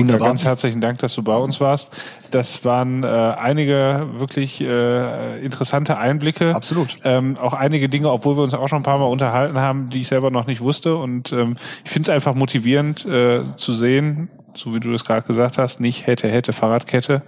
Wunderbar. 0.00 0.28
ganz 0.28 0.44
herzlichen 0.44 0.80
Dank, 0.80 0.98
dass 1.00 1.14
du 1.14 1.22
bei 1.22 1.36
uns 1.36 1.60
warst. 1.60 1.92
Das 2.30 2.64
waren 2.64 3.04
äh, 3.04 3.06
einige 3.06 4.08
wirklich 4.14 4.60
äh, 4.60 5.44
interessante 5.44 5.98
Einblicke. 5.98 6.54
Absolut. 6.54 6.96
Ähm, 7.04 7.36
auch 7.38 7.52
einige 7.52 7.90
Dinge, 7.90 8.10
obwohl 8.10 8.36
wir 8.36 8.42
uns 8.42 8.54
auch 8.54 8.68
schon 8.68 8.80
ein 8.80 8.84
paar 8.84 8.98
Mal 8.98 9.04
unterhalten 9.04 9.58
haben, 9.58 9.90
die 9.90 10.00
ich 10.00 10.08
selber 10.08 10.30
noch 10.30 10.46
nicht 10.46 10.62
wusste. 10.62 10.96
Und 10.96 11.32
ähm, 11.32 11.56
ich 11.84 11.90
finde 11.90 12.10
es 12.10 12.14
einfach 12.14 12.34
motivierend 12.34 13.04
äh, 13.04 13.42
zu 13.56 13.74
sehen, 13.74 14.30
so 14.54 14.74
wie 14.74 14.80
du 14.80 14.90
das 14.92 15.04
gerade 15.04 15.26
gesagt 15.26 15.58
hast, 15.58 15.78
nicht 15.78 16.06
hätte, 16.06 16.28
hätte 16.28 16.54
Fahrradkette, 16.54 17.22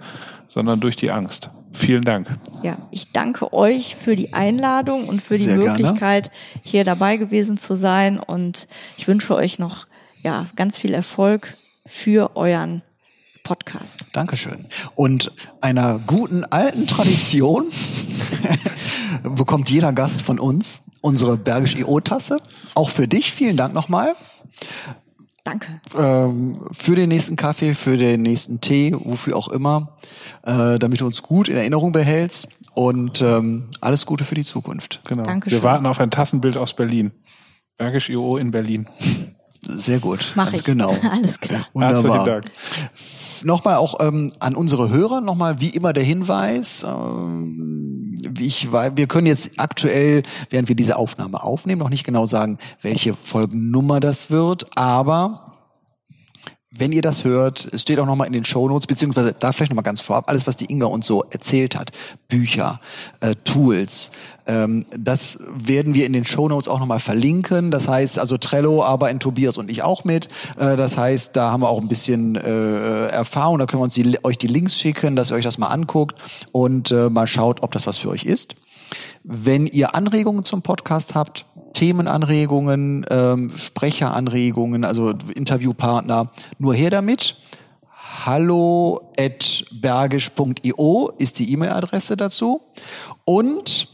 sondern 0.47 0.79
durch 0.79 0.95
die 0.95 1.11
Angst. 1.11 1.51
Vielen 1.71 2.03
Dank. 2.03 2.35
Ja, 2.63 2.77
ich 2.89 3.11
danke 3.11 3.53
euch 3.53 3.95
für 3.95 4.15
die 4.15 4.33
Einladung 4.33 5.07
und 5.07 5.21
für 5.21 5.37
die 5.37 5.43
Sehr 5.43 5.57
gerne. 5.57 5.77
Möglichkeit, 5.77 6.31
hier 6.63 6.83
dabei 6.83 7.17
gewesen 7.17 7.57
zu 7.57 7.75
sein. 7.75 8.17
Und 8.17 8.67
ich 8.97 9.07
wünsche 9.07 9.35
euch 9.35 9.59
noch 9.59 9.85
ja 10.23 10.47
ganz 10.55 10.77
viel 10.77 10.93
Erfolg 10.93 11.55
für 11.85 12.35
euren 12.35 12.81
Podcast. 13.43 14.05
Dankeschön. 14.13 14.65
Und 14.95 15.31
einer 15.61 15.99
guten 15.99 16.43
alten 16.43 16.87
Tradition 16.87 17.65
bekommt 19.23 19.69
jeder 19.69 19.93
Gast 19.93 20.21
von 20.23 20.39
uns 20.39 20.81
unsere 21.05 21.37
Bergisch 21.37 21.75
EO-Tasse. 21.75 22.39
Auch 22.73 22.89
für 22.89 23.07
dich. 23.07 23.31
Vielen 23.31 23.55
Dank 23.55 23.73
nochmal. 23.73 24.15
Danke. 25.43 25.79
Ähm, 25.95 26.67
für 26.71 26.95
den 26.95 27.09
nächsten 27.09 27.35
Kaffee, 27.35 27.75
für 27.75 27.97
den 27.97 28.23
nächsten 28.23 28.59
Tee, 28.59 28.95
wofür 28.97 29.37
auch 29.37 29.49
immer, 29.49 29.97
äh, 30.43 30.79
damit 30.79 31.01
du 31.01 31.05
uns 31.05 31.21
gut 31.21 31.47
in 31.47 31.55
Erinnerung 31.55 31.91
behältst. 31.91 32.47
Und 32.73 33.21
ähm, 33.21 33.69
alles 33.79 34.05
Gute 34.07 34.25
für 34.25 34.35
die 34.35 34.43
Zukunft. 34.43 35.01
Genau. 35.05 35.23
Dankeschön. 35.23 35.59
Wir 35.59 35.63
warten 35.63 35.85
auf 35.85 35.99
ein 35.99 36.09
Tassenbild 36.09 36.57
aus 36.57 36.75
Berlin. 36.75 37.11
Bergisch 37.77 38.09
IO 38.09 38.37
in 38.37 38.51
Berlin. 38.51 38.89
Sehr 39.67 39.99
gut. 39.99 40.33
Mach 40.35 40.45
Ganz 40.45 40.59
ich. 40.59 40.63
genau. 40.65 40.95
Alles 41.11 41.39
klar. 41.39 41.67
Herzlichen 41.73 42.03
Wunderbar. 42.03 42.25
Dank. 42.25 42.45
Nochmal 43.43 43.75
auch 43.75 43.99
ähm, 43.99 44.31
an 44.39 44.55
unsere 44.55 44.89
Hörer 44.89 45.21
nochmal 45.21 45.59
wie 45.61 45.69
immer 45.69 45.93
der 45.93 46.03
Hinweis. 46.03 46.85
Ähm, 46.87 48.17
wie 48.27 48.47
ich, 48.47 48.71
wir 48.71 49.07
können 49.07 49.27
jetzt 49.27 49.51
aktuell, 49.57 50.23
während 50.49 50.67
wir 50.67 50.75
diese 50.75 50.97
Aufnahme 50.97 51.43
aufnehmen, 51.43 51.79
noch 51.79 51.89
nicht 51.89 52.03
genau 52.03 52.25
sagen, 52.25 52.57
welche 52.81 53.13
Folgennummer 53.13 53.99
das 53.99 54.29
wird, 54.29 54.75
aber 54.77 55.44
wenn 56.77 56.91
ihr 56.91 57.01
das 57.01 57.23
hört, 57.23 57.69
es 57.71 57.81
steht 57.81 57.99
auch 57.99 58.05
nochmal 58.05 58.27
in 58.27 58.33
den 58.33 58.45
Shownotes, 58.45 58.87
beziehungsweise 58.87 59.35
da 59.37 59.51
vielleicht 59.51 59.71
nochmal 59.71 59.83
ganz 59.83 60.01
vorab, 60.01 60.29
alles, 60.29 60.45
was 60.47 60.55
die 60.55 60.71
Inga 60.71 60.87
uns 60.87 61.05
so 61.05 61.23
erzählt 61.23 61.75
hat, 61.75 61.91
Bücher, 62.27 62.79
äh, 63.21 63.35
Tools, 63.43 64.11
ähm, 64.47 64.85
das 64.97 65.39
werden 65.55 65.93
wir 65.95 66.05
in 66.05 66.13
den 66.13 66.25
Shownotes 66.25 66.67
auch 66.67 66.79
nochmal 66.79 66.99
verlinken. 66.99 67.71
Das 67.71 67.87
heißt, 67.87 68.19
also 68.19 68.37
Trello 68.37 68.83
arbeiten 68.83 69.19
Tobias 69.19 69.57
und 69.57 69.71
ich 69.71 69.83
auch 69.83 70.03
mit. 70.03 70.27
Äh, 70.57 70.75
das 70.75 70.97
heißt, 70.97 71.35
da 71.35 71.51
haben 71.51 71.61
wir 71.61 71.69
auch 71.69 71.81
ein 71.81 71.87
bisschen 71.87 72.35
äh, 72.35 73.07
Erfahrung, 73.07 73.59
da 73.59 73.65
können 73.65 73.81
wir 73.81 73.85
uns 73.85 73.95
die, 73.95 74.19
euch 74.23 74.37
die 74.37 74.47
Links 74.47 74.77
schicken, 74.77 75.15
dass 75.15 75.31
ihr 75.31 75.35
euch 75.35 75.43
das 75.43 75.57
mal 75.57 75.67
anguckt 75.67 76.15
und 76.51 76.91
äh, 76.91 77.09
mal 77.09 77.27
schaut, 77.27 77.63
ob 77.63 77.71
das 77.71 77.87
was 77.87 77.97
für 77.97 78.09
euch 78.09 78.23
ist. 78.23 78.55
Wenn 79.23 79.65
ihr 79.65 79.95
Anregungen 79.95 80.43
zum 80.43 80.61
Podcast 80.61 81.15
habt, 81.15 81.45
Themenanregungen, 81.75 83.05
ähm, 83.09 83.51
Sprecheranregungen, 83.55 84.83
also 84.83 85.13
Interviewpartner, 85.35 86.31
nur 86.57 86.73
her 86.73 86.89
damit. 86.89 87.37
Hallo 88.25 89.11
at 89.19 89.65
bergisch.io 89.71 91.11
ist 91.19 91.37
die 91.37 91.53
E-Mail-Adresse 91.53 92.17
dazu. 92.17 92.61
Und 93.25 93.89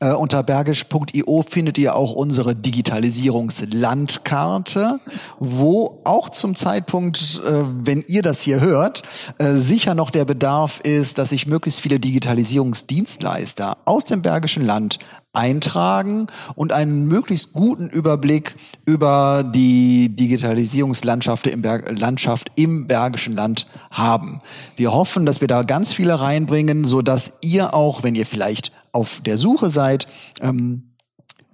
äh, 0.00 0.12
unter 0.12 0.42
bergisch.io 0.42 1.44
findet 1.48 1.78
ihr 1.78 1.94
auch 1.96 2.12
unsere 2.12 2.54
Digitalisierungslandkarte, 2.54 5.00
wo 5.38 6.02
auch 6.04 6.28
zum 6.28 6.54
Zeitpunkt, 6.54 7.40
äh, 7.44 7.62
wenn 7.64 8.04
ihr 8.06 8.20
das 8.22 8.42
hier 8.42 8.60
hört, 8.60 9.02
äh, 9.38 9.54
sicher 9.54 9.94
noch 9.94 10.10
der 10.10 10.26
Bedarf 10.26 10.80
ist, 10.80 11.16
dass 11.18 11.30
sich 11.30 11.46
möglichst 11.46 11.80
viele 11.80 11.98
Digitalisierungsdienstleister 11.98 13.78
aus 13.86 14.04
dem 14.04 14.20
Bergischen 14.22 14.66
Land 14.66 14.98
eintragen 15.36 16.26
und 16.54 16.72
einen 16.72 17.06
möglichst 17.06 17.52
guten 17.52 17.88
Überblick 17.88 18.56
über 18.84 19.44
die 19.44 20.08
Digitalisierungslandschaft 20.16 21.46
im, 21.46 21.62
Berg, 21.62 21.98
Landschaft 21.98 22.50
im 22.56 22.86
Bergischen 22.86 23.34
Land 23.34 23.66
haben. 23.90 24.40
Wir 24.76 24.92
hoffen, 24.92 25.26
dass 25.26 25.40
wir 25.40 25.48
da 25.48 25.62
ganz 25.62 25.92
viele 25.92 26.20
reinbringen, 26.20 26.84
so 26.84 27.02
dass 27.02 27.34
ihr 27.42 27.74
auch, 27.74 28.02
wenn 28.02 28.14
ihr 28.14 28.26
vielleicht 28.26 28.72
auf 28.92 29.20
der 29.20 29.36
Suche 29.36 29.70
seid, 29.70 30.08
ähm, 30.40 30.94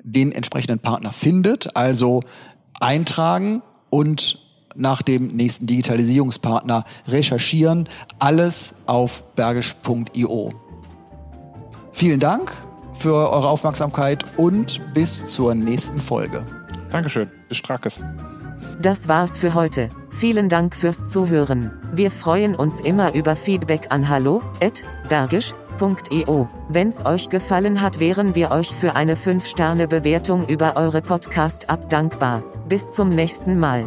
den 0.04 0.32
entsprechenden 0.32 0.78
Partner 0.78 1.12
findet. 1.12 1.76
Also 1.76 2.22
eintragen 2.80 3.62
und 3.90 4.38
nach 4.74 5.02
dem 5.02 5.28
nächsten 5.28 5.66
Digitalisierungspartner 5.66 6.84
recherchieren. 7.06 7.88
Alles 8.18 8.74
auf 8.86 9.24
bergisch.io. 9.34 10.54
Vielen 11.92 12.20
Dank 12.20 12.71
für 13.02 13.14
eure 13.14 13.48
Aufmerksamkeit 13.48 14.24
und 14.38 14.80
bis 14.94 15.26
zur 15.26 15.56
nächsten 15.56 16.00
Folge. 16.00 16.44
Dankeschön. 16.90 17.28
Bis 17.48 17.58
Strackes. 17.58 18.00
Das 18.80 19.08
war's 19.08 19.36
für 19.36 19.54
heute. 19.54 19.88
Vielen 20.10 20.48
Dank 20.48 20.76
fürs 20.76 21.08
Zuhören. 21.08 21.72
Wir 21.92 22.12
freuen 22.12 22.54
uns 22.54 22.80
immer 22.80 23.12
über 23.14 23.34
Feedback 23.34 23.88
an 23.90 24.08
hallo@bergisch.io. 24.08 26.48
Wenn's 26.68 27.04
euch 27.04 27.28
gefallen 27.28 27.80
hat, 27.80 27.98
wären 27.98 28.36
wir 28.36 28.52
euch 28.52 28.70
für 28.70 28.94
eine 28.94 29.16
5-Sterne-Bewertung 29.16 30.46
über 30.46 30.76
eure 30.76 31.02
Podcast-App 31.02 31.90
dankbar. 31.90 32.44
Bis 32.68 32.88
zum 32.88 33.08
nächsten 33.08 33.58
Mal. 33.58 33.86